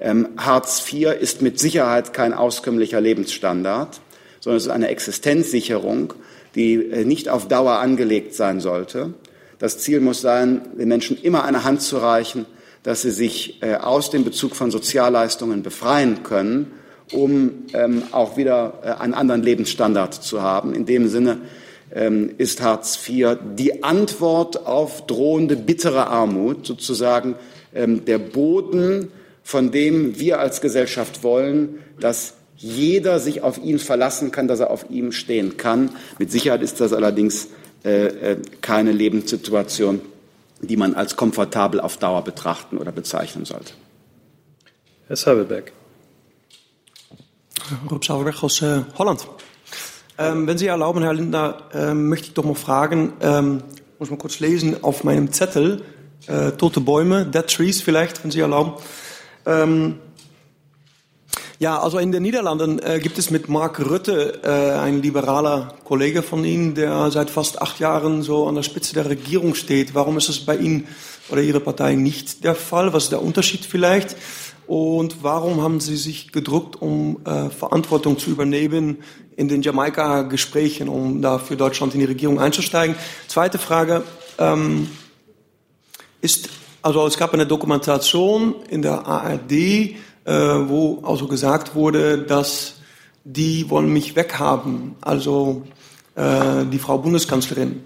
Ähm, 0.00 0.28
Hartz 0.36 0.84
IV 0.92 1.08
ist 1.20 1.42
mit 1.42 1.58
Sicherheit 1.58 2.12
kein 2.12 2.32
auskömmlicher 2.32 3.00
Lebensstandard, 3.00 4.00
sondern 4.38 4.58
es 4.58 4.66
ist 4.66 4.72
eine 4.72 4.88
Existenzsicherung, 4.88 6.14
die 6.54 6.74
äh, 6.74 7.04
nicht 7.04 7.28
auf 7.28 7.48
Dauer 7.48 7.80
angelegt 7.80 8.34
sein 8.36 8.60
sollte. 8.60 9.14
Das 9.58 9.78
Ziel 9.78 10.00
muss 10.00 10.20
sein, 10.20 10.62
den 10.78 10.88
Menschen 10.88 11.20
immer 11.20 11.44
eine 11.44 11.64
Hand 11.64 11.82
zu 11.82 11.98
reichen, 11.98 12.46
dass 12.82 13.02
sie 13.02 13.10
sich 13.10 13.62
äh, 13.62 13.76
aus 13.76 14.10
dem 14.10 14.24
Bezug 14.24 14.54
von 14.54 14.70
Sozialleistungen 14.70 15.62
befreien 15.62 16.22
können, 16.22 16.72
um 17.12 17.64
ähm, 17.72 18.02
auch 18.12 18.36
wieder 18.36 18.80
äh, 18.82 19.02
einen 19.02 19.14
anderen 19.14 19.42
Lebensstandard 19.42 20.14
zu 20.14 20.42
haben. 20.42 20.74
In 20.74 20.86
dem 20.86 21.08
Sinne 21.08 21.38
ähm, 21.92 22.30
ist 22.38 22.60
Hartz 22.60 22.98
IV 23.08 23.38
die 23.56 23.82
Antwort 23.82 24.66
auf 24.66 25.06
drohende 25.06 25.56
bittere 25.56 26.08
Armut, 26.08 26.66
sozusagen 26.66 27.36
ähm, 27.74 28.04
der 28.04 28.18
Boden, 28.18 29.08
von 29.42 29.70
dem 29.70 30.18
wir 30.18 30.40
als 30.40 30.60
Gesellschaft 30.60 31.22
wollen, 31.22 31.78
dass 32.00 32.34
jeder 32.56 33.18
sich 33.18 33.42
auf 33.42 33.58
ihn 33.58 33.78
verlassen 33.78 34.30
kann, 34.30 34.48
dass 34.48 34.60
er 34.60 34.70
auf 34.70 34.86
ihm 34.90 35.12
stehen 35.12 35.56
kann. 35.56 35.90
Mit 36.18 36.30
Sicherheit 36.30 36.62
ist 36.62 36.80
das 36.80 36.92
allerdings 36.92 37.48
keine 38.62 38.92
Lebenssituation, 38.92 40.00
die 40.60 40.76
man 40.76 40.94
als 40.94 41.16
komfortabel 41.16 41.80
auf 41.80 41.98
Dauer 41.98 42.24
betrachten 42.24 42.78
oder 42.78 42.92
bezeichnen 42.92 43.44
sollte. 43.44 43.74
Herr 45.06 45.16
Sabeberg. 45.16 45.72
Rob 47.90 48.04
Sauerberg 48.04 48.42
aus 48.42 48.62
äh, 48.62 48.82
Holland. 48.98 49.26
Ähm, 50.18 50.46
wenn 50.46 50.58
Sie 50.58 50.66
erlauben, 50.66 51.02
Herr 51.02 51.14
Lindner, 51.14 51.58
ähm, 51.72 52.08
möchte 52.08 52.28
ich 52.28 52.34
doch 52.34 52.44
mal 52.44 52.54
fragen, 52.54 53.14
ähm, 53.20 53.62
muss 53.98 54.10
mal 54.10 54.16
kurz 54.16 54.40
lesen 54.40 54.82
auf 54.82 55.04
meinem 55.04 55.32
Zettel, 55.32 55.82
äh, 56.26 56.52
tote 56.52 56.80
Bäume, 56.80 57.26
Dead 57.26 57.46
Trees 57.46 57.82
vielleicht, 57.82 58.22
wenn 58.22 58.30
Sie 58.30 58.40
erlauben. 58.40 58.74
Ähm, 59.46 59.98
ja, 61.60 61.78
also 61.78 61.98
in 61.98 62.10
den 62.10 62.22
Niederlanden 62.22 62.80
äh, 62.80 62.98
gibt 62.98 63.16
es 63.16 63.30
mit 63.30 63.48
Mark 63.48 63.78
Rutte 63.78 64.40
äh, 64.42 64.78
ein 64.78 65.02
liberaler 65.02 65.74
Kollege 65.84 66.22
von 66.22 66.44
Ihnen, 66.44 66.74
der 66.74 67.10
seit 67.12 67.30
fast 67.30 67.62
acht 67.62 67.78
Jahren 67.78 68.22
so 68.22 68.48
an 68.48 68.56
der 68.56 68.64
Spitze 68.64 68.94
der 68.94 69.08
Regierung 69.08 69.54
steht. 69.54 69.94
Warum 69.94 70.18
ist 70.18 70.28
das 70.28 70.40
bei 70.40 70.56
Ihnen 70.56 70.88
oder 71.28 71.42
Ihrer 71.42 71.60
Partei 71.60 71.94
nicht 71.94 72.42
der 72.42 72.56
Fall? 72.56 72.92
Was 72.92 73.04
ist 73.04 73.12
der 73.12 73.22
Unterschied 73.22 73.64
vielleicht? 73.64 74.16
Und 74.66 75.22
warum 75.22 75.62
haben 75.62 75.78
Sie 75.78 75.96
sich 75.96 76.32
gedruckt, 76.32 76.80
um 76.80 77.20
äh, 77.24 77.50
Verantwortung 77.50 78.18
zu 78.18 78.30
übernehmen 78.30 78.98
in 79.36 79.48
den 79.48 79.62
Jamaika-Gesprächen, 79.62 80.88
um 80.88 81.22
da 81.22 81.38
für 81.38 81.56
Deutschland 81.56 81.94
in 81.94 82.00
die 82.00 82.06
Regierung 82.06 82.40
einzusteigen? 82.40 82.96
Zweite 83.28 83.58
Frage 83.58 84.02
ähm, 84.38 84.88
ist, 86.20 86.48
also 86.82 87.06
es 87.06 87.16
gab 87.16 87.32
eine 87.32 87.46
Dokumentation 87.46 88.56
in 88.68 88.82
der 88.82 89.06
ARD, 89.06 89.96
wo 90.30 91.02
also 91.04 91.26
gesagt 91.26 91.74
wurde, 91.74 92.18
dass 92.18 92.74
die 93.24 93.68
wollen 93.70 93.92
mich 93.92 94.16
weghaben, 94.16 94.96
also 95.00 95.62
äh, 96.14 96.64
die 96.70 96.78
Frau 96.78 96.98
Bundeskanzlerin. 96.98 97.82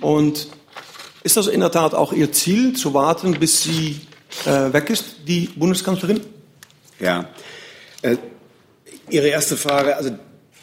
Und 0.00 0.48
ist 1.22 1.36
das 1.36 1.46
in 1.46 1.60
der 1.60 1.70
Tat 1.70 1.94
auch 1.94 2.12
Ihr 2.12 2.32
Ziel, 2.32 2.74
zu 2.74 2.92
warten, 2.94 3.38
bis 3.38 3.62
sie 3.62 4.00
äh, 4.44 4.72
weg 4.72 4.90
ist, 4.90 5.16
die 5.26 5.48
Bundeskanzlerin? 5.56 6.20
Ja. 7.00 7.28
Äh, 8.02 8.16
Ihre 9.08 9.28
erste 9.28 9.56
Frage, 9.56 9.96
also 9.96 10.10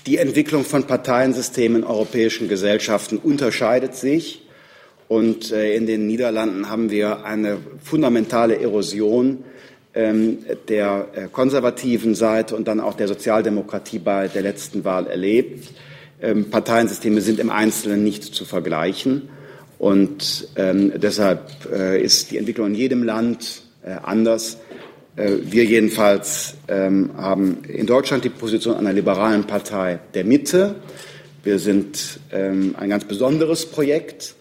die 0.05 0.17
Entwicklung 0.17 0.65
von 0.65 0.85
Parteiensystemen 0.85 1.83
in 1.83 1.87
europäischen 1.87 2.49
Gesellschaften 2.49 3.17
unterscheidet 3.17 3.95
sich. 3.95 4.41
Und 5.07 5.51
äh, 5.51 5.75
in 5.75 5.85
den 5.85 6.07
Niederlanden 6.07 6.69
haben 6.69 6.89
wir 6.89 7.23
eine 7.23 7.57
fundamentale 7.81 8.59
Erosion 8.59 9.45
der 9.95 11.07
äh, 11.13 11.27
konservativen 11.31 12.15
Seite 12.15 12.55
und 12.55 12.67
dann 12.67 12.79
auch 12.79 12.95
der 12.95 13.07
Sozialdemokratie 13.07 13.99
bei 13.99 14.27
der 14.27 14.41
letzten 14.41 14.83
Wahl 14.83 15.07
erlebt. 15.07 15.69
Ähm, 16.21 16.49
Parteiensysteme 16.49 17.21
sind 17.21 17.39
im 17.39 17.49
Einzelnen 17.49 18.03
nicht 18.03 18.23
zu 18.23 18.45
vergleichen. 18.45 19.29
Und 19.77 20.47
ähm, 20.55 20.93
deshalb 20.95 21.49
äh, 21.71 22.01
ist 22.01 22.31
die 22.31 22.37
Entwicklung 22.37 22.67
in 22.67 22.75
jedem 22.75 23.03
Land 23.03 23.63
äh, 23.83 23.95
anders. 24.01 24.57
Wir 25.15 25.63
jedenfalls 25.63 26.55
ähm, 26.67 27.11
haben 27.15 27.63
in 27.67 27.85
Deutschland 27.85 28.23
die 28.23 28.29
Position 28.29 28.75
einer 28.75 28.93
liberalen 28.93 29.43
Partei 29.43 29.99
der 30.15 30.23
Mitte. 30.23 30.73
Wir 31.43 31.59
sind 31.59 32.19
ähm, 32.31 32.73
ein 32.79 32.89
ganz 32.89 33.03
besonderes 33.03 33.67
Projekt, 33.67 34.33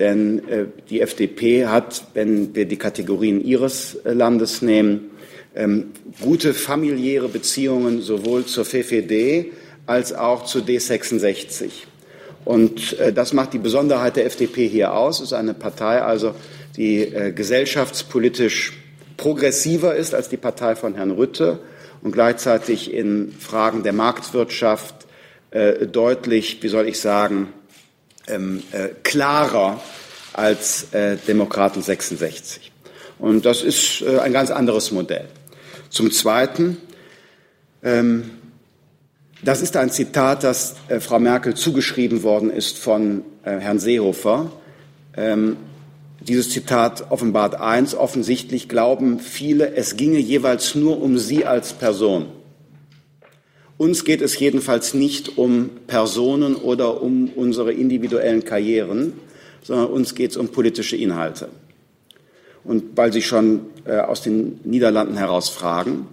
denn 0.00 0.48
äh, 0.48 0.64
die 0.88 1.02
FDP 1.02 1.66
hat, 1.66 2.04
wenn 2.14 2.54
wir 2.54 2.64
die 2.64 2.78
Kategorien 2.78 3.44
ihres 3.44 3.94
äh, 3.94 4.12
Landes 4.12 4.62
nehmen, 4.62 5.10
ähm, 5.54 5.90
gute 6.20 6.54
familiäre 6.54 7.28
Beziehungen 7.28 8.00
sowohl 8.00 8.46
zur 8.46 8.64
FFD 8.64 9.52
als 9.86 10.12
auch 10.12 10.44
zu 10.44 10.60
D66. 10.60 11.70
Und 12.44 12.98
äh, 12.98 13.12
das 13.12 13.32
macht 13.32 13.52
die 13.52 13.58
Besonderheit 13.58 14.16
der 14.16 14.26
FDP 14.26 14.66
hier 14.66 14.94
aus. 14.94 15.18
Es 15.18 15.26
ist 15.26 15.32
eine 15.34 15.54
Partei, 15.54 16.00
also 16.00 16.34
die 16.76 17.02
äh, 17.02 17.32
gesellschaftspolitisch 17.32 18.72
progressiver 19.18 19.94
ist 19.94 20.14
als 20.14 20.30
die 20.30 20.38
Partei 20.38 20.76
von 20.76 20.94
Herrn 20.94 21.10
Rütte 21.10 21.58
und 22.02 22.12
gleichzeitig 22.12 22.94
in 22.94 23.32
Fragen 23.38 23.82
der 23.82 23.92
Marktwirtschaft 23.92 24.94
äh, 25.50 25.86
deutlich, 25.86 26.62
wie 26.62 26.68
soll 26.68 26.88
ich 26.88 26.98
sagen, 27.00 27.48
ähm, 28.30 28.62
äh, 28.72 28.88
klarer 29.02 29.80
als 30.32 30.92
äh, 30.92 31.16
Demokraten 31.26 31.82
66. 31.82 32.70
Und 33.18 33.44
das 33.44 33.62
ist 33.62 34.02
äh, 34.02 34.18
ein 34.18 34.32
ganz 34.32 34.50
anderes 34.50 34.90
Modell. 34.92 35.28
Zum 35.90 36.10
Zweiten, 36.10 36.78
ähm, 37.82 38.30
das 39.42 39.62
ist 39.62 39.76
ein 39.76 39.90
Zitat, 39.90 40.44
das 40.44 40.76
äh, 40.88 41.00
Frau 41.00 41.18
Merkel 41.18 41.54
zugeschrieben 41.54 42.22
worden 42.22 42.50
ist 42.50 42.78
von 42.78 43.24
äh, 43.44 43.58
Herrn 43.58 43.78
Seehofer. 43.78 44.52
Ähm, 45.16 45.56
dieses 46.20 46.50
Zitat 46.50 47.10
offenbart 47.10 47.54
eins. 47.54 47.94
Offensichtlich 47.94 48.68
glauben 48.68 49.18
viele, 49.18 49.74
es 49.74 49.96
ginge 49.96 50.18
jeweils 50.18 50.74
nur 50.74 51.00
um 51.02 51.18
sie 51.18 51.46
als 51.46 51.72
Person. 51.72 52.26
Uns 53.80 54.04
geht 54.04 54.20
es 54.20 54.38
jedenfalls 54.38 54.92
nicht 54.92 55.38
um 55.38 55.70
Personen 55.86 56.54
oder 56.54 57.00
um 57.00 57.30
unsere 57.34 57.72
individuellen 57.72 58.44
Karrieren, 58.44 59.14
sondern 59.62 59.86
uns 59.86 60.14
geht 60.14 60.32
es 60.32 60.36
um 60.36 60.48
politische 60.48 60.96
Inhalte. 60.96 61.48
Und 62.62 62.96
weil 62.96 63.10
Sie 63.10 63.22
schon 63.22 63.62
äh, 63.86 63.96
aus 63.98 64.20
den 64.20 64.60
Niederlanden 64.64 65.16
heraus 65.16 65.48
fragen, 65.48 66.08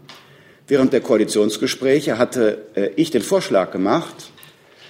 Während 0.69 0.91
der 0.91 0.99
Koalitionsgespräche 0.99 2.17
hatte 2.17 2.65
äh, 2.75 2.89
ich 2.97 3.09
den 3.09 3.21
Vorschlag 3.21 3.71
gemacht, 3.71 4.31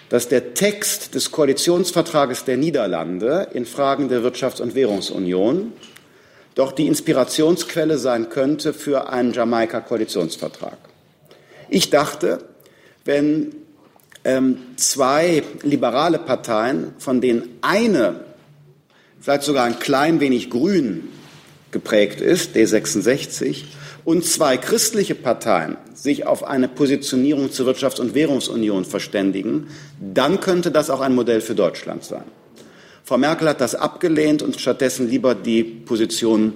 dass 0.10 0.28
der 0.28 0.56
Text 0.56 1.14
des 1.14 1.32
Koalitionsvertrages 1.32 2.46
der 2.46 2.58
Niederlande 2.58 3.50
in 3.54 3.66
Fragen 3.66 4.10
der 4.10 4.22
Wirtschafts- 4.22 4.62
und 4.62 4.74
Währungsunion 4.74 5.74
doch 6.56 6.72
die 6.72 6.88
Inspirationsquelle 6.88 8.00
sein 8.00 8.30
könnte 8.30 8.74
für 8.74 9.10
einen 9.10 9.34
Jamaika-Koalitionsvertrag. 9.34 10.78
Ich 11.70 11.92
dachte, 11.92 12.40
wenn 13.08 13.56
ähm, 14.24 14.58
zwei 14.76 15.42
liberale 15.64 16.20
Parteien, 16.20 16.94
von 17.00 17.22
denen 17.22 17.58
eine 17.62 18.28
vielleicht 19.20 19.44
sogar 19.44 19.66
ein 19.66 19.80
klein 19.80 20.20
wenig 20.20 20.50
grün 20.50 21.10
geprägt 21.72 22.22
ist, 22.22 22.56
D66, 22.56 23.64
und 24.06 24.24
zwei 24.24 24.56
christliche 24.56 25.16
Parteien 25.16 25.76
sich 25.94 26.26
auf 26.26 26.44
eine 26.44 26.70
Positionierung 26.70 27.52
zur 27.52 27.68
Wirtschafts- 27.68 28.00
und 28.00 28.14
Währungsunion 28.14 28.86
verständigen, 28.86 29.68
dann 30.00 30.40
könnte 30.40 30.72
das 30.72 30.90
auch 30.90 31.02
ein 31.02 31.16
Modell 31.16 31.42
für 31.42 31.56
Deutschland 31.56 32.06
sein. 32.06 32.24
Frau 33.04 33.18
Merkel 33.18 33.50
hat 33.50 33.60
das 33.60 33.76
abgelehnt 33.76 34.42
und 34.42 34.60
stattdessen 34.60 35.10
lieber 35.10 35.36
die 35.36 35.64
Position 35.64 36.54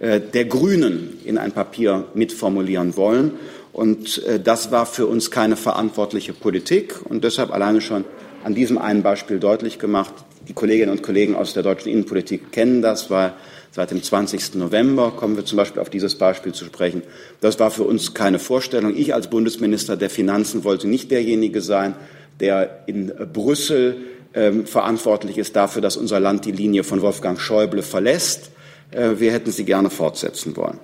äh, 0.00 0.20
der 0.20 0.44
Grünen 0.44 1.18
in 1.24 1.38
ein 1.38 1.52
Papier 1.52 2.06
mitformulieren 2.14 2.96
wollen. 2.96 3.32
Und 3.74 4.24
äh, 4.24 4.40
das 4.40 4.70
war 4.70 4.86
für 4.86 5.06
uns 5.06 5.30
keine 5.30 5.56
verantwortliche 5.56 6.32
Politik 6.32 6.94
und 7.04 7.24
deshalb 7.24 7.52
alleine 7.52 7.82
schon 7.82 8.06
an 8.42 8.54
diesem 8.54 8.78
einen 8.78 9.02
Beispiel 9.02 9.38
deutlich 9.38 9.78
gemacht. 9.78 10.14
Die 10.48 10.54
Kolleginnen 10.54 10.90
und 10.90 11.02
Kollegen 11.02 11.34
aus 11.34 11.52
der 11.52 11.62
deutschen 11.62 11.90
Innenpolitik 11.90 12.52
kennen 12.52 12.80
das, 12.80 13.10
weil 13.10 13.34
Seit 13.74 13.90
dem 13.90 14.00
20. 14.00 14.54
November 14.54 15.10
kommen 15.10 15.34
wir 15.34 15.44
zum 15.44 15.56
Beispiel 15.56 15.82
auf 15.82 15.90
dieses 15.90 16.14
Beispiel 16.14 16.52
zu 16.52 16.64
sprechen. 16.64 17.02
Das 17.40 17.58
war 17.58 17.72
für 17.72 17.82
uns 17.82 18.14
keine 18.14 18.38
Vorstellung. 18.38 18.96
Ich 18.96 19.14
als 19.14 19.28
Bundesminister 19.28 19.96
der 19.96 20.10
Finanzen 20.10 20.62
wollte 20.62 20.86
nicht 20.86 21.10
derjenige 21.10 21.60
sein, 21.60 21.96
der 22.38 22.84
in 22.86 23.12
Brüssel 23.32 23.96
ähm, 24.32 24.68
verantwortlich 24.68 25.38
ist 25.38 25.56
dafür, 25.56 25.82
dass 25.82 25.96
unser 25.96 26.20
Land 26.20 26.44
die 26.44 26.52
Linie 26.52 26.84
von 26.84 27.02
Wolfgang 27.02 27.40
Schäuble 27.40 27.82
verlässt. 27.82 28.52
Äh, 28.92 29.18
wir 29.18 29.32
hätten 29.32 29.50
sie 29.50 29.64
gerne 29.64 29.90
fortsetzen 29.90 30.56
wollen. 30.56 30.78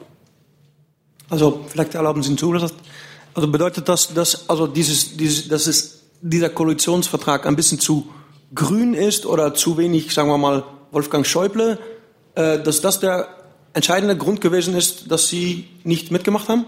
Also 1.31 1.65
vielleicht 1.69 1.95
erlauben 1.95 2.23
Sie 2.23 2.29
hinzu, 2.29 2.53
also 2.53 3.49
bedeutet 3.49 3.89
das, 3.89 4.13
dass 4.13 4.49
also 4.51 4.67
dieses, 4.67 5.17
dieses, 5.17 5.49
dass 5.49 5.67
es 5.67 6.03
dieser 6.21 6.51
Koalitionsvertrag 6.51 7.47
ein 7.47 7.57
bisschen 7.57 7.79
zu 7.79 8.09
grün 8.55 8.95
ist 8.95 9.25
oder 9.25 9.55
zu 9.55 9.79
wenig, 9.79 10.13
sagen 10.13 10.29
wir 10.29 10.37
mal, 10.37 10.65
Wolfgang 10.91 11.25
Schäuble 11.25 11.79
äh, 12.35 12.59
dass 12.61 12.81
das 12.81 13.01
der 13.01 13.29
entscheidende 13.73 14.17
Grund 14.17 14.41
gewesen 14.41 14.77
ist, 14.77 15.11
dass 15.11 15.29
Sie 15.29 15.69
nicht 15.85 16.11
mitgemacht 16.11 16.49
haben? 16.49 16.65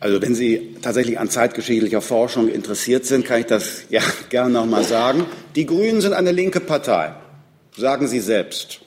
Also 0.00 0.20
wenn 0.20 0.34
Sie 0.34 0.76
tatsächlich 0.82 1.18
an 1.18 1.30
zeitgeschichtlicher 1.30 2.00
Forschung 2.00 2.48
interessiert 2.48 3.06
sind, 3.06 3.24
kann 3.24 3.40
ich 3.40 3.46
das 3.46 3.84
ja 3.88 4.02
gerne 4.30 4.50
noch 4.50 4.66
mal 4.66 4.84
sagen. 4.84 5.26
Die 5.54 5.66
Grünen 5.66 6.00
sind 6.00 6.12
eine 6.12 6.32
linke 6.32 6.60
Partei, 6.60 7.14
sagen 7.76 8.08
Sie 8.08 8.20
selbst. 8.20 8.80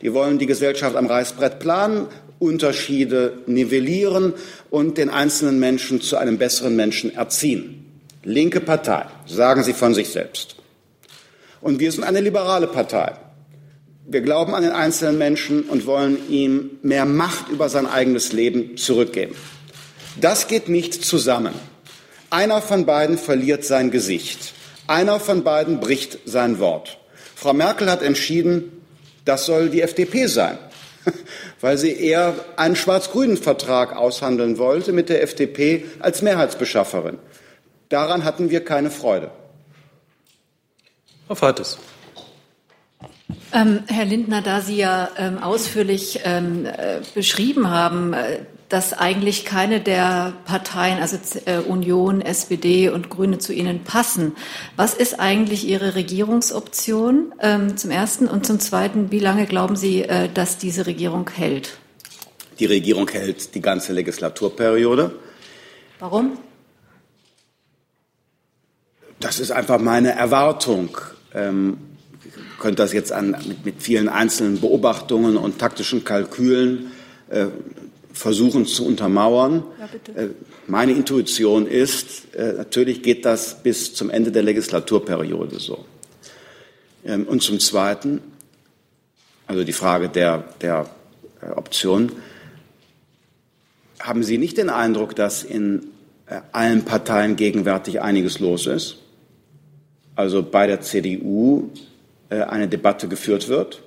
Die 0.00 0.12
wollen 0.12 0.38
die 0.38 0.46
Gesellschaft 0.46 0.96
am 0.96 1.06
Reißbrett 1.06 1.58
planen, 1.60 2.08
Unterschiede 2.44 3.38
nivellieren 3.46 4.34
und 4.70 4.98
den 4.98 5.10
einzelnen 5.10 5.58
Menschen 5.58 6.00
zu 6.00 6.16
einem 6.16 6.38
besseren 6.38 6.76
Menschen 6.76 7.14
erziehen. 7.14 7.84
Linke 8.22 8.60
Partei, 8.60 9.06
sagen 9.26 9.62
Sie 9.62 9.72
von 9.72 9.94
sich 9.94 10.08
selbst. 10.08 10.56
Und 11.60 11.80
wir 11.80 11.92
sind 11.92 12.04
eine 12.04 12.20
liberale 12.20 12.66
Partei. 12.66 13.14
Wir 14.06 14.20
glauben 14.20 14.54
an 14.54 14.62
den 14.62 14.72
einzelnen 14.72 15.18
Menschen 15.18 15.62
und 15.62 15.86
wollen 15.86 16.18
ihm 16.28 16.78
mehr 16.82 17.06
Macht 17.06 17.48
über 17.48 17.68
sein 17.68 17.86
eigenes 17.86 18.32
Leben 18.32 18.76
zurückgeben. 18.76 19.34
Das 20.20 20.46
geht 20.46 20.68
nicht 20.68 21.04
zusammen. 21.04 21.54
Einer 22.30 22.60
von 22.60 22.84
beiden 22.84 23.18
verliert 23.18 23.64
sein 23.64 23.90
Gesicht. 23.90 24.52
Einer 24.86 25.20
von 25.20 25.42
beiden 25.42 25.80
bricht 25.80 26.18
sein 26.26 26.58
Wort. 26.58 26.98
Frau 27.34 27.52
Merkel 27.52 27.90
hat 27.90 28.02
entschieden, 28.02 28.70
Das 29.24 29.46
soll 29.46 29.70
die 29.70 29.80
FDP 29.80 30.26
sein, 30.26 30.58
weil 31.64 31.78
sie 31.78 31.92
eher 31.92 32.34
einen 32.56 32.76
schwarz-grünen 32.76 33.38
Vertrag 33.38 33.96
aushandeln 33.96 34.58
wollte 34.58 34.92
mit 34.92 35.08
der 35.08 35.22
FDP 35.22 35.86
als 35.98 36.20
Mehrheitsbeschafferin. 36.20 37.16
Daran 37.88 38.24
hatten 38.24 38.50
wir 38.50 38.62
keine 38.62 38.90
Freude. 38.90 39.30
Frau 41.26 41.36
Fates. 41.36 41.78
Ähm, 43.54 43.82
Herr 43.86 44.04
Lindner, 44.04 44.42
da 44.42 44.60
Sie 44.60 44.76
ja 44.76 45.08
ähm, 45.16 45.38
ausführlich 45.42 46.20
ähm, 46.24 46.66
äh, 46.66 47.00
beschrieben 47.14 47.70
haben, 47.70 48.12
äh, 48.12 48.40
dass 48.74 48.92
eigentlich 48.92 49.44
keine 49.44 49.80
der 49.80 50.32
Parteien, 50.46 50.98
also 50.98 51.16
äh, 51.46 51.58
Union, 51.58 52.20
SPD 52.20 52.88
und 52.88 53.08
Grüne, 53.08 53.38
zu 53.38 53.52
Ihnen 53.52 53.84
passen. 53.84 54.34
Was 54.74 54.94
ist 54.94 55.20
eigentlich 55.20 55.64
Ihre 55.64 55.94
Regierungsoption 55.94 57.32
ähm, 57.38 57.76
zum 57.76 57.92
Ersten? 57.92 58.26
Und 58.26 58.44
zum 58.44 58.58
Zweiten, 58.58 59.12
wie 59.12 59.20
lange 59.20 59.46
glauben 59.46 59.76
Sie, 59.76 60.02
äh, 60.02 60.28
dass 60.28 60.58
diese 60.58 60.86
Regierung 60.86 61.30
hält? 61.30 61.78
Die 62.58 62.66
Regierung 62.66 63.08
hält 63.08 63.54
die 63.54 63.60
ganze 63.60 63.92
Legislaturperiode. 63.92 65.12
Warum? 66.00 66.36
Das 69.20 69.38
ist 69.38 69.52
einfach 69.52 69.78
meine 69.78 70.16
Erwartung. 70.16 70.98
Ähm, 71.32 71.78
könnte 72.58 72.82
das 72.82 72.92
jetzt 72.92 73.12
an, 73.12 73.36
mit, 73.46 73.64
mit, 73.64 73.82
vielen 73.84 74.08
einzelnen 74.08 74.60
Beobachtungen 74.60 75.36
und 75.36 75.60
taktischen 75.60 76.02
Kalkülen 76.02 76.90
äh, 77.30 77.46
versuchen 78.14 78.64
zu 78.64 78.86
untermauern. 78.86 79.64
Ja, 79.78 80.22
äh, 80.22 80.28
meine 80.66 80.92
Intuition 80.92 81.66
ist, 81.66 82.34
äh, 82.34 82.54
natürlich 82.54 83.02
geht 83.02 83.24
das 83.24 83.62
bis 83.62 83.92
zum 83.92 84.08
Ende 84.08 84.30
der 84.30 84.44
Legislaturperiode 84.44 85.58
so. 85.58 85.84
Ähm, 87.04 87.26
und 87.26 87.42
zum 87.42 87.58
Zweiten, 87.58 88.22
also 89.46 89.64
die 89.64 89.72
Frage 89.72 90.08
der, 90.08 90.44
der 90.60 90.88
äh, 91.42 91.50
Option, 91.50 92.12
haben 94.00 94.22
Sie 94.22 94.38
nicht 94.38 94.58
den 94.58 94.70
Eindruck, 94.70 95.16
dass 95.16 95.42
in 95.42 95.86
allen 96.52 96.84
Parteien 96.84 97.36
gegenwärtig 97.36 98.02
einiges 98.02 98.38
los 98.38 98.66
ist? 98.66 98.96
Also 100.14 100.42
bei 100.42 100.66
der 100.66 100.82
CDU 100.82 101.70
eine 102.28 102.68
Debatte 102.68 103.08
geführt 103.08 103.48
wird? 103.48 103.82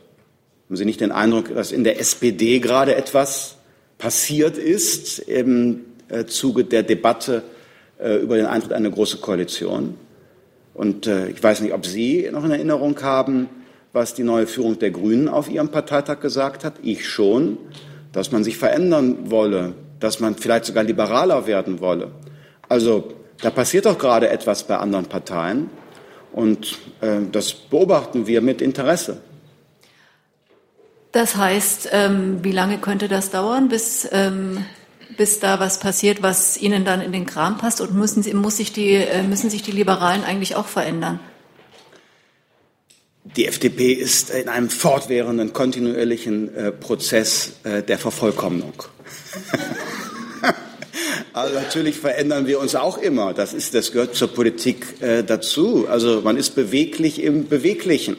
Haben 0.67 0.75
Sie 0.75 0.85
nicht 0.85 1.01
den 1.01 1.11
Eindruck, 1.11 1.53
dass 1.53 1.71
in 1.71 1.83
der 1.83 1.99
SPD 1.99 2.59
gerade 2.59 2.95
etwas 2.95 3.56
passiert 3.97 4.57
ist 4.57 5.19
im 5.19 5.85
äh, 6.09 6.25
Zuge 6.25 6.63
der 6.63 6.83
Debatte 6.83 7.43
äh, 7.99 8.15
über 8.17 8.37
den 8.37 8.45
Eintritt 8.45 8.71
in 8.71 8.77
eine 8.77 8.91
große 8.91 9.17
Koalition. 9.17 9.95
Und 10.73 11.07
äh, 11.07 11.29
ich 11.29 11.41
weiß 11.41 11.61
nicht, 11.61 11.73
ob 11.73 11.85
Sie 11.85 12.29
noch 12.31 12.45
in 12.45 12.51
Erinnerung 12.51 13.01
haben, 13.01 13.49
was 13.93 14.13
die 14.13 14.23
neue 14.23 14.45
Führung 14.45 14.77
der 14.77 14.91
Grünen 14.91 15.27
auf 15.27 15.49
ihrem 15.49 15.69
Parteitag 15.69 16.19
gesagt 16.19 16.63
hat. 16.63 16.75
Ich 16.83 17.07
schon, 17.07 17.57
dass 18.11 18.31
man 18.31 18.43
sich 18.43 18.57
verändern 18.57 19.31
wolle, 19.31 19.73
dass 19.99 20.19
man 20.19 20.35
vielleicht 20.35 20.65
sogar 20.65 20.83
liberaler 20.83 21.47
werden 21.47 21.79
wolle. 21.79 22.11
Also 22.69 23.13
da 23.41 23.49
passiert 23.49 23.85
doch 23.85 23.97
gerade 23.97 24.29
etwas 24.29 24.63
bei 24.63 24.77
anderen 24.77 25.05
Parteien 25.05 25.69
und 26.31 26.77
äh, 27.01 27.21
das 27.31 27.53
beobachten 27.53 28.27
wir 28.27 28.41
mit 28.41 28.61
Interesse. 28.61 29.21
Das 31.17 31.35
heißt, 31.35 31.89
ähm, 31.93 32.43
wie 32.43 32.51
lange 32.51 32.77
könnte 32.77 33.07
das 33.07 33.31
dauern, 33.31 33.69
bis, 33.69 34.07
ähm, 34.11 34.63
bis 35.17 35.39
da 35.39 35.59
was 35.59 35.79
passiert, 35.79 36.21
was 36.21 36.61
Ihnen 36.61 36.85
dann 36.85 37.01
in 37.01 37.11
den 37.11 37.25
Kram 37.25 37.57
passt? 37.57 37.81
Und 37.81 37.95
müssen, 37.95 38.23
muss 38.37 38.57
sich 38.57 38.71
die, 38.71 38.93
äh, 38.93 39.23
müssen 39.23 39.49
sich 39.49 39.63
die 39.63 39.71
Liberalen 39.71 40.23
eigentlich 40.23 40.55
auch 40.55 40.67
verändern? 40.67 41.19
Die 43.23 43.47
FDP 43.47 43.93
ist 43.93 44.29
in 44.29 44.47
einem 44.47 44.69
fortwährenden, 44.69 45.53
kontinuierlichen 45.53 46.55
äh, 46.55 46.71
Prozess 46.71 47.53
äh, 47.63 47.81
der 47.81 47.97
Vervollkommnung. 47.97 48.73
Also 51.33 51.53
natürlich 51.53 51.99
verändern 51.99 52.47
wir 52.47 52.59
uns 52.59 52.73
auch 52.73 52.97
immer. 52.97 53.31
Das, 53.31 53.53
ist, 53.53 53.75
das 53.75 53.91
gehört 53.91 54.15
zur 54.15 54.29
Politik 54.29 54.99
äh, 55.01 55.23
dazu. 55.23 55.87
Also 55.87 56.21
man 56.21 56.35
ist 56.35 56.55
beweglich 56.55 57.21
im 57.21 57.47
Beweglichen. 57.47 58.17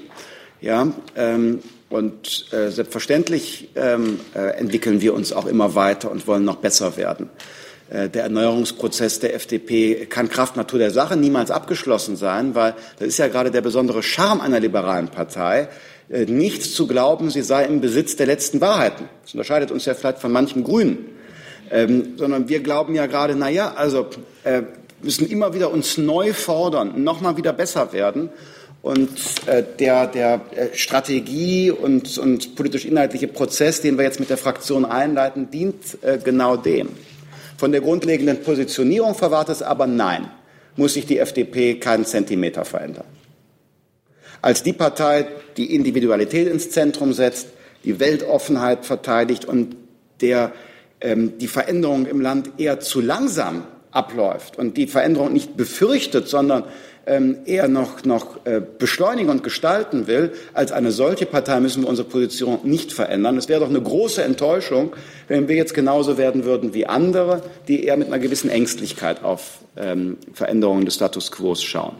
Ja, 0.61 0.92
ähm, 1.16 1.61
und 1.91 2.53
äh, 2.53 2.70
selbstverständlich 2.70 3.70
ähm, 3.74 4.20
äh, 4.34 4.59
entwickeln 4.59 5.01
wir 5.01 5.14
uns 5.14 5.32
auch 5.32 5.47
immer 5.47 5.74
weiter 5.74 6.11
und 6.11 6.26
wollen 6.26 6.45
noch 6.45 6.57
besser 6.57 6.97
werden. 6.97 7.30
Äh, 7.91 8.11
der 8.11 8.24
Erneuerungsprozess 8.24 9.20
der 9.20 9.34
FDP 9.34 10.07
kann 10.07 10.28
Kraft 10.28 10.57
Natur 10.57 10.78
der 10.78 10.91
Sache 10.91 11.16
niemals 11.16 11.51
abgeschlossen 11.51 12.16
sein, 12.16 12.55
weil 12.55 12.74
das 12.99 13.09
ist 13.09 13.18
ja 13.18 13.28
gerade 13.28 13.51
der 13.51 13.62
besondere 13.62 14.03
Charme 14.03 14.43
einer 14.43 14.61
liberalen 14.61 15.09
Partei, 15.09 15.68
äh, 16.11 16.26
nichts 16.26 16.74
zu 16.74 16.86
glauben, 16.86 17.30
sie 17.30 17.43
sei 17.43 17.64
im 17.64 17.80
Besitz 17.80 18.16
der 18.16 18.26
letzten 18.26 18.61
Wahrheiten. 18.61 19.09
Das 19.22 19.32
unterscheidet 19.34 19.70
uns 19.70 19.86
ja 19.86 19.95
vielleicht 19.95 20.18
von 20.18 20.32
manchen 20.32 20.64
Grünen. 20.64 21.07
Ähm, 21.70 22.14
sondern 22.16 22.49
wir 22.49 22.61
glauben 22.61 22.95
ja 22.95 23.07
gerade, 23.07 23.34
na 23.34 23.51
ja, 23.51 23.74
also 23.74 24.07
äh, 24.45 24.62
müssen 25.03 25.28
immer 25.28 25.53
wieder 25.53 25.70
uns 25.70 25.99
neu 25.99 26.32
fordern, 26.32 27.05
noch 27.05 27.20
mal 27.20 27.36
wieder 27.36 27.53
besser 27.53 27.93
werden. 27.93 28.30
Und 28.81 29.11
äh, 29.47 29.64
der, 29.79 30.07
der 30.07 30.41
äh, 30.55 30.76
Strategie 30.76 31.70
und, 31.70 32.16
und 32.18 32.55
politisch-inhaltliche 32.55 33.29
Prozess, 33.29 33.81
den 33.81 33.99
wir 33.99 34.05
jetzt 34.05 34.20
mit 34.20 34.31
der 34.31 34.37
Fraktion 34.37 34.85
einleiten, 34.85 35.51
dient 35.51 35.99
äh, 36.03 36.18
genau 36.22 36.57
dem. 36.57 36.91
Von 37.57 37.72
der 37.72 37.81
grundlegenden 37.81 38.43
Positionierung 38.43 39.14
verwahrt 39.14 39.49
es 39.49 39.62
aber 39.62 39.87
nein, 39.87 40.31
muss 40.76 40.95
sich 40.95 41.07
die 41.07 41.18
FDP 41.18 41.74
keinen 41.74 42.05
Zentimeter 42.05 42.64
verändern. 42.64 43.07
Als 44.41 44.62
die 44.62 44.72
Partei, 44.72 45.26
die 45.57 45.74
Individualität 45.74 46.47
ins 46.47 46.70
Zentrum 46.70 47.12
setzt, 47.12 47.49
die 47.85 47.99
Weltoffenheit 47.99 48.87
verteidigt 48.87 49.45
und 49.45 49.74
der 50.20 50.53
ähm, 51.01 51.39
die 51.39 51.49
Veränderung 51.49 52.07
im 52.07 52.20
Land 52.20 52.53
eher 52.59 52.81
zu 52.81 53.01
langsam 53.01 53.64
abläuft 53.91 54.59
und 54.59 54.76
die 54.76 54.87
Veränderung 54.87 55.33
nicht 55.33 55.57
befürchtet, 55.57 56.29
sondern 56.29 56.64
ähm, 57.09 57.38
eher 57.46 57.68
noch, 57.68 58.04
noch 58.04 58.44
äh, 58.44 58.61
beschleunigen 58.61 59.30
und 59.30 59.42
gestalten 59.42 60.06
will, 60.06 60.32
als 60.52 60.72
eine 60.72 60.92
solche 60.92 61.26
Partei 61.26 61.59
müssen 61.59 61.82
wir 61.82 61.88
unsere 61.88 62.06
Position 62.06 62.61
nicht 62.64 62.92
verändern. 62.92 63.36
Es 63.38 63.48
wäre 63.48 63.61
doch 63.61 63.68
eine 63.68 63.80
große 63.80 64.22
Enttäuschung, 64.22 64.94
wenn 65.26 65.48
wir 65.48 65.56
jetzt 65.56 65.74
genauso 65.74 66.18
werden 66.18 66.44
würden 66.44 66.74
wie 66.74 66.86
andere, 66.86 67.42
die 67.66 67.84
eher 67.84 67.96
mit 67.96 68.09
einer 68.09 68.18
gewissen 68.18 68.50
Ängstlichkeit 68.50 69.24
auf 69.24 69.61
ähm, 69.76 70.18
Veränderungen 70.34 70.84
des 70.84 70.94
Status 70.94 71.32
quo 71.32 71.54
schauen. 71.54 71.96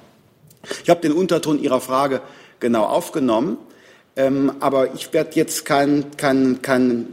Ich 0.85 0.91
habe 0.91 1.01
den 1.01 1.13
Unterton 1.13 1.61
Ihrer 1.61 1.81
Frage 1.81 2.21
genau 2.61 2.85
aufgenommen, 2.85 3.57
ähm, 4.17 4.53
aber 4.61 4.95
ich 4.95 5.13
werde 5.15 5.31
jetzt 5.35 5.65
kein, 5.65 6.05
kein, 6.17 6.61
kein 6.61 7.07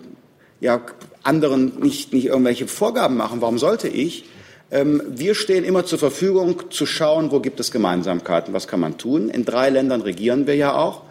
ja, 0.60 0.82
anderen 1.24 1.80
nicht, 1.80 2.14
nicht 2.14 2.26
irgendwelche 2.26 2.68
Vorgaben 2.68 3.16
machen. 3.16 3.42
Warum 3.42 3.58
sollte 3.58 3.88
ich? 3.88 4.26
Ähm, 4.72 5.02
wir 5.08 5.36
stehen 5.36 5.64
immer 5.64 5.86
zur 5.86 6.00
Verfügung, 6.00 6.72
zu 6.72 6.86
schauen, 6.86 7.32
wo 7.32 7.40
gibt 7.40 7.60
es 7.60 7.72
Gemeinsamkeiten, 7.72 8.54
was 8.54 8.68
kann 8.68 8.80
man 8.80 8.98
tun. 8.98 9.30
In 9.30 9.46
drei 9.46 9.70
Ländern 9.70 10.02
regieren 10.02 10.48
wir 10.48 10.56
ja 10.56 10.76
auch. 10.76 11.04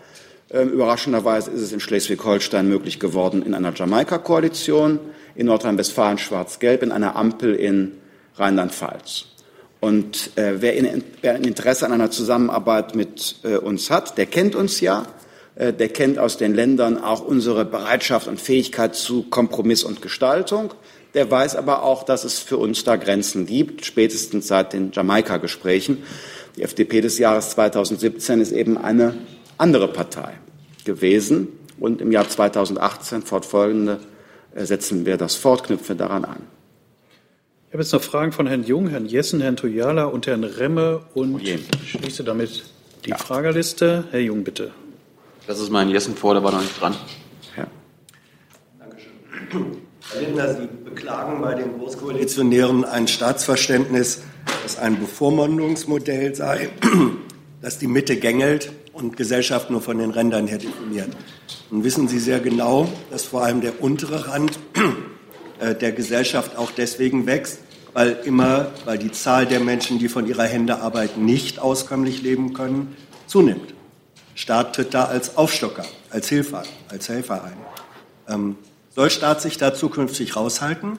Ähm, 0.51 0.71
überraschenderweise 0.71 1.51
ist 1.51 1.63
es 1.63 1.73
in 1.73 1.81
Schleswig-Holstein 1.81 2.69
möglich 2.69 3.01
geworden 3.01 3.43
in 3.43 3.55
einer 3.55 3.73
Jamaika-Koalition, 3.75 4.99
in 5.35 5.47
Nordrhein-Westfalen 5.47 6.19
schwarz-gelb, 6.19 6.83
in 6.83 6.93
einer 6.93 7.17
Ampel 7.17 7.55
in 7.55 7.93
Rheinland-Pfalz. 8.37 9.27
Und 9.81 10.37
äh, 10.37 10.63
wer, 10.63 10.75
in, 10.75 11.05
wer, 11.21 11.35
ein 11.35 11.45
Interesse 11.45 11.87
an 11.87 11.93
einer 11.93 12.11
Zusammenarbeit 12.11 12.95
mit 12.95 13.37
äh, 13.43 13.57
uns 13.57 13.91
hat, 13.91 14.17
der 14.19 14.27
kennt 14.27 14.55
uns 14.55 14.81
ja. 14.81 15.07
Äh, 15.57 15.73
der 15.73 15.89
kennt 15.89 16.19
aus 16.19 16.37
den 16.37 16.55
Ländern 16.55 17.03
auch 17.03 17.21
unsere 17.21 17.65
Bereitschaft 17.65 18.27
und 18.27 18.41
Fähigkeit 18.41 18.95
zu 18.95 19.25
Kompromiss 19.25 19.85
und 19.85 20.03
Gestaltung. 20.03 20.73
Der 21.15 21.31
weiß 21.31 21.55
aber 21.57 21.85
auch, 21.85 22.03
dass 22.03 22.25
es 22.25 22.41
für 22.41 22.57
uns 22.57 22.83
da 22.85 22.97
Grenzen 22.97 23.47
gibt, 23.47 23.87
spätestens 23.87 24.49
seit 24.49 24.73
den 24.73 24.91
Jamaika-Gesprächen. 24.93 26.03
Die 26.57 26.63
FDP 26.63 27.01
des 27.01 27.19
Jahres 27.19 27.51
2017 27.51 28.41
ist 28.41 28.53
eben 28.53 28.77
eine 28.77 29.15
andere 29.57 29.89
Partei 29.89 30.35
gewesen. 30.85 31.49
Und 31.79 32.01
im 32.01 32.13
Jahr 32.13 32.29
2018 32.29 33.23
fortfolgende 33.23 34.01
äh, 34.55 34.65
setzen 34.65 35.07
wir 35.07 35.17
das 35.17 35.35
fort, 35.35 35.65
knüpfen 35.65 35.99
daran 35.99 36.25
an. 36.25 36.43
Ich 37.69 37.73
habe 37.73 37.83
jetzt 37.83 37.93
noch 37.93 38.03
Fragen 38.03 38.31
von 38.31 38.47
Herrn 38.47 38.63
Jung, 38.63 38.89
Herrn 38.89 39.07
Jessen, 39.07 39.41
Herrn 39.41 39.57
Toyala 39.57 40.05
und 40.05 40.29
Herrn 40.29 40.45
Remme 40.45 41.01
und 41.15 41.35
oh 41.35 41.85
schließe 41.85 42.23
damit 42.23 42.65
die 43.05 43.11
ja. 43.11 43.19
Fragerliste. 43.19 44.05
Herr 44.11 44.21
Jung, 44.21 44.45
bitte. 44.45 44.71
Das 45.47 45.61
ist 45.61 45.71
mein 45.71 45.89
Jessen 45.91 46.17
vor, 46.17 46.35
der 46.35 46.45
war 46.45 46.53
noch 46.53 46.61
nicht 46.61 46.81
dran. 46.81 46.95
Ja. 47.57 47.67
Dankeschön. 48.79 49.85
Herr 50.13 50.21
Lindner, 50.21 50.55
Sie 50.55 50.69
beklagen 50.85 51.41
bei 51.41 51.55
den 51.55 51.79
Großkoalitionären 51.79 52.85
ein 52.85 53.09
Staatsverständnis, 53.09 54.23
das 54.63 54.79
ein 54.79 55.01
Bevormundungsmodell 55.01 56.35
sei, 56.35 56.71
das 57.63 57.79
die 57.79 57.87
Mitte 57.87 58.17
gängelt 58.17 58.71
und 58.93 59.17
Gesellschaft 59.17 59.71
nur 59.71 59.81
von 59.81 59.99
den 59.99 60.11
Rändern 60.11 60.47
her 60.47 60.59
definiert. 60.59 61.09
Nun 61.71 61.85
wissen 61.85 62.07
Sie 62.07 62.19
sehr 62.19 62.41
genau, 62.41 62.89
dass 63.11 63.25
vor 63.25 63.45
allem 63.45 63.61
der 63.61 63.83
untere 63.83 64.29
Rand 64.29 64.59
äh, 65.59 65.75
der 65.75 65.93
Gesellschaft 65.93 66.57
auch 66.57 66.71
deswegen 66.71 67.27
wächst, 67.27 67.59
weil 67.95 68.19
immer, 68.25 68.73
weil 68.85 68.99
die 68.99 69.11
Zahl 69.11 69.47
der 69.47 69.61
Menschen, 69.61 69.99
die 69.99 70.09
von 70.09 70.27
ihrer 70.27 70.45
Hände 70.45 70.81
arbeiten, 70.81 71.25
nicht 71.25 71.59
auskömmlich 71.59 72.23
leben 72.23 72.53
können, 72.53 72.97
zunimmt. 73.27 73.75
Staat 74.35 74.77
tritt 74.77 74.95
da 74.95 75.07
als 75.07 75.37
Aufstocker, 75.37 75.85
als 76.11 76.29
Hilfe, 76.29 76.63
als 76.89 77.09
Helfer 77.09 77.45
ein. 77.45 77.57
Ähm, 78.29 78.57
soll 78.95 79.11
Staat 79.11 79.43
sich 79.43 79.59
da 79.59 79.75
zukünftig 79.75 80.37
raushalten? 80.37 80.99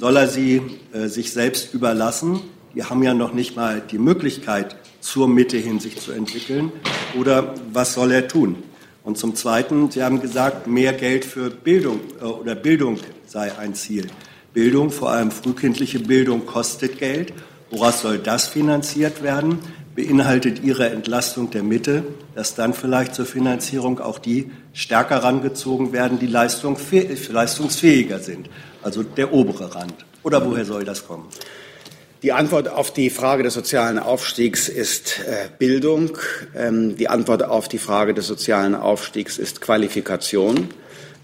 Soll 0.00 0.16
er 0.16 0.28
sie 0.28 0.62
äh, 0.92 1.08
sich 1.08 1.32
selbst 1.32 1.74
überlassen? 1.74 2.40
Die 2.74 2.84
haben 2.84 3.02
ja 3.02 3.14
noch 3.14 3.34
nicht 3.34 3.54
mal 3.54 3.80
die 3.80 3.98
Möglichkeit, 3.98 4.76
zur 5.00 5.28
Mitte 5.28 5.58
hin 5.58 5.78
sich 5.78 6.00
zu 6.00 6.12
entwickeln. 6.12 6.72
Oder 7.18 7.54
was 7.72 7.94
soll 7.94 8.12
er 8.12 8.26
tun? 8.26 8.62
Und 9.02 9.18
zum 9.18 9.34
Zweiten, 9.34 9.90
Sie 9.90 10.02
haben 10.02 10.22
gesagt, 10.22 10.66
mehr 10.66 10.94
Geld 10.94 11.26
für 11.26 11.50
Bildung 11.50 12.00
äh, 12.20 12.24
oder 12.24 12.54
Bildung 12.54 12.98
sei 13.26 13.56
ein 13.58 13.74
Ziel. 13.74 14.06
Bildung, 14.54 14.90
vor 14.90 15.10
allem 15.10 15.30
frühkindliche 15.30 15.98
Bildung, 15.98 16.46
kostet 16.46 16.98
Geld. 16.98 17.32
Woraus 17.70 18.00
soll 18.00 18.18
das 18.18 18.48
finanziert 18.48 19.22
werden? 19.22 19.58
Beinhaltet 19.94 20.62
Ihre 20.64 20.90
Entlastung 20.90 21.50
der 21.50 21.62
Mitte, 21.62 22.02
dass 22.34 22.54
dann 22.54 22.74
vielleicht 22.74 23.14
zur 23.14 23.26
Finanzierung 23.26 24.00
auch 24.00 24.18
die 24.18 24.50
stärker 24.72 25.18
rangezogen 25.18 25.92
werden, 25.92 26.18
die 26.18 26.26
Leistung, 26.26 26.76
leistungsfähiger 27.30 28.18
sind, 28.18 28.50
also 28.82 29.04
der 29.04 29.32
obere 29.32 29.74
Rand? 29.74 29.94
Oder 30.24 30.44
woher 30.44 30.64
soll 30.64 30.84
das 30.84 31.06
kommen? 31.06 31.28
Die 32.24 32.32
Antwort 32.32 32.68
auf 32.68 32.90
die 32.90 33.10
Frage 33.10 33.42
des 33.42 33.52
sozialen 33.52 33.98
Aufstiegs 33.98 34.70
ist 34.70 35.20
äh, 35.20 35.48
Bildung. 35.58 36.16
Ähm, 36.56 36.96
die 36.96 37.08
Antwort 37.08 37.42
auf 37.42 37.68
die 37.68 37.76
Frage 37.76 38.14
des 38.14 38.26
sozialen 38.26 38.74
Aufstiegs 38.74 39.36
ist 39.36 39.60
Qualifikation. 39.60 40.70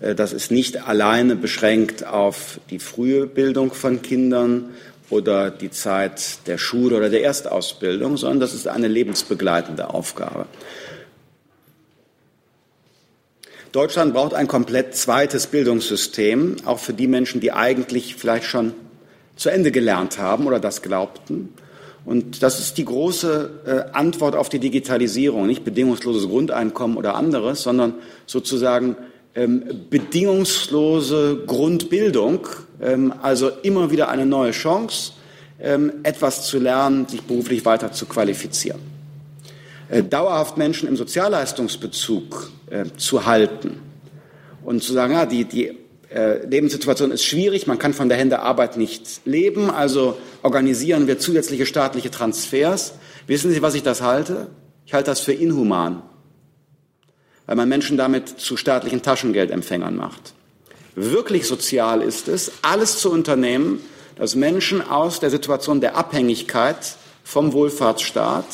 Äh, 0.01 0.15
das 0.15 0.35
ist 0.35 0.51
nicht 0.51 0.87
alleine 0.87 1.37
beschränkt 1.37 2.07
auf 2.07 2.61
die 2.69 2.79
frühe 2.79 3.27
Bildung 3.27 3.73
von 3.73 4.03
Kindern 4.03 4.75
oder 5.11 5.51
die 5.51 5.71
Zeit 5.71 6.47
der 6.47 6.57
Schule 6.57 6.97
oder 6.97 7.11
der 7.11 7.23
Erstausbildung, 7.23 8.17
sondern 8.17 8.41
das 8.41 8.55
ist 8.55 8.69
eine 8.69 8.89
lebensbegleitende 8.89 9.91
Aufgabe. 9.91 10.47
Deutschland 13.73 14.15
braucht 14.15 14.35
ein 14.35 14.49
komplett 14.49 14.97
zweites 14.97 15.47
Bildungssystem, 15.47 16.57
auch 16.65 16.81
für 16.81 16.93
die 16.93 17.07
Menschen, 17.07 17.41
die 17.41 17.53
eigentlich 17.53 18.17
vielleicht 18.17 18.47
schon 18.47 18.75
zu 19.37 19.49
Ende 19.49 19.71
gelernt 19.71 20.19
haben 20.19 20.47
oder 20.47 20.59
das 20.59 20.83
glaubten. 20.83 21.55
Und 22.05 22.43
das 22.43 22.59
ist 22.59 22.79
die 22.79 22.85
große 22.85 23.51
äh, 23.67 23.97
Antwort 23.97 24.35
auf 24.35 24.49
die 24.49 24.59
Digitalisierung, 24.59 25.47
nicht 25.47 25.65
bedingungsloses 25.65 26.29
Grundeinkommen 26.29 26.97
oder 26.97 27.15
anderes, 27.15 27.63
sondern 27.63 27.95
sozusagen 28.27 28.97
ähm, 29.35 29.63
bedingungslose 29.91 31.45
Grundbildung, 31.47 32.49
also 33.21 33.51
immer 33.63 33.91
wieder 33.91 34.09
eine 34.09 34.25
neue 34.25 34.53
Chance, 34.53 35.13
ähm, 35.61 35.93
etwas 36.03 36.47
zu 36.47 36.59
lernen, 36.59 37.07
sich 37.07 37.23
beruflich 37.23 37.65
weiter 37.65 37.93
zu 37.93 38.07
qualifizieren. 38.07 38.81
Äh, 39.89 40.03
dauerhaft 40.03 40.57
Menschen 40.57 40.89
im 40.89 40.97
Sozialleistungsbezug 40.97 42.51
äh, 42.71 42.85
zu 42.97 43.27
halten 43.27 43.81
und 44.65 44.83
zu 44.83 44.93
sagen, 44.93 45.15
ja, 45.15 45.27
die, 45.27 45.45
die 45.45 45.77
äh, 46.11 46.47
Lebenssituation 46.47 47.11
ist 47.11 47.25
schwierig, 47.25 47.67
man 47.67 47.79
kann 47.79 47.93
von 47.93 48.09
der 48.09 48.17
Hände 48.17 48.41
Arbeit 48.41 48.77
nicht 48.77 49.21
leben, 49.25 49.71
also 49.71 50.17
organisieren 50.43 51.07
wir 51.07 51.19
zusätzliche 51.19 51.67
staatliche 51.67 52.11
Transfers. 52.11 52.95
Wissen 53.27 53.51
Sie, 53.53 53.63
was 53.63 53.75
ich 53.75 53.83
das 53.83 54.01
halte? 54.01 54.49
Ich 54.87 54.95
halte 54.95 55.11
das 55.11 55.21
für 55.21 55.33
inhuman, 55.33 56.03
weil 57.47 57.57
man 57.57 57.69
Menschen 57.69 57.97
damit 57.97 58.29
zu 58.29 58.57
staatlichen 58.57 59.03
Taschengeldempfängern 59.03 59.97
macht. 59.97 60.35
Wirklich 61.03 61.47
sozial 61.47 62.03
ist 62.03 62.29
es, 62.29 62.53
alles 62.63 62.99
zu 62.99 63.11
unternehmen, 63.11 63.81
dass 64.17 64.35
Menschen 64.35 64.87
aus 64.87 65.21
der 65.21 65.31
Situation 65.31 65.81
der 65.81 65.97
Abhängigkeit 65.97 66.77
vom 67.25 67.53
Wohlfahrtsstaat 67.53 68.45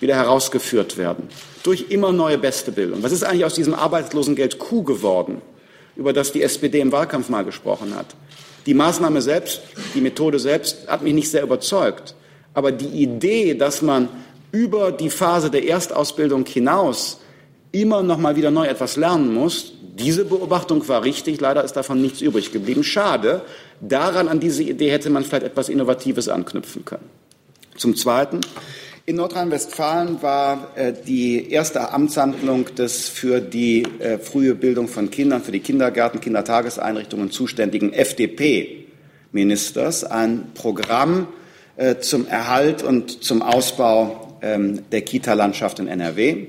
wieder 0.00 0.16
herausgeführt 0.16 0.96
werden. 0.96 1.28
Durch 1.62 1.86
immer 1.90 2.12
neue 2.12 2.38
beste 2.38 2.72
Bildung. 2.72 3.02
Was 3.02 3.12
ist 3.12 3.22
eigentlich 3.22 3.44
aus 3.44 3.54
diesem 3.54 3.74
Arbeitslosengeld 3.74 4.58
Q 4.58 4.82
geworden? 4.82 5.42
über 5.96 6.12
das 6.12 6.32
die 6.32 6.42
SPD 6.42 6.80
im 6.80 6.92
Wahlkampf 6.92 7.28
mal 7.28 7.44
gesprochen 7.44 7.94
hat. 7.94 8.06
Die 8.66 8.74
Maßnahme 8.74 9.20
selbst, 9.20 9.60
die 9.94 10.00
Methode 10.00 10.38
selbst 10.38 10.88
hat 10.88 11.02
mich 11.02 11.14
nicht 11.14 11.30
sehr 11.30 11.42
überzeugt. 11.42 12.14
Aber 12.54 12.70
die 12.70 13.02
Idee, 13.02 13.54
dass 13.54 13.82
man 13.82 14.08
über 14.52 14.92
die 14.92 15.10
Phase 15.10 15.50
der 15.50 15.66
Erstausbildung 15.66 16.44
hinaus 16.46 17.20
immer 17.72 18.02
noch 18.02 18.18
mal 18.18 18.36
wieder 18.36 18.50
neu 18.50 18.66
etwas 18.66 18.96
lernen 18.96 19.34
muss, 19.34 19.72
diese 19.98 20.24
Beobachtung 20.24 20.86
war 20.88 21.04
richtig. 21.04 21.40
Leider 21.40 21.64
ist 21.64 21.74
davon 21.74 22.00
nichts 22.00 22.22
übrig 22.22 22.52
geblieben. 22.52 22.82
Schade. 22.82 23.42
Daran, 23.80 24.28
an 24.28 24.40
diese 24.40 24.62
Idee 24.62 24.90
hätte 24.90 25.10
man 25.10 25.24
vielleicht 25.24 25.44
etwas 25.44 25.68
Innovatives 25.68 26.28
anknüpfen 26.28 26.84
können. 26.84 27.10
Zum 27.76 27.96
Zweiten, 27.96 28.40
in 29.04 29.16
Nordrhein-Westfalen 29.16 30.22
war 30.22 30.70
äh, 30.76 30.92
die 30.92 31.50
erste 31.50 31.92
Amtshandlung 31.92 32.72
des 32.76 33.08
für 33.08 33.40
die 33.40 33.82
äh, 33.98 34.18
frühe 34.18 34.54
Bildung 34.54 34.86
von 34.86 35.10
Kindern, 35.10 35.42
für 35.42 35.50
die 35.52 35.60
Kindergärten, 35.60 36.20
Kindertageseinrichtungen 36.20 37.32
zuständigen 37.32 37.92
FDP-Ministers 37.92 40.04
ein 40.04 40.52
Programm 40.54 41.26
äh, 41.76 41.98
zum 41.98 42.28
Erhalt 42.28 42.82
und 42.82 43.24
zum 43.24 43.42
Ausbau 43.42 44.38
ähm, 44.40 44.82
der 44.92 45.02
Kita-Landschaft 45.02 45.80
in 45.80 45.88
NRW. 45.88 46.46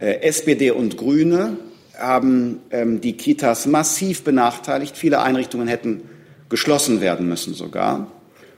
Äh, 0.00 0.22
SPD 0.22 0.70
und 0.70 0.96
Grüne 0.96 1.58
haben 1.96 2.60
ähm, 2.70 3.00
die 3.00 3.16
Kitas 3.16 3.66
massiv 3.66 4.24
benachteiligt. 4.24 4.96
Viele 4.96 5.20
Einrichtungen 5.20 5.68
hätten 5.68 6.02
geschlossen 6.48 7.00
werden 7.00 7.28
müssen 7.28 7.54
sogar. 7.54 8.10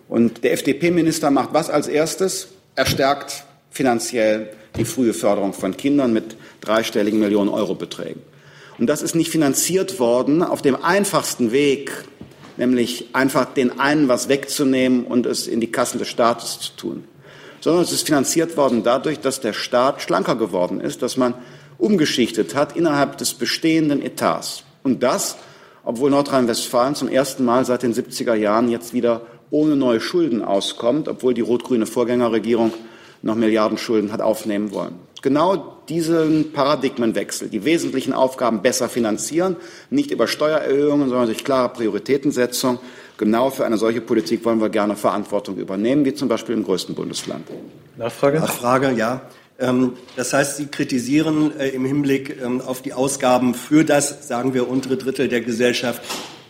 Und 0.09 0.45
der 0.45 0.53
FDP-Minister 0.53 1.30
macht 1.30 1.53
was 1.53 1.68
als 1.68 1.88
erstes? 1.88 2.49
Er 2.76 2.86
stärkt 2.86 3.45
finanziell 3.70 4.51
die 4.76 4.84
frühe 4.84 5.14
Förderung 5.14 5.53
von 5.53 5.76
Kindern 5.76 6.12
mit 6.12 6.36
dreistelligen 6.61 7.18
Millionen 7.18 7.51
Euro 7.51 7.74
Beträgen. 7.74 8.22
Und 8.78 8.86
das 8.86 9.03
ist 9.03 9.14
nicht 9.14 9.30
finanziert 9.30 9.99
worden 10.01 10.43
auf 10.43 10.62
dem 10.62 10.76
einfachsten 10.76 11.53
Weg, 11.53 11.93
nämlich 12.57 13.07
einfach 13.12 13.53
den 13.53 13.78
einen 13.78 14.09
was 14.09 14.28
wegzunehmen 14.28 15.05
und 15.05 15.26
es 15.26 15.47
in 15.47 15.61
die 15.61 15.70
Kassen 15.70 15.99
des 15.99 16.09
Staates 16.09 16.59
zu 16.61 16.76
tun, 16.76 17.05
sondern 17.62 17.84
es 17.84 17.92
ist 17.92 18.06
finanziert 18.06 18.56
worden 18.56 18.82
dadurch, 18.82 19.20
dass 19.20 19.40
der 19.40 19.52
Staat 19.52 20.02
schlanker 20.02 20.34
geworden 20.36 20.80
ist, 20.80 21.00
dass 21.00 21.16
man 21.16 21.34
umgeschichtet 21.78 22.54
hat 22.54 22.76
innerhalb 22.76 23.16
des 23.18 23.34
bestehenden 23.34 24.02
Etats. 24.02 24.64
Und 24.82 25.02
das, 25.02 25.36
obwohl 25.84 26.10
Nordrhein-Westfalen 26.10 26.96
zum 26.96 27.08
ersten 27.08 27.44
Mal 27.44 27.64
seit 27.64 27.84
den 27.84 27.94
70er 27.94 28.34
Jahren 28.34 28.68
jetzt 28.68 28.92
wieder 28.92 29.22
ohne 29.50 29.76
neue 29.76 30.00
Schulden 30.00 30.42
auskommt, 30.42 31.08
obwohl 31.08 31.34
die 31.34 31.40
rot-grüne 31.40 31.86
Vorgängerregierung 31.86 32.72
noch 33.22 33.36
Milliarden 33.36 33.78
Schulden 33.78 34.12
hat 34.12 34.20
aufnehmen 34.20 34.72
wollen. 34.72 34.96
Genau 35.22 35.78
diesen 35.88 36.52
Paradigmenwechsel, 36.52 37.48
die 37.48 37.64
wesentlichen 37.64 38.12
Aufgaben 38.12 38.60
besser 38.60 38.88
finanzieren, 38.88 39.56
nicht 39.88 40.10
über 40.10 40.26
Steuererhöhungen, 40.26 41.08
sondern 41.08 41.26
durch 41.26 41.44
klare 41.44 41.68
Prioritätensetzung. 41.68 42.78
Genau 43.18 43.50
für 43.50 43.64
eine 43.64 43.76
solche 43.76 44.00
Politik 44.00 44.44
wollen 44.44 44.60
wir 44.60 44.68
gerne 44.68 44.96
Verantwortung 44.96 45.56
übernehmen, 45.56 46.04
wie 46.04 46.14
zum 46.14 46.28
Beispiel 46.28 46.54
im 46.54 46.64
größten 46.64 46.94
Bundesland. 46.94 47.46
Nachfrage? 47.96 48.40
Nachfrage, 48.40 48.92
ja. 48.92 49.22
Ähm, 49.58 49.92
das 50.16 50.32
heißt, 50.32 50.56
Sie 50.56 50.66
kritisieren 50.66 51.56
äh, 51.58 51.68
im 51.68 51.84
Hinblick 51.84 52.40
ähm, 52.42 52.60
auf 52.60 52.82
die 52.82 52.92
Ausgaben 52.92 53.54
für 53.54 53.84
das, 53.84 54.26
sagen 54.26 54.54
wir, 54.54 54.68
untere 54.68 54.96
Drittel 54.96 55.28
der 55.28 55.40
Gesellschaft 55.40 56.02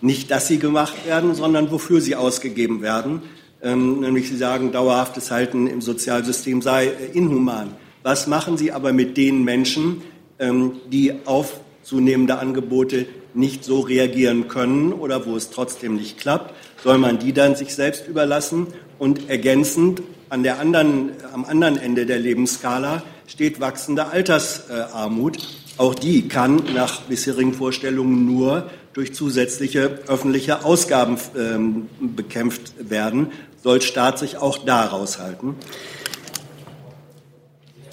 nicht, 0.02 0.30
dass 0.30 0.48
sie 0.48 0.58
gemacht 0.58 1.06
werden, 1.06 1.34
sondern 1.34 1.70
wofür 1.70 2.00
sie 2.00 2.16
ausgegeben 2.16 2.82
werden. 2.82 3.22
Ähm, 3.62 4.00
nämlich 4.00 4.28
Sie 4.28 4.36
sagen, 4.36 4.72
dauerhaftes 4.72 5.30
Halten 5.30 5.68
im 5.68 5.80
Sozialsystem 5.80 6.60
sei 6.60 6.86
äh, 6.86 6.90
inhuman. 7.12 7.76
Was 8.02 8.26
machen 8.26 8.56
Sie 8.56 8.72
aber 8.72 8.92
mit 8.92 9.16
den 9.16 9.44
Menschen, 9.44 10.02
ähm, 10.38 10.80
die 10.90 11.14
auf 11.24 11.60
zunehmende 11.82 12.38
Angebote 12.38 13.06
nicht 13.34 13.64
so 13.64 13.80
reagieren 13.80 14.48
können 14.48 14.92
oder 14.92 15.26
wo 15.26 15.36
es 15.36 15.50
trotzdem 15.50 15.96
nicht 15.96 16.18
klappt? 16.18 16.54
Soll 16.82 16.98
man 16.98 17.18
die 17.18 17.32
dann 17.32 17.54
sich 17.54 17.74
selbst 17.74 18.08
überlassen? 18.08 18.68
Und 18.98 19.28
ergänzend 19.28 20.02
an 20.28 20.42
der 20.42 20.58
anderen, 20.58 21.10
am 21.32 21.44
anderen 21.44 21.76
Ende 21.76 22.06
der 22.06 22.18
Lebensskala 22.18 23.02
steht 23.26 23.60
wachsende 23.60 24.06
Altersarmut. 24.06 25.38
Auch 25.76 25.94
die 25.94 26.28
kann 26.28 26.62
nach 26.74 27.02
bisherigen 27.02 27.54
Vorstellungen 27.54 28.26
nur 28.26 28.70
durch 28.92 29.14
zusätzliche 29.14 30.00
öffentliche 30.06 30.64
Ausgaben 30.64 31.16
ähm, 31.36 31.88
bekämpft 32.00 32.74
werden. 32.78 33.32
Soll 33.62 33.80
Staat 33.80 34.18
sich 34.18 34.36
auch 34.36 34.58
da 34.64 34.84
raushalten? 34.86 35.54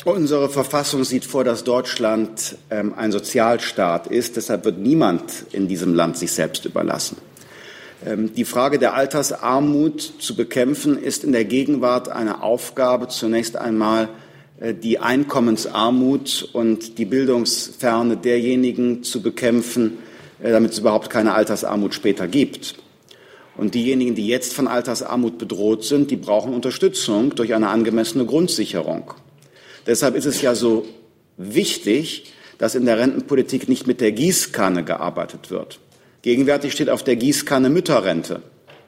Unsere 0.09 0.49
Verfassung 0.49 1.03
sieht 1.03 1.23
vor, 1.23 1.43
dass 1.43 1.63
Deutschland 1.63 2.57
ähm, 2.71 2.95
ein 2.97 3.11
Sozialstaat 3.11 4.07
ist. 4.07 4.37
Deshalb 4.37 4.65
wird 4.65 4.79
niemand 4.79 5.45
in 5.51 5.67
diesem 5.67 5.93
Land 5.93 6.17
sich 6.17 6.31
selbst 6.31 6.65
überlassen. 6.65 7.17
Ähm, 8.03 8.33
die 8.33 8.43
Frage 8.43 8.79
der 8.79 8.95
Altersarmut 8.95 10.01
zu 10.17 10.35
bekämpfen 10.35 10.97
ist 10.97 11.23
in 11.23 11.31
der 11.31 11.45
Gegenwart 11.45 12.09
eine 12.09 12.41
Aufgabe 12.41 13.07
zunächst 13.09 13.55
einmal 13.55 14.09
äh, 14.59 14.73
die 14.73 14.97
Einkommensarmut 14.97 16.49
und 16.53 16.97
die 16.97 17.05
Bildungsferne 17.05 18.17
derjenigen 18.17 19.03
zu 19.03 19.21
bekämpfen, 19.21 19.99
äh, 20.41 20.49
damit 20.49 20.71
es 20.71 20.79
überhaupt 20.79 21.11
keine 21.11 21.35
Altersarmut 21.35 21.93
später 21.93 22.27
gibt. 22.27 22.73
Und 23.57 23.75
diejenigen, 23.75 24.15
die 24.15 24.25
jetzt 24.25 24.53
von 24.53 24.67
Altersarmut 24.67 25.37
bedroht 25.37 25.83
sind, 25.83 26.09
die 26.09 26.17
brauchen 26.17 26.55
Unterstützung 26.55 27.35
durch 27.35 27.53
eine 27.53 27.69
angemessene 27.69 28.25
Grundsicherung. 28.25 29.13
Deshalb 29.87 30.15
ist 30.15 30.25
es 30.25 30.41
ja 30.41 30.55
so 30.55 30.85
wichtig, 31.37 32.33
dass 32.57 32.75
in 32.75 32.85
der 32.85 32.97
Rentenpolitik 32.97 33.69
nicht 33.69 33.87
mit 33.87 34.01
der 34.01 34.11
Gießkanne 34.11 34.83
gearbeitet 34.83 35.49
wird. 35.49 35.79
Gegenwärtig 36.21 36.73
steht 36.73 36.89
auf 36.89 37.03
der 37.03 37.15
Gießkanne 37.15 37.69
Mütterrente. 37.69 38.41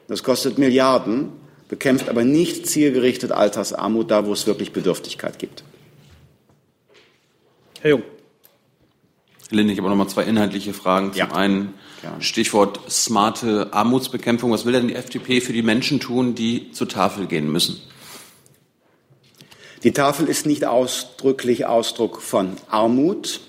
Das 0.06 0.22
kostet 0.22 0.58
Milliarden, 0.58 1.30
bekämpft 1.68 2.08
aber 2.10 2.24
nicht 2.24 2.66
zielgerichtet 2.66 3.32
Altersarmut 3.32 4.10
da, 4.10 4.26
wo 4.26 4.32
es 4.34 4.46
wirklich 4.46 4.72
Bedürftigkeit 4.72 5.38
gibt. 5.38 5.64
Herr 7.80 7.92
Jung. 7.92 8.02
Herr 9.48 9.56
Linde, 9.56 9.72
ich 9.72 9.78
habe 9.78 9.88
noch 9.88 9.96
mal 9.96 10.08
zwei 10.08 10.24
inhaltliche 10.24 10.74
Fragen. 10.74 11.12
Zum 11.14 11.32
einen 11.32 11.74
Stichwort 12.20 12.80
smarte 12.90 13.72
Armutsbekämpfung. 13.72 14.50
Was 14.50 14.66
will 14.66 14.72
denn 14.72 14.88
die 14.88 14.94
FDP 14.94 15.40
für 15.40 15.52
die 15.52 15.62
Menschen 15.62 16.00
tun, 16.00 16.34
die 16.34 16.72
zur 16.72 16.88
Tafel 16.88 17.26
gehen 17.26 17.50
müssen? 17.50 17.80
Die 19.84 19.92
Tafel 19.92 20.28
ist 20.28 20.46
nicht 20.46 20.64
ausdrücklich 20.64 21.66
Ausdruck 21.66 22.22
von 22.22 22.56
Armut, 22.68 23.40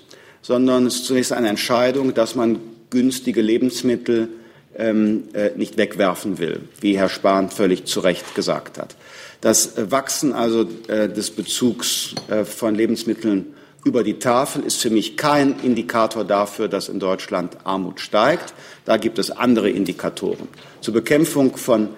sondern 0.42 0.86
es 0.86 0.96
ist 0.96 1.04
zunächst 1.04 1.32
eine 1.32 1.48
Entscheidung, 1.48 2.12
dass 2.12 2.34
man 2.34 2.58
günstige 2.90 3.40
Lebensmittel 3.40 4.28
ähm, 4.76 5.24
äh, 5.32 5.50
nicht 5.56 5.76
wegwerfen 5.76 6.38
will, 6.38 6.60
wie 6.80 6.98
Herr 6.98 7.08
Spahn 7.08 7.50
völlig 7.50 7.84
zu 7.84 8.00
Recht 8.00 8.34
gesagt 8.34 8.78
hat. 8.78 8.96
Das 9.40 9.74
Wachsen 9.76 10.32
also 10.32 10.68
äh, 10.88 11.08
des 11.08 11.30
Bezugs 11.30 12.14
äh, 12.28 12.44
von 12.44 12.74
Lebensmitteln 12.74 13.54
über 13.84 14.02
die 14.02 14.18
Tafel 14.18 14.64
ist 14.64 14.80
für 14.80 14.88
mich 14.88 15.16
kein 15.16 15.60
Indikator 15.60 16.24
dafür, 16.24 16.68
dass 16.68 16.88
in 16.88 16.98
Deutschland 16.98 17.58
Armut 17.64 18.00
steigt. 18.00 18.54
Da 18.86 18.96
gibt 18.96 19.18
es 19.18 19.30
andere 19.30 19.68
Indikatoren. 19.68 20.48
Zur 20.80 20.94
Bekämpfung 20.94 21.56
von 21.56 21.90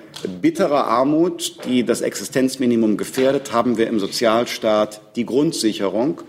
bitterer 0.43 0.89
Armut, 0.89 1.65
die 1.65 1.85
das 1.85 2.01
Existenzminimum 2.01 2.97
gefährdet, 2.97 3.53
haben 3.53 3.79
wir 3.79 3.87
im 3.87 4.01
Sozialstaat 4.01 5.01
die 5.15 5.25
Grundsicherung. 5.25 6.23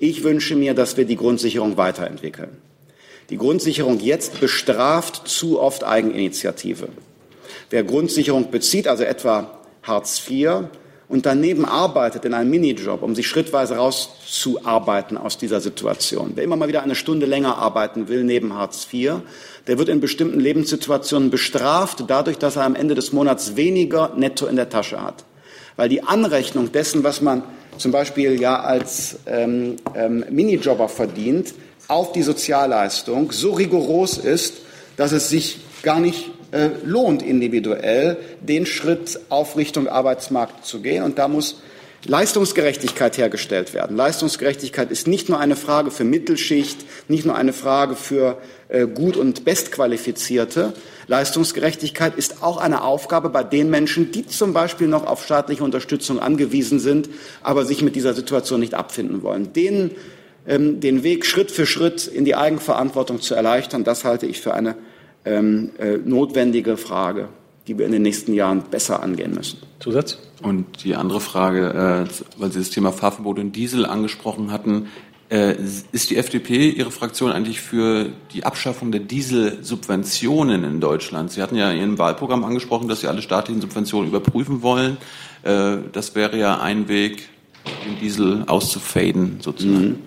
Ich 0.00 0.24
wünsche 0.24 0.56
mir, 0.56 0.74
dass 0.74 0.96
wir 0.96 1.04
die 1.04 1.16
Grundsicherung 1.16 1.76
weiterentwickeln. 1.76 2.56
Die 3.30 3.38
Grundsicherung 3.38 4.00
jetzt 4.00 4.40
bestraft 4.40 5.28
zu 5.28 5.60
oft 5.60 5.84
Eigeninitiative. 5.84 6.88
Wer 7.70 7.84
Grundsicherung 7.84 8.50
bezieht, 8.50 8.88
also 8.88 9.04
etwa 9.04 9.58
Hartz 9.82 10.20
IV, 10.28 10.64
und 11.08 11.26
daneben 11.26 11.64
arbeitet 11.64 12.24
in 12.24 12.34
einem 12.34 12.50
Minijob, 12.50 13.02
um 13.02 13.14
sich 13.14 13.26
schrittweise 13.26 13.76
rauszuarbeiten 13.76 15.18
aus 15.18 15.36
dieser 15.36 15.60
Situation. 15.60 16.32
Wer 16.34 16.44
immer 16.44 16.56
mal 16.56 16.68
wieder 16.68 16.82
eine 16.82 16.94
Stunde 16.94 17.26
länger 17.26 17.58
arbeiten 17.58 18.08
will 18.08 18.24
neben 18.24 18.54
Hartz 18.54 18.86
IV, 18.90 19.16
der 19.66 19.78
wird 19.78 19.88
in 19.88 20.00
bestimmten 20.00 20.40
Lebenssituationen 20.40 21.30
bestraft 21.30 22.04
dadurch, 22.06 22.38
dass 22.38 22.56
er 22.56 22.64
am 22.64 22.74
Ende 22.74 22.94
des 22.94 23.12
Monats 23.12 23.56
weniger 23.56 24.12
netto 24.16 24.46
in 24.46 24.56
der 24.56 24.70
Tasche 24.70 25.02
hat. 25.02 25.24
Weil 25.76 25.88
die 25.88 26.02
Anrechnung 26.02 26.72
dessen, 26.72 27.04
was 27.04 27.20
man 27.20 27.42
zum 27.78 27.92
Beispiel 27.92 28.40
ja 28.40 28.60
als 28.60 29.18
ähm, 29.26 29.76
ähm, 29.94 30.24
Minijobber 30.30 30.88
verdient, 30.88 31.54
auf 31.88 32.12
die 32.12 32.22
Sozialleistung 32.22 33.32
so 33.32 33.52
rigoros 33.52 34.16
ist, 34.16 34.54
dass 34.96 35.12
es 35.12 35.28
sich 35.28 35.60
gar 35.82 36.00
nicht 36.00 36.30
äh, 36.54 36.70
lohnt, 36.84 37.22
individuell 37.22 38.16
den 38.40 38.64
Schritt 38.64 39.18
auf 39.28 39.56
Richtung 39.56 39.88
Arbeitsmarkt 39.88 40.64
zu 40.64 40.80
gehen. 40.80 41.02
Und 41.02 41.18
da 41.18 41.26
muss 41.26 41.56
Leistungsgerechtigkeit 42.06 43.18
hergestellt 43.18 43.74
werden. 43.74 43.96
Leistungsgerechtigkeit 43.96 44.90
ist 44.92 45.08
nicht 45.08 45.28
nur 45.28 45.40
eine 45.40 45.56
Frage 45.56 45.90
für 45.90 46.04
Mittelschicht, 46.04 46.84
nicht 47.08 47.24
nur 47.24 47.34
eine 47.34 47.52
Frage 47.52 47.96
für 47.96 48.38
äh, 48.68 48.86
gut 48.86 49.16
und 49.16 49.44
bestqualifizierte. 49.44 50.74
Leistungsgerechtigkeit 51.08 52.16
ist 52.16 52.42
auch 52.42 52.58
eine 52.58 52.84
Aufgabe 52.84 53.30
bei 53.30 53.42
den 53.42 53.68
Menschen, 53.68 54.12
die 54.12 54.26
zum 54.26 54.52
Beispiel 54.52 54.86
noch 54.86 55.06
auf 55.06 55.24
staatliche 55.24 55.64
Unterstützung 55.64 56.20
angewiesen 56.20 56.78
sind, 56.78 57.08
aber 57.42 57.64
sich 57.64 57.82
mit 57.82 57.96
dieser 57.96 58.14
Situation 58.14 58.60
nicht 58.60 58.74
abfinden 58.74 59.22
wollen. 59.22 59.52
Denen 59.52 59.90
ähm, 60.46 60.78
den 60.78 61.02
Weg 61.02 61.26
Schritt 61.26 61.50
für 61.50 61.66
Schritt 61.66 62.06
in 62.06 62.24
die 62.24 62.36
Eigenverantwortung 62.36 63.20
zu 63.20 63.34
erleichtern, 63.34 63.82
das 63.82 64.04
halte 64.04 64.26
ich 64.26 64.40
für 64.40 64.54
eine 64.54 64.76
ähm, 65.24 65.70
äh, 65.78 65.96
notwendige 65.96 66.76
Frage, 66.76 67.28
die 67.66 67.78
wir 67.78 67.86
in 67.86 67.92
den 67.92 68.02
nächsten 68.02 68.34
Jahren 68.34 68.62
besser 68.70 69.02
angehen 69.02 69.34
müssen. 69.34 69.58
Zusatz? 69.80 70.18
Und 70.42 70.84
die 70.84 70.94
andere 70.94 71.20
Frage, 71.20 72.06
äh, 72.08 72.40
weil 72.40 72.52
Sie 72.52 72.58
das 72.58 72.70
Thema 72.70 72.92
Fahrverbot 72.92 73.38
und 73.38 73.52
Diesel 73.56 73.86
angesprochen 73.86 74.52
hatten, 74.52 74.88
äh, 75.30 75.56
ist 75.92 76.10
die 76.10 76.16
FDP, 76.16 76.68
Ihre 76.68 76.90
Fraktion 76.90 77.32
eigentlich 77.32 77.60
für 77.60 78.10
die 78.32 78.44
Abschaffung 78.44 78.92
der 78.92 79.00
Dieselsubventionen 79.00 80.64
in 80.64 80.80
Deutschland? 80.80 81.32
Sie 81.32 81.40
hatten 81.40 81.56
ja 81.56 81.70
in 81.70 81.78
Ihrem 81.78 81.98
Wahlprogramm 81.98 82.44
angesprochen, 82.44 82.88
dass 82.88 83.00
Sie 83.00 83.08
alle 83.08 83.22
staatlichen 83.22 83.62
Subventionen 83.62 84.08
überprüfen 84.10 84.62
wollen. 84.62 84.98
Äh, 85.42 85.78
das 85.92 86.14
wäre 86.14 86.38
ja 86.38 86.60
ein 86.60 86.88
Weg, 86.88 87.28
den 87.86 87.98
Diesel 87.98 88.44
auszufaden, 88.46 89.38
sozusagen. 89.40 89.88
Mhm. 89.88 89.98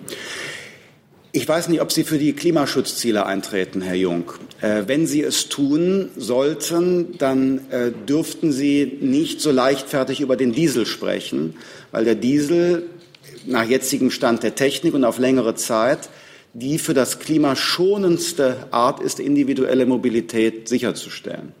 Ich 1.38 1.48
weiß 1.48 1.68
nicht, 1.68 1.80
ob 1.80 1.92
Sie 1.92 2.02
für 2.02 2.18
die 2.18 2.32
Klimaschutzziele 2.32 3.24
eintreten, 3.24 3.80
Herr 3.80 3.94
Jung. 3.94 4.32
Äh, 4.60 4.82
wenn 4.86 5.06
Sie 5.06 5.22
es 5.22 5.48
tun 5.48 6.10
sollten, 6.16 7.16
dann 7.16 7.60
äh, 7.70 7.92
dürften 8.08 8.50
Sie 8.50 8.98
nicht 9.00 9.40
so 9.40 9.52
leichtfertig 9.52 10.20
über 10.20 10.36
den 10.36 10.50
Diesel 10.50 10.84
sprechen, 10.84 11.54
weil 11.92 12.04
der 12.04 12.16
Diesel 12.16 12.86
nach 13.46 13.62
jetzigem 13.62 14.10
Stand 14.10 14.42
der 14.42 14.56
Technik 14.56 14.94
und 14.94 15.04
auf 15.04 15.20
längere 15.20 15.54
Zeit 15.54 16.08
die 16.54 16.78
für 16.78 16.94
das 16.94 17.20
Klima 17.20 17.54
schonendste 17.54 18.66
Art 18.72 18.98
ist, 18.98 19.20
individuelle 19.20 19.86
Mobilität 19.86 20.68
sicherzustellen. 20.68 21.52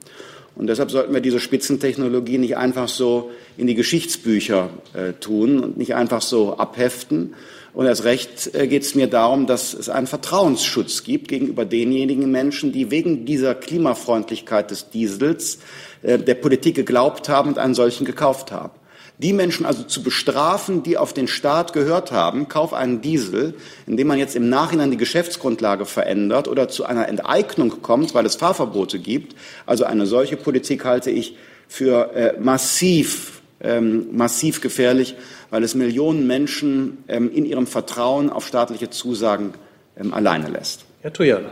Und 0.56 0.66
deshalb 0.66 0.90
sollten 0.90 1.14
wir 1.14 1.20
diese 1.20 1.38
Spitzentechnologie 1.38 2.38
nicht 2.38 2.56
einfach 2.56 2.88
so 2.88 3.30
in 3.56 3.68
die 3.68 3.76
Geschichtsbücher 3.76 4.70
äh, 4.94 5.12
tun 5.12 5.60
und 5.60 5.76
nicht 5.76 5.94
einfach 5.94 6.20
so 6.20 6.56
abheften, 6.56 7.34
und 7.78 7.86
erst 7.86 8.02
recht 8.02 8.56
äh, 8.56 8.66
geht 8.66 8.82
es 8.82 8.96
mir 8.96 9.06
darum, 9.06 9.46
dass 9.46 9.72
es 9.72 9.88
einen 9.88 10.08
Vertrauensschutz 10.08 11.04
gibt 11.04 11.28
gegenüber 11.28 11.64
denjenigen 11.64 12.28
Menschen, 12.28 12.72
die 12.72 12.90
wegen 12.90 13.24
dieser 13.24 13.54
Klimafreundlichkeit 13.54 14.72
des 14.72 14.90
Diesels 14.90 15.60
äh, 16.02 16.18
der 16.18 16.34
Politik 16.34 16.74
geglaubt 16.74 17.28
haben 17.28 17.50
und 17.50 17.58
einen 17.58 17.74
solchen 17.74 18.04
gekauft 18.04 18.50
haben. 18.50 18.72
Die 19.18 19.32
Menschen 19.32 19.64
also 19.64 19.84
zu 19.84 20.02
bestrafen, 20.02 20.82
die 20.82 20.98
auf 20.98 21.12
den 21.12 21.28
Staat 21.28 21.72
gehört 21.72 22.10
haben, 22.10 22.48
kauf 22.48 22.74
einen 22.74 23.00
Diesel, 23.00 23.54
indem 23.86 24.08
man 24.08 24.18
jetzt 24.18 24.34
im 24.34 24.48
Nachhinein 24.48 24.90
die 24.90 24.96
Geschäftsgrundlage 24.96 25.86
verändert 25.86 26.48
oder 26.48 26.66
zu 26.66 26.84
einer 26.84 27.06
Enteignung 27.06 27.80
kommt, 27.80 28.12
weil 28.12 28.26
es 28.26 28.34
Fahrverbote 28.34 28.98
gibt. 28.98 29.36
Also 29.66 29.84
eine 29.84 30.06
solche 30.06 30.36
Politik 30.36 30.84
halte 30.84 31.12
ich 31.12 31.36
für 31.68 32.12
äh, 32.12 32.40
massiv, 32.40 33.37
ähm, 33.60 34.16
massiv 34.16 34.60
gefährlich 34.60 35.16
weil 35.50 35.62
es 35.62 35.74
Millionen 35.74 36.26
Menschen 36.26 37.04
ähm, 37.08 37.30
in 37.32 37.44
ihrem 37.44 37.66
Vertrauen 37.66 38.30
auf 38.30 38.46
staatliche 38.46 38.90
Zusagen 38.90 39.54
ähm, 39.96 40.12
alleine 40.12 40.48
lässt. 40.48 40.84
Herr 41.00 41.12
Tuyana. 41.12 41.50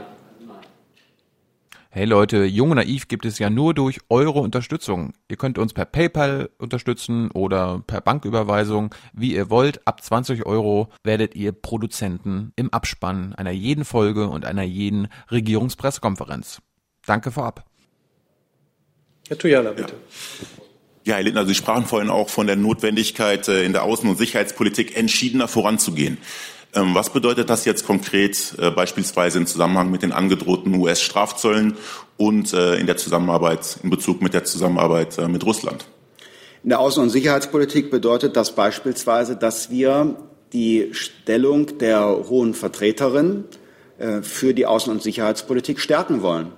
Hey 1.91 2.05
Leute, 2.05 2.45
Jung 2.45 2.73
und 2.73 2.77
Naiv 2.77 3.09
gibt 3.09 3.25
es 3.25 3.39
ja 3.39 3.49
nur 3.49 3.73
durch 3.73 4.01
eure 4.11 4.41
Unterstützung. 4.41 5.15
Ihr 5.31 5.39
könnt 5.39 5.57
uns 5.57 5.73
per 5.73 5.87
PayPal 5.87 6.51
unterstützen 6.59 7.31
oder 7.31 7.83
per 7.87 8.03
Banküberweisung, 8.03 8.95
wie 9.15 9.35
ihr 9.35 9.49
wollt. 9.49 9.87
Ab 9.87 10.03
20 10.03 10.45
Euro 10.45 10.91
werdet 11.05 11.35
ihr 11.35 11.53
Produzenten 11.53 12.53
im 12.55 12.71
Abspann 12.71 13.35
einer 13.35 13.51
jeden 13.51 13.87
Folge 13.87 14.29
und 14.29 14.45
einer 14.45 14.63
jeden 14.63 15.09
Regierungspressekonferenz. 15.31 16.61
Danke 17.07 17.31
vorab. 17.31 17.65
Herr 19.29 19.39
Tuyala, 19.39 19.71
bitte. 19.71 19.95
Ja. 19.95 20.66
Ja, 21.07 21.15
Herr 21.15 21.23
Lindner, 21.23 21.47
Sie 21.47 21.55
sprachen 21.55 21.85
vorhin 21.85 22.11
auch 22.11 22.29
von 22.29 22.49
der 22.49 22.57
Notwendigkeit, 22.57 23.47
äh, 23.47 23.63
in 23.63 23.73
der 23.73 23.85
Außen- 23.85 24.09
und 24.11 24.19
Sicherheitspolitik 24.19 24.97
entschiedener 24.97 25.47
voranzugehen. 25.47 26.19
Ähm, 26.75 26.97
was 26.97 27.11
bedeutet 27.11 27.49
das 27.49 27.65
jetzt 27.65 27.87
konkret 27.87 28.57
äh, 28.59 28.73
beispielsweise 28.73 29.39
im 29.39 29.47
Zusammenhang 29.47 29.93
mit 29.93 30.03
den 30.03 30.11
angedrohten 30.11 30.75
US-Strafzöllen 30.75 31.77
und 32.17 32.53
äh, 32.53 32.75
in 32.75 32.89
der 32.89 32.97
Zusammenarbeit, 32.97 33.79
in 33.85 33.91
Bezug 33.91 34.21
mit 34.21 34.35
der 34.35 34.43
Zusammenarbeit 34.43 35.17
mit 35.29 35.47
Russland? 35.47 35.87
In 36.65 36.71
der 36.71 36.81
Außen- 36.81 37.03
und 37.03 37.11
Sicherheitspolitik 37.11 37.89
bedeutet 37.89 38.37
das 38.37 38.57
beispielsweise, 38.57 39.37
dass 39.37 39.71
wir 39.71 40.17
die 40.53 40.89
Stellung 40.91 41.79
der 41.79 42.29
hohen 42.29 42.53
Vertreterin 42.53 43.45
für 44.23 44.53
die 44.53 44.67
Außen- 44.67 44.91
und 44.91 45.03
Sicherheitspolitik 45.03 45.79
stärken 45.81 46.21
wollen. 46.23 46.53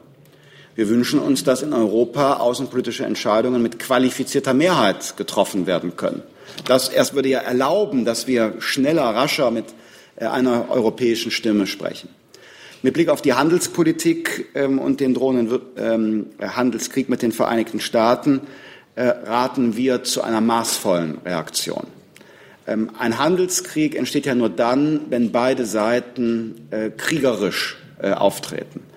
Wir 0.78 0.88
wünschen 0.88 1.18
uns, 1.18 1.42
dass 1.42 1.62
in 1.62 1.72
Europa 1.72 2.34
außenpolitische 2.34 3.04
Entscheidungen 3.04 3.60
mit 3.60 3.80
qualifizierter 3.80 4.54
Mehrheit 4.54 5.16
getroffen 5.16 5.66
werden 5.66 5.96
können. 5.96 6.22
Das 6.66 6.88
erst 6.88 7.14
würde 7.14 7.28
ja 7.30 7.40
erlauben, 7.40 8.04
dass 8.04 8.28
wir 8.28 8.54
schneller, 8.60 9.02
rascher 9.02 9.50
mit 9.50 9.64
äh, 10.14 10.26
einer 10.26 10.70
europäischen 10.70 11.32
Stimme 11.32 11.66
sprechen. 11.66 12.10
Mit 12.82 12.94
Blick 12.94 13.08
auf 13.08 13.22
die 13.22 13.32
Handelspolitik 13.32 14.50
ähm, 14.54 14.78
und 14.78 15.00
den 15.00 15.14
drohenden 15.14 15.60
ähm, 15.76 16.26
Handelskrieg 16.40 17.08
mit 17.08 17.22
den 17.22 17.32
Vereinigten 17.32 17.80
Staaten 17.80 18.42
äh, 18.94 19.02
raten 19.02 19.76
wir 19.76 20.04
zu 20.04 20.22
einer 20.22 20.40
maßvollen 20.40 21.18
Reaktion. 21.24 21.88
Ähm, 22.68 22.90
ein 22.96 23.18
Handelskrieg 23.18 23.96
entsteht 23.96 24.26
ja 24.26 24.36
nur 24.36 24.48
dann, 24.48 25.06
wenn 25.10 25.32
beide 25.32 25.66
Seiten 25.66 26.68
äh, 26.70 26.90
kriegerisch 26.90 27.78
auftreten. 28.00 28.87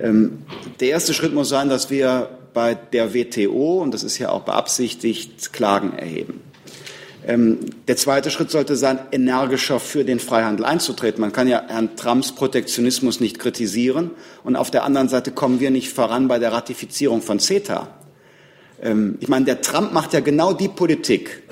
Ähm, 0.00 0.42
der 0.80 0.88
erste 0.88 1.14
Schritt 1.14 1.34
muss 1.34 1.48
sein, 1.48 1.68
dass 1.68 1.90
wir 1.90 2.30
bei 2.54 2.74
der 2.74 3.14
WTO, 3.14 3.80
und 3.82 3.94
das 3.94 4.02
ist 4.02 4.18
ja 4.18 4.30
auch 4.30 4.42
beabsichtigt, 4.42 5.52
Klagen 5.52 5.96
erheben. 5.96 6.40
Ähm, 7.26 7.58
der 7.86 7.96
zweite 7.96 8.30
Schritt 8.30 8.50
sollte 8.50 8.76
sein, 8.76 8.98
energischer 9.12 9.78
für 9.78 10.04
den 10.04 10.20
Freihandel 10.20 10.64
einzutreten. 10.64 11.20
Man 11.20 11.32
kann 11.32 11.48
ja 11.48 11.62
Herrn 11.68 11.94
Trumps 11.96 12.32
Protektionismus 12.32 13.20
nicht 13.20 13.38
kritisieren 13.38 14.10
und 14.42 14.56
auf 14.56 14.70
der 14.70 14.84
anderen 14.84 15.08
Seite 15.08 15.30
kommen 15.30 15.60
wir 15.60 15.70
nicht 15.70 15.92
voran 15.92 16.28
bei 16.28 16.38
der 16.38 16.52
Ratifizierung 16.52 17.20
von 17.20 17.38
CETA. 17.38 17.88
Ähm, 18.82 19.18
ich 19.20 19.28
meine, 19.28 19.44
der 19.44 19.60
Trump 19.60 19.92
macht 19.92 20.14
ja 20.14 20.20
genau 20.20 20.54
die 20.54 20.68
Politik, 20.68 21.42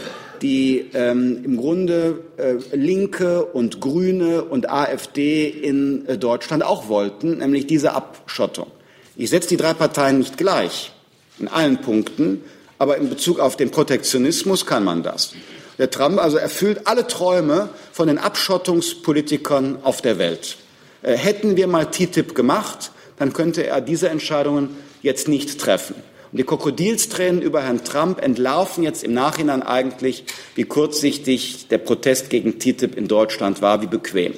die 0.42 0.90
ähm, 0.94 1.42
im 1.44 1.56
Grunde 1.56 2.20
äh, 2.36 2.54
Linke 2.74 3.44
und 3.44 3.80
Grüne 3.80 4.44
und 4.44 4.70
AfD 4.70 5.48
in 5.48 6.06
äh, 6.06 6.18
Deutschland 6.18 6.62
auch 6.62 6.88
wollten, 6.88 7.38
nämlich 7.38 7.66
diese 7.66 7.92
Abschottung. 7.92 8.68
Ich 9.16 9.30
setze 9.30 9.48
die 9.48 9.56
drei 9.56 9.74
Parteien 9.74 10.18
nicht 10.18 10.36
gleich 10.36 10.92
in 11.38 11.48
allen 11.48 11.78
Punkten, 11.80 12.42
aber 12.78 12.96
in 12.96 13.08
Bezug 13.08 13.40
auf 13.40 13.56
den 13.56 13.70
Protektionismus 13.70 14.66
kann 14.66 14.84
man 14.84 15.02
das. 15.02 15.32
Der 15.78 15.90
Trump 15.90 16.20
also 16.20 16.36
erfüllt 16.36 16.82
alle 16.86 17.06
Träume 17.06 17.68
von 17.92 18.08
den 18.08 18.18
Abschottungspolitikern 18.18 19.78
auf 19.82 20.02
der 20.02 20.18
Welt. 20.18 20.56
Äh, 21.02 21.16
hätten 21.16 21.56
wir 21.56 21.66
mal 21.66 21.86
TTIP 21.86 22.34
gemacht, 22.34 22.90
dann 23.18 23.32
könnte 23.32 23.66
er 23.66 23.80
diese 23.80 24.08
Entscheidungen 24.08 24.76
jetzt 25.02 25.28
nicht 25.28 25.60
treffen. 25.60 25.94
Und 26.30 26.38
die 26.38 26.44
Krokodilstränen 26.44 27.40
über 27.40 27.62
Herrn 27.62 27.84
Trump 27.84 28.22
entlarven 28.22 28.84
jetzt 28.84 29.02
im 29.02 29.14
Nachhinein 29.14 29.62
eigentlich, 29.62 30.24
wie 30.54 30.64
kurzsichtig 30.64 31.68
der 31.68 31.78
Protest 31.78 32.28
gegen 32.28 32.58
TTIP 32.58 32.96
in 32.96 33.08
Deutschland 33.08 33.62
war, 33.62 33.80
wie 33.80 33.86
bequem. 33.86 34.34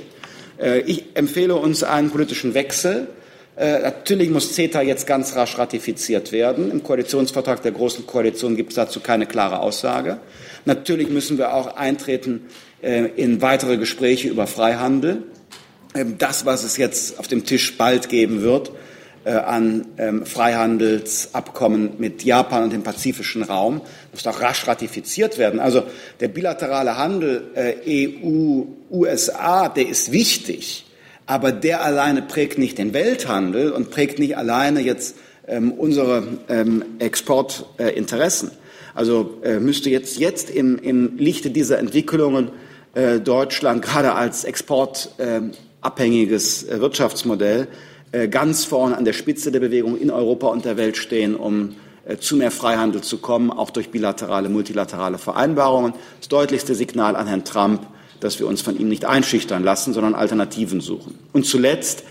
Äh, 0.60 0.80
ich 0.80 1.04
empfehle 1.14 1.56
uns 1.56 1.82
einen 1.82 2.10
politischen 2.10 2.54
Wechsel. 2.54 3.08
Äh, 3.56 3.80
natürlich 3.80 4.30
muss 4.30 4.54
CETA 4.54 4.82
jetzt 4.82 5.06
ganz 5.06 5.34
rasch 5.34 5.58
ratifiziert 5.58 6.30
werden. 6.32 6.70
Im 6.70 6.82
Koalitionsvertrag 6.82 7.62
der 7.62 7.72
Großen 7.72 8.06
Koalition 8.06 8.56
gibt 8.56 8.70
es 8.70 8.76
dazu 8.76 9.00
keine 9.00 9.26
klare 9.26 9.60
Aussage. 9.60 10.20
Natürlich 10.64 11.08
müssen 11.10 11.38
wir 11.38 11.54
auch 11.54 11.76
eintreten 11.76 12.46
äh, 12.82 13.06
in 13.16 13.42
weitere 13.42 13.76
Gespräche 13.76 14.28
über 14.28 14.46
Freihandel. 14.46 15.24
Ähm, 15.94 16.16
das, 16.18 16.46
was 16.46 16.62
es 16.62 16.76
jetzt 16.76 17.18
auf 17.18 17.26
dem 17.26 17.44
Tisch 17.44 17.76
bald 17.76 18.08
geben 18.08 18.42
wird, 18.42 18.70
an 19.28 19.84
ähm, 19.98 20.24
Freihandelsabkommen 20.24 21.98
mit 21.98 22.24
Japan 22.24 22.62
und 22.64 22.72
dem 22.72 22.82
pazifischen 22.82 23.42
Raum, 23.42 23.82
muss 24.12 24.26
auch 24.26 24.40
rasch 24.40 24.66
ratifiziert 24.66 25.36
werden. 25.36 25.60
Also 25.60 25.82
der 26.20 26.28
bilaterale 26.28 26.96
Handel 26.96 27.50
äh, 27.54 27.74
EU-USA, 27.86 29.68
der 29.68 29.86
ist 29.88 30.10
wichtig, 30.10 30.86
aber 31.26 31.52
der 31.52 31.84
alleine 31.84 32.22
prägt 32.22 32.56
nicht 32.58 32.78
den 32.78 32.94
Welthandel 32.94 33.72
und 33.72 33.90
prägt 33.90 34.18
nicht 34.18 34.38
alleine 34.38 34.80
jetzt 34.80 35.16
ähm, 35.46 35.72
unsere 35.72 36.22
ähm, 36.48 36.82
Exportinteressen. 36.98 38.52
Also 38.94 39.38
äh, 39.44 39.60
müsste 39.60 39.90
jetzt, 39.90 40.18
jetzt 40.18 40.48
im, 40.50 40.78
im 40.78 41.18
Lichte 41.18 41.50
dieser 41.50 41.78
Entwicklungen 41.78 42.52
äh, 42.94 43.20
Deutschland 43.20 43.82
gerade 43.82 44.14
als 44.14 44.44
exportabhängiges 44.44 46.64
äh, 46.64 46.80
Wirtschaftsmodell 46.80 47.62
äh, 47.62 47.66
ganz 48.30 48.64
vorne 48.64 48.96
an 48.96 49.04
der 49.04 49.12
Spitze 49.12 49.52
der 49.52 49.60
Bewegung 49.60 49.96
in 49.96 50.10
Europa 50.10 50.48
und 50.48 50.64
der 50.64 50.76
Welt 50.76 50.96
stehen, 50.96 51.36
um 51.36 51.76
äh, 52.10 52.16
zu 52.16 52.36
mehr 52.36 52.50
Freihandel 52.50 53.02
zu 53.02 53.18
kommen, 53.18 53.50
auch 53.50 53.70
durch 53.70 53.90
bilaterale, 53.90 54.48
multilaterale 54.48 55.18
Vereinbarungen. 55.18 55.92
Das 56.18 56.28
deutlichste 56.28 56.74
Signal 56.74 57.14
an 57.14 57.26
Herrn 57.26 57.44
Trump, 57.44 57.86
dass 58.20 58.38
wir 58.38 58.46
uns 58.46 58.62
von 58.62 58.78
ihm 58.78 58.88
nicht 58.88 59.04
einschüchtern 59.04 59.62
lassen, 59.62 59.92
sondern 59.92 60.14
Alternativen 60.14 60.80
suchen. 60.80 61.18
Und 61.32 61.46
zuletzt, 61.46 62.04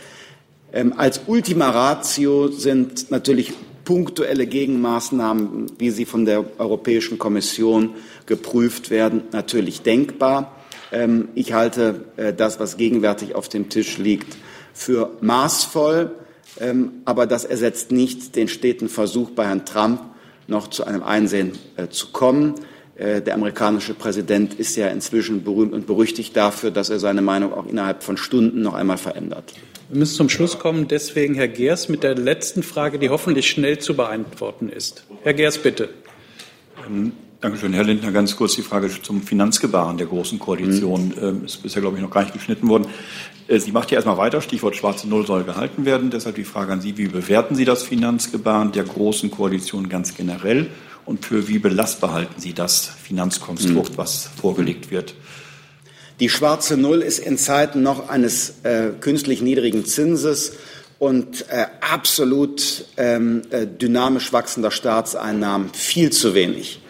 ähm, 0.71 0.93
als 0.95 1.21
Ultima 1.27 1.69
Ratio 1.69 2.49
sind 2.49 3.11
natürlich 3.11 3.53
punktuelle 3.83 4.45
Gegenmaßnahmen, 4.45 5.71
wie 5.79 5.89
sie 5.89 6.05
von 6.05 6.25
der 6.25 6.45
Europäischen 6.59 7.17
Kommission 7.17 7.95
geprüft 8.27 8.91
werden, 8.91 9.23
natürlich 9.31 9.81
denkbar. 9.81 10.55
Ähm, 10.91 11.29
ich 11.33 11.53
halte 11.53 12.05
äh, 12.15 12.33
das, 12.33 12.59
was 12.59 12.77
gegenwärtig 12.77 13.33
auf 13.33 13.49
dem 13.49 13.69
Tisch 13.69 13.97
liegt, 13.97 14.37
für 14.73 15.11
maßvoll, 15.21 16.11
ähm, 16.59 17.01
aber 17.05 17.25
das 17.25 17.45
ersetzt 17.45 17.91
nicht 17.91 18.35
den 18.35 18.47
steten 18.47 18.89
Versuch 18.89 19.31
bei 19.31 19.45
Herrn 19.45 19.65
Trump, 19.65 20.01
noch 20.47 20.67
zu 20.69 20.83
einem 20.85 21.03
Einsehen 21.03 21.53
äh, 21.77 21.87
zu 21.87 22.07
kommen. 22.07 22.55
Äh, 22.95 23.21
der 23.21 23.35
amerikanische 23.35 23.93
Präsident 23.93 24.55
ist 24.55 24.75
ja 24.75 24.87
inzwischen 24.87 25.43
berühmt 25.43 25.73
und 25.73 25.87
berüchtigt 25.87 26.35
dafür, 26.35 26.71
dass 26.71 26.89
er 26.89 26.99
seine 26.99 27.21
Meinung 27.21 27.53
auch 27.53 27.65
innerhalb 27.65 28.03
von 28.03 28.17
Stunden 28.17 28.61
noch 28.61 28.73
einmal 28.73 28.97
verändert. 28.97 29.53
Wir 29.89 29.99
müssen 29.99 30.15
zum 30.15 30.29
Schluss 30.29 30.59
kommen. 30.59 30.87
Deswegen 30.87 31.33
Herr 31.33 31.47
Geers 31.47 31.89
mit 31.89 32.03
der 32.03 32.15
letzten 32.15 32.61
Frage, 32.61 32.99
die 32.99 33.09
hoffentlich 33.09 33.49
schnell 33.49 33.79
zu 33.79 33.95
beantworten 33.95 34.69
ist. 34.69 35.03
Herr 35.23 35.33
Geers, 35.33 35.57
bitte. 35.57 35.89
Ähm, 36.87 37.13
Dankeschön. 37.41 37.71
Herr 37.71 37.85
Lindner, 37.85 38.11
ganz 38.11 38.35
kurz 38.35 38.55
die 38.55 38.61
Frage 38.61 38.89
zum 39.01 39.21
Finanzgebaren 39.21 39.97
der 39.97 40.07
Großen 40.07 40.39
Koalition. 40.39 41.13
Mhm. 41.15 41.23
Ähm, 41.23 41.45
ist 41.45 41.63
bisher, 41.63 41.81
glaube 41.81 41.95
ich, 41.95 42.03
noch 42.03 42.11
gar 42.11 42.23
nicht 42.23 42.33
geschnitten 42.33 42.67
worden. 42.67 42.87
Äh, 43.47 43.59
sie 43.59 43.71
macht 43.71 43.91
ja 43.91 43.95
erstmal 43.95 44.17
weiter. 44.17 44.41
Stichwort 44.41 44.75
schwarze 44.75 45.07
Null 45.07 45.25
soll 45.25 45.45
gehalten 45.45 45.85
werden. 45.85 46.09
Deshalb 46.09 46.35
die 46.35 46.43
Frage 46.43 46.73
an 46.73 46.81
Sie. 46.81 46.97
Wie 46.97 47.07
bewerten 47.07 47.55
Sie 47.55 47.63
das 47.63 47.83
Finanzgebaren 47.83 48.73
der 48.73 48.83
Großen 48.83 49.31
Koalition 49.31 49.87
ganz 49.87 50.15
generell? 50.15 50.67
Und 51.05 51.23
für 51.25 51.47
wie 51.47 51.59
belastbar 51.59 52.11
halten 52.11 52.41
Sie 52.41 52.51
das 52.51 52.87
Finanzkonstrukt, 52.87 53.93
mhm. 53.93 53.97
was 53.97 54.29
vorgelegt 54.41 54.91
wird? 54.91 55.15
Die 56.19 56.27
schwarze 56.27 56.75
Null 56.75 57.01
ist 57.01 57.19
in 57.19 57.37
Zeiten 57.37 57.81
noch 57.81 58.09
eines 58.09 58.55
äh, 58.63 58.89
künstlich 58.99 59.41
niedrigen 59.41 59.85
Zinses 59.85 60.57
und 60.99 61.45
äh, 61.47 61.67
absolut 61.79 62.83
ähm, 62.97 63.43
äh, 63.51 63.65
dynamisch 63.65 64.33
wachsender 64.33 64.71
Staatseinnahmen 64.71 65.69
viel 65.73 66.09
zu 66.09 66.33
wenig. 66.33 66.81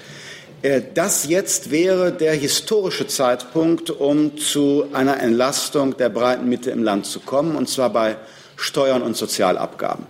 Äh, 0.62 0.82
das 0.94 1.28
jetzt 1.28 1.72
wäre 1.72 2.12
der 2.12 2.34
historische 2.34 3.08
Zeitpunkt, 3.08 3.90
um 3.90 4.38
zu 4.38 4.86
einer 4.94 5.20
Entlastung 5.20 5.96
der 5.98 6.10
breiten 6.10 6.50
Mitte 6.50 6.72
im 6.72 6.84
Land 6.84 7.06
zu 7.06 7.20
kommen, 7.22 7.56
und 7.56 7.70
zwar 7.70 7.92
bei 7.92 8.18
Steuern 8.56 9.02
und 9.02 9.16
Sozialabgaben. 9.16 10.06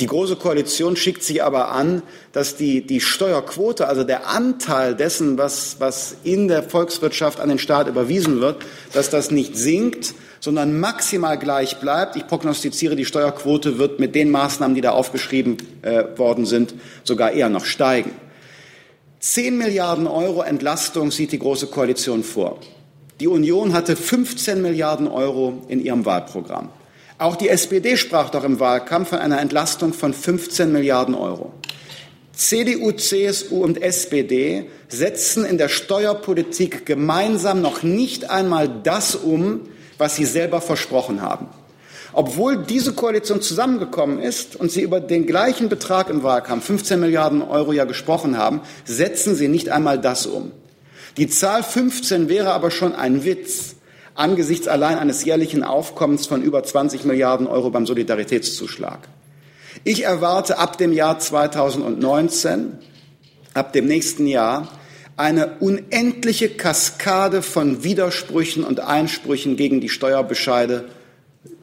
Die 0.00 0.06
Große 0.06 0.34
Koalition 0.34 0.96
schickt 0.96 1.22
sich 1.22 1.44
aber 1.44 1.70
an, 1.70 2.02
dass 2.32 2.56
die, 2.56 2.84
die 2.84 3.00
Steuerquote, 3.00 3.86
also 3.86 4.02
der 4.02 4.28
Anteil 4.28 4.96
dessen, 4.96 5.38
was, 5.38 5.76
was 5.78 6.16
in 6.24 6.48
der 6.48 6.64
Volkswirtschaft 6.64 7.38
an 7.38 7.48
den 7.48 7.60
Staat 7.60 7.86
überwiesen 7.86 8.40
wird, 8.40 8.64
dass 8.92 9.10
das 9.10 9.30
nicht 9.30 9.56
sinkt, 9.56 10.14
sondern 10.40 10.80
maximal 10.80 11.38
gleich 11.38 11.78
bleibt. 11.78 12.16
Ich 12.16 12.26
prognostiziere, 12.26 12.96
die 12.96 13.04
Steuerquote 13.04 13.78
wird 13.78 14.00
mit 14.00 14.16
den 14.16 14.30
Maßnahmen, 14.30 14.74
die 14.74 14.80
da 14.80 14.90
aufgeschrieben 14.90 15.58
äh, 15.82 16.04
worden 16.16 16.46
sind, 16.46 16.74
sogar 17.04 17.30
eher 17.30 17.48
noch 17.48 17.64
steigen. 17.64 18.10
Zehn 19.18 19.56
Milliarden 19.56 20.06
Euro 20.06 20.42
Entlastung 20.42 21.10
sieht 21.10 21.32
die 21.32 21.38
Große 21.38 21.68
Koalition 21.68 22.22
vor. 22.22 22.58
Die 23.18 23.26
Union 23.26 23.72
hatte 23.72 23.96
15 23.96 24.60
Milliarden 24.60 25.08
Euro 25.08 25.62
in 25.68 25.82
ihrem 25.82 26.04
Wahlprogramm. 26.04 26.68
Auch 27.18 27.36
die 27.36 27.48
SPD 27.48 27.96
sprach 27.96 28.28
doch 28.28 28.44
im 28.44 28.60
Wahlkampf 28.60 29.08
von 29.08 29.18
einer 29.18 29.40
Entlastung 29.40 29.94
von 29.94 30.12
15 30.12 30.70
Milliarden 30.70 31.14
Euro. 31.14 31.54
CDU, 32.34 32.92
CSU 32.92 33.64
und 33.64 33.80
SPD 33.80 34.66
setzen 34.88 35.46
in 35.46 35.56
der 35.56 35.70
Steuerpolitik 35.70 36.84
gemeinsam 36.84 37.62
noch 37.62 37.82
nicht 37.82 38.28
einmal 38.28 38.68
das 38.68 39.14
um, 39.14 39.62
was 39.96 40.16
sie 40.16 40.26
selber 40.26 40.60
versprochen 40.60 41.22
haben. 41.22 41.48
Obwohl 42.18 42.56
diese 42.56 42.94
Koalition 42.94 43.42
zusammengekommen 43.42 44.22
ist 44.22 44.56
und 44.56 44.72
sie 44.72 44.80
über 44.80 45.00
den 45.00 45.26
gleichen 45.26 45.68
Betrag 45.68 46.08
im 46.08 46.22
Wahlkampf, 46.22 46.64
15 46.64 46.98
Milliarden 46.98 47.42
Euro 47.42 47.74
ja 47.74 47.84
gesprochen 47.84 48.38
haben, 48.38 48.62
setzen 48.86 49.34
sie 49.34 49.48
nicht 49.48 49.68
einmal 49.68 50.00
das 50.00 50.24
um. 50.24 50.50
Die 51.18 51.28
Zahl 51.28 51.62
15 51.62 52.30
wäre 52.30 52.54
aber 52.54 52.70
schon 52.70 52.94
ein 52.94 53.26
Witz 53.26 53.76
angesichts 54.14 54.66
allein 54.66 54.96
eines 54.96 55.26
jährlichen 55.26 55.62
Aufkommens 55.62 56.26
von 56.26 56.40
über 56.40 56.64
20 56.64 57.04
Milliarden 57.04 57.46
Euro 57.46 57.68
beim 57.68 57.84
Solidaritätszuschlag. 57.84 59.08
Ich 59.84 60.04
erwarte 60.04 60.56
ab 60.56 60.78
dem 60.78 60.94
Jahr 60.94 61.18
2019, 61.18 62.78
ab 63.52 63.74
dem 63.74 63.84
nächsten 63.84 64.26
Jahr, 64.26 64.68
eine 65.18 65.58
unendliche 65.60 66.48
Kaskade 66.48 67.42
von 67.42 67.84
Widersprüchen 67.84 68.64
und 68.64 68.80
Einsprüchen 68.80 69.56
gegen 69.56 69.82
die 69.82 69.90
Steuerbescheide, 69.90 70.86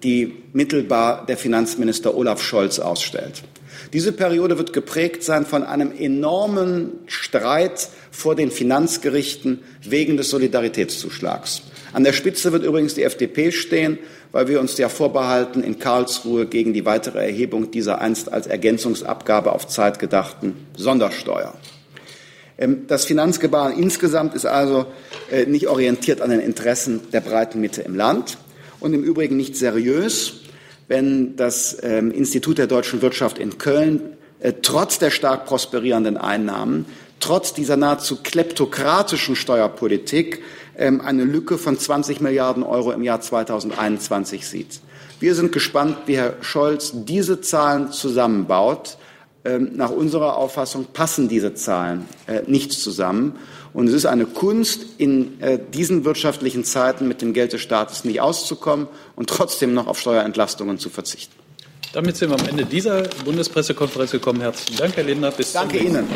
die 0.03 0.43
mittelbar 0.53 1.25
der 1.25 1.37
Finanzminister 1.37 2.15
Olaf 2.15 2.41
Scholz 2.41 2.79
ausstellt. 2.79 3.43
Diese 3.91 4.11
Periode 4.11 4.57
wird 4.57 4.73
geprägt 4.73 5.23
sein 5.23 5.45
von 5.45 5.63
einem 5.63 5.91
enormen 5.97 6.91
Streit 7.07 7.89
vor 8.11 8.35
den 8.35 8.51
Finanzgerichten 8.51 9.59
wegen 9.83 10.17
des 10.17 10.29
Solidaritätszuschlags. 10.29 11.63
An 11.91 12.03
der 12.03 12.13
Spitze 12.13 12.51
wird 12.51 12.63
übrigens 12.63 12.95
die 12.95 13.03
FDP 13.03 13.51
stehen, 13.51 13.99
weil 14.31 14.47
wir 14.47 14.59
uns 14.59 14.77
ja 14.77 14.89
vorbehalten, 14.89 15.63
in 15.63 15.77
Karlsruhe 15.77 16.47
gegen 16.47 16.73
die 16.73 16.85
weitere 16.85 17.19
Erhebung 17.19 17.69
dieser 17.69 18.01
einst 18.01 18.33
als 18.33 18.47
Ergänzungsabgabe 18.47 19.51
auf 19.51 19.67
Zeit 19.67 19.99
gedachten 19.99 20.55
Sondersteuer. 20.75 21.53
Ähm, 22.57 22.87
das 22.87 23.05
Finanzgebaren 23.05 23.77
insgesamt 23.77 24.33
ist 24.33 24.45
also 24.45 24.87
äh, 25.31 25.45
nicht 25.45 25.67
orientiert 25.67 26.21
an 26.21 26.31
den 26.31 26.39
Interessen 26.39 27.01
der 27.11 27.21
breiten 27.21 27.61
Mitte 27.61 27.83
im 27.83 27.95
Land 27.95 28.37
und 28.83 28.93
im 28.93 29.03
Übrigen 29.03 29.37
nicht 29.37 29.55
seriös, 29.55 30.41
wenn 30.87 31.35
das 31.35 31.77
ähm, 31.81 32.11
Institut 32.11 32.57
der 32.57 32.67
deutschen 32.67 33.01
Wirtschaft 33.01 33.39
in 33.39 33.57
Köln 33.57 34.01
äh, 34.39 34.53
trotz 34.61 34.99
der 34.99 35.09
stark 35.09 35.45
prosperierenden 35.45 36.17
Einnahmen 36.17 36.85
trotz 37.23 37.53
dieser 37.53 37.77
nahezu 37.77 38.17
kleptokratischen 38.21 39.37
Steuerpolitik 39.37 40.41
ähm, 40.77 40.99
eine 40.99 41.23
Lücke 41.23 41.57
von 41.57 41.79
20 41.79 42.19
Milliarden 42.19 42.63
Euro 42.63 42.91
im 42.91 43.01
Jahr 43.01 43.21
2021 43.21 44.45
sieht. 44.45 44.81
Wir 45.21 45.33
sind 45.33 45.53
gespannt, 45.53 45.99
wie 46.05 46.17
Herr 46.17 46.35
Scholz 46.41 46.91
diese 46.93 47.39
Zahlen 47.39 47.93
zusammenbaut. 47.93 48.97
Ähm, 49.45 49.71
nach 49.75 49.89
unserer 49.89 50.35
Auffassung 50.35 50.87
passen 50.91 51.29
diese 51.29 51.53
Zahlen 51.53 52.05
äh, 52.27 52.41
nicht 52.45 52.73
zusammen. 52.73 53.37
Und 53.73 53.87
es 53.87 53.93
ist 53.93 54.05
eine 54.05 54.25
Kunst, 54.25 54.85
in 54.97 55.41
äh, 55.41 55.59
diesen 55.73 56.05
wirtschaftlichen 56.05 56.63
Zeiten 56.63 57.07
mit 57.07 57.21
dem 57.21 57.33
Geld 57.33 57.53
des 57.53 57.61
Staates 57.61 58.03
nicht 58.05 58.21
auszukommen 58.21 58.87
und 59.15 59.29
trotzdem 59.29 59.73
noch 59.73 59.87
auf 59.87 59.99
Steuerentlastungen 59.99 60.77
zu 60.77 60.89
verzichten. 60.89 61.33
Damit 61.93 62.17
sind 62.17 62.29
wir 62.29 62.39
am 62.39 62.47
Ende 62.47 62.65
dieser 62.65 63.03
Bundespressekonferenz 63.23 64.11
gekommen. 64.11 64.41
Herzlichen 64.41 64.77
Dank, 64.77 64.95
Herr 64.95 65.03
Lindner. 65.03 65.31
Bis 65.31 65.53
Danke 65.53 65.77
Ihnen. 65.77 66.07